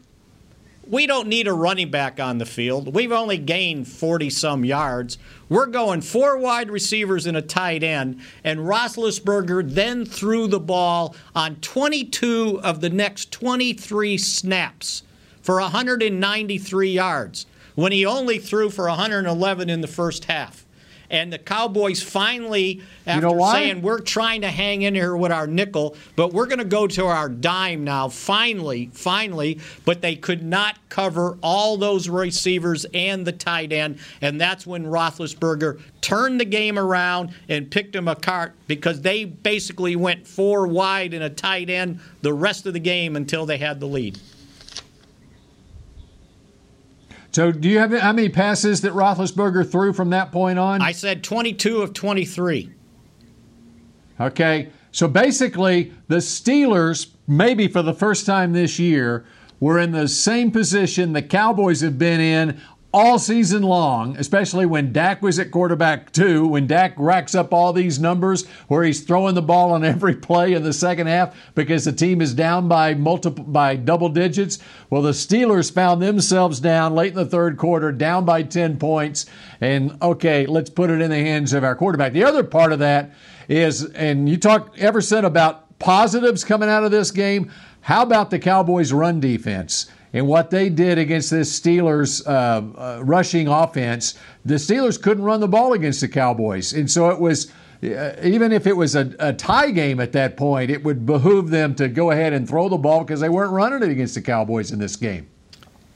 We 0.88 1.08
don't 1.08 1.26
need 1.26 1.48
a 1.48 1.52
running 1.52 1.90
back 1.90 2.20
on 2.20 2.38
the 2.38 2.46
field. 2.46 2.94
We've 2.94 3.10
only 3.10 3.38
gained 3.38 3.88
40 3.88 4.30
some 4.30 4.64
yards. 4.64 5.18
We're 5.48 5.66
going 5.66 6.00
four 6.00 6.38
wide 6.38 6.70
receivers 6.70 7.26
and 7.26 7.36
a 7.36 7.42
tight 7.42 7.82
end. 7.82 8.20
And 8.44 8.60
Roethlisberger 8.60 9.74
then 9.74 10.04
threw 10.04 10.46
the 10.46 10.60
ball 10.60 11.16
on 11.34 11.56
22 11.56 12.60
of 12.62 12.80
the 12.80 12.90
next 12.90 13.32
23 13.32 14.16
snaps 14.16 15.02
for 15.42 15.60
193 15.60 16.90
yards 16.90 17.46
when 17.76 17.92
he 17.92 18.04
only 18.04 18.38
threw 18.38 18.68
for 18.68 18.88
111 18.88 19.70
in 19.70 19.80
the 19.80 19.86
first 19.86 20.24
half. 20.24 20.66
And 21.08 21.32
the 21.32 21.38
Cowboys 21.38 22.02
finally, 22.02 22.82
after 23.06 23.28
you 23.28 23.34
know 23.34 23.52
saying 23.52 23.82
we're 23.82 24.00
trying 24.00 24.40
to 24.40 24.50
hang 24.50 24.82
in 24.82 24.94
here 24.94 25.16
with 25.16 25.30
our 25.30 25.46
nickel, 25.46 25.96
but 26.16 26.32
we're 26.32 26.46
going 26.46 26.58
to 26.58 26.64
go 26.64 26.86
to 26.86 27.06
our 27.06 27.28
dime 27.28 27.84
now, 27.84 28.08
finally, 28.08 28.90
finally, 28.92 29.60
but 29.84 30.00
they 30.00 30.16
could 30.16 30.42
not 30.42 30.78
cover 30.88 31.38
all 31.42 31.76
those 31.76 32.08
receivers 32.08 32.86
and 32.92 33.24
the 33.24 33.32
tight 33.32 33.72
end. 33.72 33.98
And 34.20 34.40
that's 34.40 34.66
when 34.66 34.84
Roethlisberger 34.84 35.80
turned 36.00 36.40
the 36.40 36.44
game 36.44 36.78
around 36.78 37.32
and 37.48 37.70
picked 37.70 37.94
him 37.94 38.08
a 38.08 38.16
cart 38.16 38.54
because 38.66 39.00
they 39.02 39.24
basically 39.24 39.94
went 39.94 40.26
four 40.26 40.66
wide 40.66 41.14
and 41.14 41.22
a 41.22 41.30
tight 41.30 41.70
end 41.70 42.00
the 42.22 42.32
rest 42.32 42.66
of 42.66 42.72
the 42.72 42.80
game 42.80 43.14
until 43.14 43.46
they 43.46 43.58
had 43.58 43.78
the 43.78 43.86
lead. 43.86 44.18
So, 47.36 47.52
do 47.52 47.68
you 47.68 47.80
have 47.80 47.92
how 47.92 48.14
many 48.14 48.30
passes 48.30 48.80
that 48.80 48.94
Roethlisberger 48.94 49.70
threw 49.70 49.92
from 49.92 50.08
that 50.08 50.32
point 50.32 50.58
on? 50.58 50.80
I 50.80 50.92
said 50.92 51.22
22 51.22 51.82
of 51.82 51.92
23. 51.92 52.72
Okay, 54.18 54.70
so 54.90 55.06
basically, 55.06 55.92
the 56.08 56.16
Steelers, 56.16 57.08
maybe 57.28 57.68
for 57.68 57.82
the 57.82 57.92
first 57.92 58.24
time 58.24 58.54
this 58.54 58.78
year, 58.78 59.26
were 59.60 59.78
in 59.78 59.92
the 59.92 60.08
same 60.08 60.50
position 60.50 61.12
the 61.12 61.20
Cowboys 61.20 61.82
have 61.82 61.98
been 61.98 62.20
in 62.22 62.58
all 62.92 63.18
season 63.18 63.62
long, 63.62 64.16
especially 64.16 64.64
when 64.64 64.92
Dak 64.92 65.20
was 65.20 65.38
at 65.38 65.50
quarterback 65.50 66.12
too, 66.12 66.46
when 66.46 66.66
Dak 66.66 66.94
racks 66.96 67.34
up 67.34 67.52
all 67.52 67.72
these 67.72 67.98
numbers 67.98 68.46
where 68.68 68.84
he's 68.84 69.02
throwing 69.02 69.34
the 69.34 69.42
ball 69.42 69.72
on 69.72 69.84
every 69.84 70.14
play 70.16 70.52
in 70.52 70.62
the 70.62 70.72
second 70.72 71.06
half 71.06 71.36
because 71.54 71.84
the 71.84 71.92
team 71.92 72.22
is 72.22 72.32
down 72.32 72.68
by 72.68 72.94
multiple 72.94 73.44
by 73.44 73.76
double 73.76 74.08
digits. 74.08 74.58
Well, 74.88 75.02
the 75.02 75.10
Steelers 75.10 75.70
found 75.70 76.00
themselves 76.00 76.60
down 76.60 76.94
late 76.94 77.10
in 77.10 77.16
the 77.16 77.26
third 77.26 77.58
quarter, 77.58 77.92
down 77.92 78.24
by 78.24 78.42
10 78.42 78.78
points, 78.78 79.26
and 79.60 79.98
okay, 80.00 80.46
let's 80.46 80.70
put 80.70 80.90
it 80.90 81.00
in 81.00 81.10
the 81.10 81.16
hands 81.16 81.52
of 81.52 81.64
our 81.64 81.74
quarterback. 81.74 82.12
The 82.12 82.24
other 82.24 82.44
part 82.44 82.72
of 82.72 82.78
that 82.78 83.12
is, 83.48 83.84
and 83.92 84.28
you 84.28 84.36
talked 84.36 84.78
Everson 84.78 85.24
about 85.24 85.78
positives 85.78 86.44
coming 86.44 86.68
out 86.68 86.84
of 86.84 86.90
this 86.90 87.10
game. 87.10 87.50
How 87.82 88.02
about 88.02 88.30
the 88.30 88.38
Cowboys' 88.38 88.92
run 88.92 89.20
defense? 89.20 89.86
And 90.12 90.26
what 90.26 90.50
they 90.50 90.68
did 90.68 90.98
against 90.98 91.30
this 91.30 91.58
Steelers 91.58 92.26
uh, 92.26 92.62
uh, 92.78 93.02
rushing 93.02 93.48
offense, 93.48 94.14
the 94.44 94.54
Steelers 94.54 95.00
couldn't 95.00 95.24
run 95.24 95.40
the 95.40 95.48
ball 95.48 95.72
against 95.72 96.00
the 96.00 96.08
Cowboys. 96.08 96.72
And 96.72 96.90
so 96.90 97.10
it 97.10 97.20
was, 97.20 97.52
uh, 97.82 98.14
even 98.22 98.52
if 98.52 98.66
it 98.66 98.76
was 98.76 98.94
a, 98.94 99.14
a, 99.18 99.32
tie 99.32 99.70
game 99.70 100.00
at 100.00 100.12
that 100.12 100.36
point, 100.36 100.70
it 100.70 100.82
would 100.84 101.04
behoove 101.04 101.50
them 101.50 101.74
to 101.74 101.88
go 101.88 102.10
ahead 102.10 102.32
and 102.32 102.48
throw 102.48 102.68
the 102.68 102.78
ball 102.78 103.04
because 103.04 103.20
they 103.20 103.28
weren't 103.28 103.52
running 103.52 103.82
it 103.82 103.90
against 103.90 104.14
the 104.14 104.22
Cowboys 104.22 104.72
in 104.72 104.78
this 104.78 104.96
game. 104.96 105.28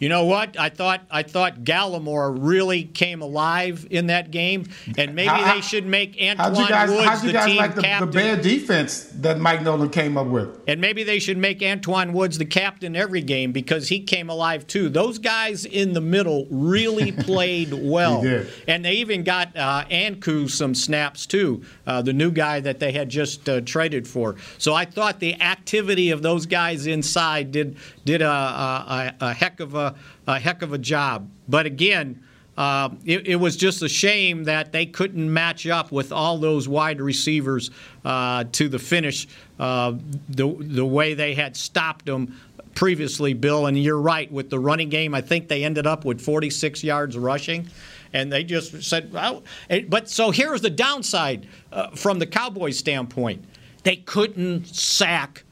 You 0.01 0.09
know 0.09 0.24
what? 0.24 0.59
I 0.59 0.70
thought 0.70 1.03
I 1.11 1.22
thought 1.22 1.62
Gallimore 1.62 2.34
really 2.40 2.84
came 2.84 3.20
alive 3.20 3.86
in 3.90 4.07
that 4.07 4.30
game, 4.30 4.64
and 4.96 5.14
maybe 5.14 5.28
how, 5.28 5.55
they 5.55 5.61
should 5.61 5.84
make 5.84 6.16
Antwaun 6.16 6.57
you 6.57 6.68
guys, 6.68 6.88
Woods 6.88 7.05
how'd 7.05 7.22
you 7.22 7.26
the 7.28 7.32
guys 7.34 7.46
team 7.46 7.57
like 7.59 7.74
the, 7.74 7.82
captain. 7.82 8.11
the 8.11 8.14
bad 8.14 8.40
defense 8.40 9.05
that 9.16 9.38
Mike 9.38 9.61
Nolan 9.61 9.90
came 9.90 10.16
up 10.16 10.28
with? 10.28 10.59
And 10.66 10.80
maybe 10.80 11.05
they 11.05 11.18
should 11.18 11.36
make 11.36 11.61
Antwaun 11.61 12.12
Woods 12.12 12.38
the 12.38 12.46
captain 12.46 12.96
every 12.96 13.20
game 13.20 13.53
because 13.53 13.88
he 13.90 14.01
came 14.01 14.30
alive 14.30 14.66
too. 14.66 14.88
Those 14.88 15.18
guys 15.18 15.66
in 15.66 15.92
the 15.92 16.01
middle 16.01 16.46
really 16.51 17.12
played 17.30 17.74
well, 17.74 18.24
and 18.66 18.82
they 18.82 18.94
even 18.94 19.22
got 19.22 19.55
uh, 19.55 19.84
Ankou 19.90 20.51
some 20.51 20.74
snaps 20.74 21.26
too, 21.26 21.62
uh, 21.86 22.01
the 22.01 22.14
new 22.14 22.30
guy 22.30 22.61
that 22.61 22.78
they 22.78 22.92
had 22.92 23.11
just 23.11 23.46
uh, 23.51 23.61
traded 23.61 24.09
for. 24.09 24.36
So 24.57 24.72
I 24.74 24.86
thought 24.86 25.20
the 25.20 25.38
activity 25.42 26.11
of 26.11 26.22
those 26.22 26.46
guys 26.46 26.86
inside 26.86 27.53
did 27.53 27.76
did 28.11 28.22
a, 28.22 28.28
a, 28.28 29.14
a 29.20 29.32
heck 29.32 29.61
of 29.61 29.76
a, 29.76 29.94
a, 30.26 30.40
heck 30.40 30.62
of 30.62 30.72
a 30.72 30.78
job. 30.78 31.30
But 31.48 31.66
again, 31.66 32.20
uh, 32.58 32.88
it, 33.04 33.28
it, 33.28 33.36
was 33.36 33.56
just 33.56 33.82
a 33.82 33.88
shame 33.88 34.44
that 34.44 34.72
they 34.72 34.84
couldn't 34.84 35.32
match 35.32 35.64
up 35.68 35.92
with 35.92 36.11
all 36.11 36.36
those 36.36 36.68
wide 36.68 37.00
receivers 37.00 37.70
uh, 38.04 38.44
to 38.50 38.68
the 38.68 38.80
finish 38.80 39.28
uh, 39.61 39.94
the 40.28 40.48
the 40.58 40.84
way 40.84 41.14
they 41.14 41.34
had 41.34 41.56
stopped 41.56 42.06
them 42.06 42.36
previously, 42.74 43.32
Bill. 43.32 43.66
And 43.66 43.78
you're 43.78 44.00
right 44.00 44.30
with 44.30 44.50
the 44.50 44.58
running 44.58 44.88
game. 44.88 45.14
I 45.14 45.20
think 45.20 45.46
they 45.46 45.62
ended 45.62 45.86
up 45.86 46.04
with 46.04 46.20
46 46.20 46.82
yards 46.82 47.16
rushing. 47.16 47.68
And 48.12 48.32
they 48.32 48.42
just 48.42 48.82
said, 48.82 49.12
well, 49.12 49.44
but 49.88 50.11
so 50.11 50.32
here's 50.32 50.62
the 50.62 50.70
downside 50.70 51.46
uh, 51.70 51.90
from 51.90 52.18
the 52.18 52.26
Cowboys' 52.26 52.76
standpoint. 52.76 53.44
They 53.84 53.96
couldn't 53.96 54.66
sack 54.66 55.44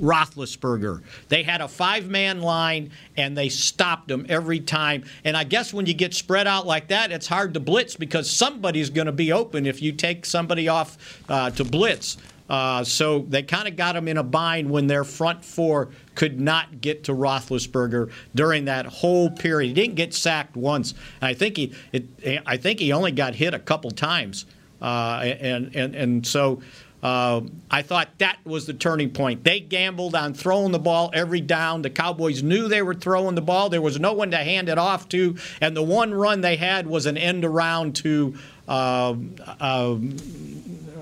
Roethlisberger. 0.00 1.02
They 1.28 1.42
had 1.42 1.60
a 1.60 1.68
five 1.68 2.08
man 2.08 2.40
line 2.40 2.90
and 3.16 3.36
they 3.36 3.48
stopped 3.48 4.08
them 4.08 4.26
every 4.28 4.60
time. 4.60 5.04
And 5.24 5.36
I 5.36 5.44
guess 5.44 5.72
when 5.72 5.86
you 5.86 5.94
get 5.94 6.14
spread 6.14 6.46
out 6.46 6.66
like 6.66 6.88
that, 6.88 7.12
it's 7.12 7.26
hard 7.26 7.54
to 7.54 7.60
blitz 7.60 7.96
because 7.96 8.30
somebody's 8.30 8.90
going 8.90 9.06
to 9.06 9.12
be 9.12 9.32
open 9.32 9.66
if 9.66 9.82
you 9.82 9.92
take 9.92 10.26
somebody 10.26 10.68
off 10.68 11.22
uh, 11.28 11.50
to 11.50 11.64
blitz. 11.64 12.16
Uh, 12.48 12.84
so 12.84 13.20
they 13.28 13.42
kind 13.42 13.66
of 13.66 13.76
got 13.76 13.96
him 13.96 14.06
in 14.08 14.18
a 14.18 14.22
bind 14.22 14.70
when 14.70 14.86
their 14.86 15.04
front 15.04 15.44
four 15.44 15.88
could 16.14 16.40
not 16.40 16.80
get 16.80 17.04
to 17.04 17.12
Roethlisberger 17.12 18.10
during 18.34 18.66
that 18.66 18.86
whole 18.86 19.30
period. 19.30 19.68
He 19.68 19.74
didn't 19.74 19.96
get 19.96 20.14
sacked 20.14 20.56
once. 20.56 20.94
I 21.20 21.34
think 21.34 21.56
he, 21.56 21.74
it, 21.92 22.42
I 22.46 22.56
think 22.56 22.78
he 22.78 22.92
only 22.92 23.12
got 23.12 23.34
hit 23.34 23.52
a 23.52 23.58
couple 23.58 23.90
times, 23.90 24.46
uh, 24.80 25.22
and 25.24 25.74
and 25.74 25.94
and 25.94 26.26
so. 26.26 26.62
Uh, 27.06 27.40
I 27.70 27.82
thought 27.82 28.08
that 28.18 28.38
was 28.44 28.66
the 28.66 28.74
turning 28.74 29.10
point. 29.10 29.44
They 29.44 29.60
gambled 29.60 30.16
on 30.16 30.34
throwing 30.34 30.72
the 30.72 30.80
ball 30.80 31.12
every 31.14 31.40
down. 31.40 31.82
The 31.82 31.90
Cowboys 31.90 32.42
knew 32.42 32.66
they 32.66 32.82
were 32.82 32.94
throwing 32.94 33.36
the 33.36 33.42
ball. 33.42 33.68
There 33.68 33.80
was 33.80 34.00
no 34.00 34.12
one 34.12 34.32
to 34.32 34.38
hand 34.38 34.68
it 34.68 34.76
off 34.76 35.08
to, 35.10 35.36
and 35.60 35.76
the 35.76 35.84
one 35.84 36.12
run 36.12 36.40
they 36.40 36.56
had 36.56 36.88
was 36.88 37.06
an 37.06 37.16
end 37.16 37.44
around 37.44 37.94
to. 37.96 38.36
Uh, 38.66 39.14
uh, 39.60 39.96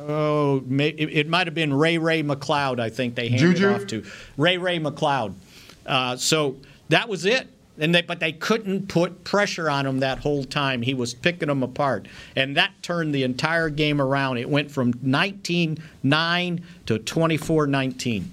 oh, 0.06 0.62
it 0.68 1.26
might 1.26 1.46
have 1.46 1.54
been 1.54 1.72
Ray 1.72 1.96
Ray 1.96 2.22
McCloud. 2.22 2.80
I 2.80 2.90
think 2.90 3.14
they 3.14 3.30
handed 3.30 3.56
Juju? 3.56 3.74
off 3.74 3.86
to 3.86 4.04
Ray 4.36 4.58
Ray 4.58 4.78
McCloud. 4.78 5.32
Uh, 5.86 6.18
so 6.18 6.56
that 6.90 7.08
was 7.08 7.24
it. 7.24 7.48
And 7.78 7.94
they, 7.94 8.02
but 8.02 8.20
they 8.20 8.32
couldn't 8.32 8.88
put 8.88 9.24
pressure 9.24 9.68
on 9.68 9.84
him 9.86 9.98
that 10.00 10.20
whole 10.20 10.44
time. 10.44 10.82
He 10.82 10.94
was 10.94 11.12
picking 11.12 11.48
them 11.48 11.62
apart, 11.62 12.06
and 12.36 12.56
that 12.56 12.70
turned 12.82 13.14
the 13.14 13.24
entire 13.24 13.68
game 13.68 14.00
around. 14.00 14.38
It 14.38 14.48
went 14.48 14.70
from 14.70 14.94
19-9 14.94 16.62
to 16.86 16.98
24-19. 16.98 18.24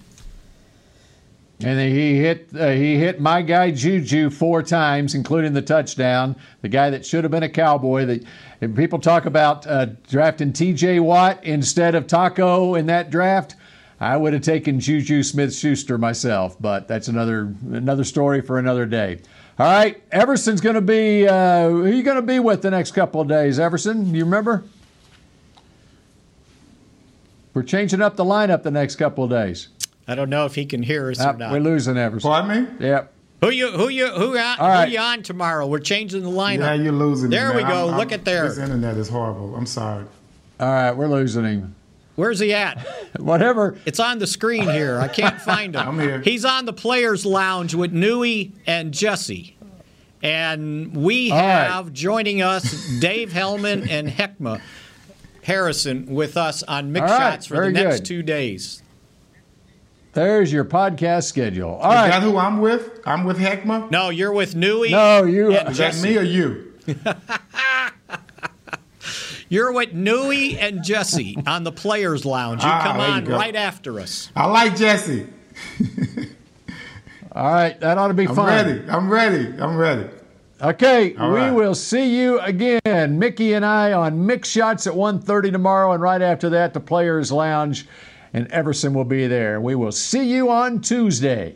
And 1.63 1.79
he 1.79 2.17
hit 2.17 2.49
uh, 2.57 2.69
he 2.69 2.97
hit 2.97 3.19
my 3.19 3.41
guy 3.41 3.71
Juju 3.71 4.29
four 4.31 4.63
times, 4.63 5.13
including 5.13 5.53
the 5.53 5.61
touchdown. 5.61 6.35
The 6.61 6.69
guy 6.69 6.89
that 6.89 7.05
should 7.05 7.23
have 7.23 7.31
been 7.31 7.43
a 7.43 7.49
Cowboy. 7.49 8.05
That 8.05 8.75
people 8.75 8.99
talk 8.99 9.25
about 9.25 9.67
uh, 9.67 9.87
drafting 10.09 10.53
T.J. 10.53 10.99
Watt 11.01 11.43
instead 11.43 11.93
of 11.93 12.07
Taco 12.07 12.75
in 12.75 12.87
that 12.87 13.11
draft. 13.11 13.55
I 14.01 14.17
would 14.17 14.33
have 14.33 14.41
taken 14.41 14.79
Juju 14.79 15.21
Smith-Schuster 15.21 15.95
myself, 15.99 16.59
but 16.59 16.87
that's 16.87 17.07
another 17.07 17.53
another 17.71 18.03
story 18.03 18.41
for 18.41 18.57
another 18.57 18.87
day. 18.87 19.19
All 19.59 19.67
right, 19.67 20.01
Everson's 20.11 20.59
going 20.59 20.73
to 20.73 20.81
be 20.81 21.27
uh, 21.27 21.69
who 21.69 21.85
are 21.85 21.87
you 21.87 22.01
going 22.01 22.15
to 22.15 22.23
be 22.23 22.39
with 22.39 22.63
the 22.63 22.71
next 22.71 22.93
couple 22.93 23.21
of 23.21 23.27
days? 23.27 23.59
Everson, 23.59 24.15
you 24.15 24.25
remember? 24.25 24.63
We're 27.53 27.61
changing 27.61 28.01
up 28.01 28.15
the 28.15 28.25
lineup 28.25 28.63
the 28.63 28.71
next 28.71 28.95
couple 28.95 29.23
of 29.23 29.29
days. 29.29 29.67
I 30.07 30.15
don't 30.15 30.31
know 30.31 30.45
if 30.45 30.55
he 30.55 30.65
can 30.65 30.81
hear 30.81 31.11
us 31.11 31.19
uh, 31.19 31.33
or 31.33 31.37
not. 31.37 31.51
We're 31.51 31.59
losing 31.59 31.95
Everson. 31.95 32.27
Pardon 32.27 32.65
me? 32.79 32.87
Yep. 32.87 33.13
Who 33.41 33.49
you 33.51 33.69
who 33.69 33.89
you 33.89 34.07
who, 34.07 34.35
on, 34.35 34.59
All 34.59 34.67
right. 34.67 34.87
who 34.87 34.93
you 34.93 34.99
on 34.99 35.21
tomorrow? 35.21 35.67
We're 35.67 35.77
changing 35.77 36.23
the 36.23 36.29
lineup. 36.29 36.59
Yeah, 36.59 36.73
you're 36.73 36.91
losing. 36.91 37.29
There 37.29 37.49
me, 37.51 37.57
we 37.57 37.63
go. 37.63 37.89
I'm, 37.89 37.97
Look 37.97 38.07
I'm, 38.07 38.13
at 38.13 38.25
there. 38.25 38.49
This 38.49 38.57
internet 38.57 38.97
is 38.97 39.09
horrible. 39.09 39.55
I'm 39.55 39.67
sorry. 39.67 40.05
All 40.59 40.67
right, 40.67 40.91
we're 40.91 41.07
losing 41.07 41.43
him. 41.43 41.75
Where's 42.21 42.37
he 42.37 42.53
at? 42.53 42.77
Whatever. 43.19 43.79
It's 43.83 43.99
on 43.99 44.19
the 44.19 44.27
screen 44.27 44.69
here. 44.69 44.99
I 44.99 45.07
can't 45.07 45.41
find 45.41 45.75
him. 45.75 45.87
I'm 45.87 45.99
here. 45.99 46.21
He's 46.21 46.45
on 46.45 46.65
the 46.65 46.71
players' 46.71 47.25
lounge 47.25 47.73
with 47.73 47.91
Nui 47.93 48.51
and 48.67 48.93
Jesse. 48.93 49.57
And 50.21 50.95
we 50.95 51.31
All 51.31 51.39
have 51.39 51.85
right. 51.85 51.93
joining 51.93 52.43
us 52.43 52.87
Dave 52.99 53.31
Helman 53.33 53.89
and 53.89 54.07
Heckma 54.07 54.61
Harrison 55.41 56.13
with 56.13 56.37
us 56.37 56.61
on 56.61 56.91
Mix 56.91 57.09
right, 57.09 57.31
Shots 57.31 57.47
for 57.47 57.65
the 57.65 57.71
next 57.71 58.01
good. 58.01 58.05
two 58.05 58.21
days. 58.21 58.83
There's 60.13 60.53
your 60.53 60.65
podcast 60.65 61.23
schedule. 61.23 61.71
All 61.71 61.89
is 61.91 61.95
right. 61.95 62.09
that 62.09 62.21
who 62.21 62.37
I'm 62.37 62.61
with? 62.61 62.99
I'm 63.03 63.23
with 63.23 63.39
Heckma? 63.39 63.89
No, 63.89 64.11
you're 64.11 64.31
with 64.31 64.55
Nui. 64.55 64.91
No, 64.91 65.23
you. 65.23 65.53
Is 65.53 65.79
that 65.79 65.99
me 66.03 66.19
or 66.19 66.21
you? 66.21 66.71
You're 69.51 69.73
with 69.73 69.91
Nui 69.91 70.57
and 70.57 70.81
Jesse 70.81 71.35
on 71.45 71.65
the 71.65 71.73
Players 71.73 72.23
Lounge. 72.23 72.63
You 72.63 72.69
Ah, 72.71 72.83
come 72.83 72.97
there 72.99 73.07
you 73.09 73.13
on 73.15 73.23
go. 73.25 73.35
right 73.35 73.53
after 73.53 73.99
us. 73.99 74.31
I 74.33 74.45
like 74.45 74.77
Jesse. 74.77 75.27
All 77.33 77.51
right, 77.51 77.77
that 77.81 77.97
ought 77.97 78.07
to 78.07 78.13
be 78.13 78.27
fine. 78.27 78.37
I'm 78.39 78.45
fun. 78.45 78.47
ready. 78.47 78.89
I'm 78.89 79.09
ready. 79.09 79.61
I'm 79.61 79.75
ready. 79.75 80.09
Okay, 80.61 81.15
All 81.17 81.31
we 81.33 81.39
right. 81.39 81.51
will 81.51 81.75
see 81.75 82.17
you 82.17 82.39
again, 82.39 83.19
Mickey 83.19 83.51
and 83.51 83.65
I, 83.65 83.91
on 83.91 84.19
Mick 84.25 84.45
Shots 84.45 84.87
at 84.87 84.93
1.30 84.93 85.51
tomorrow, 85.51 85.91
and 85.91 86.01
right 86.01 86.21
after 86.21 86.49
that, 86.51 86.73
the 86.73 86.79
Players 86.79 87.29
Lounge, 87.29 87.85
and 88.33 88.47
Everson 88.51 88.93
will 88.93 89.03
be 89.03 89.27
there. 89.27 89.59
We 89.59 89.75
will 89.75 89.91
see 89.91 90.23
you 90.31 90.49
on 90.49 90.79
Tuesday. 90.79 91.55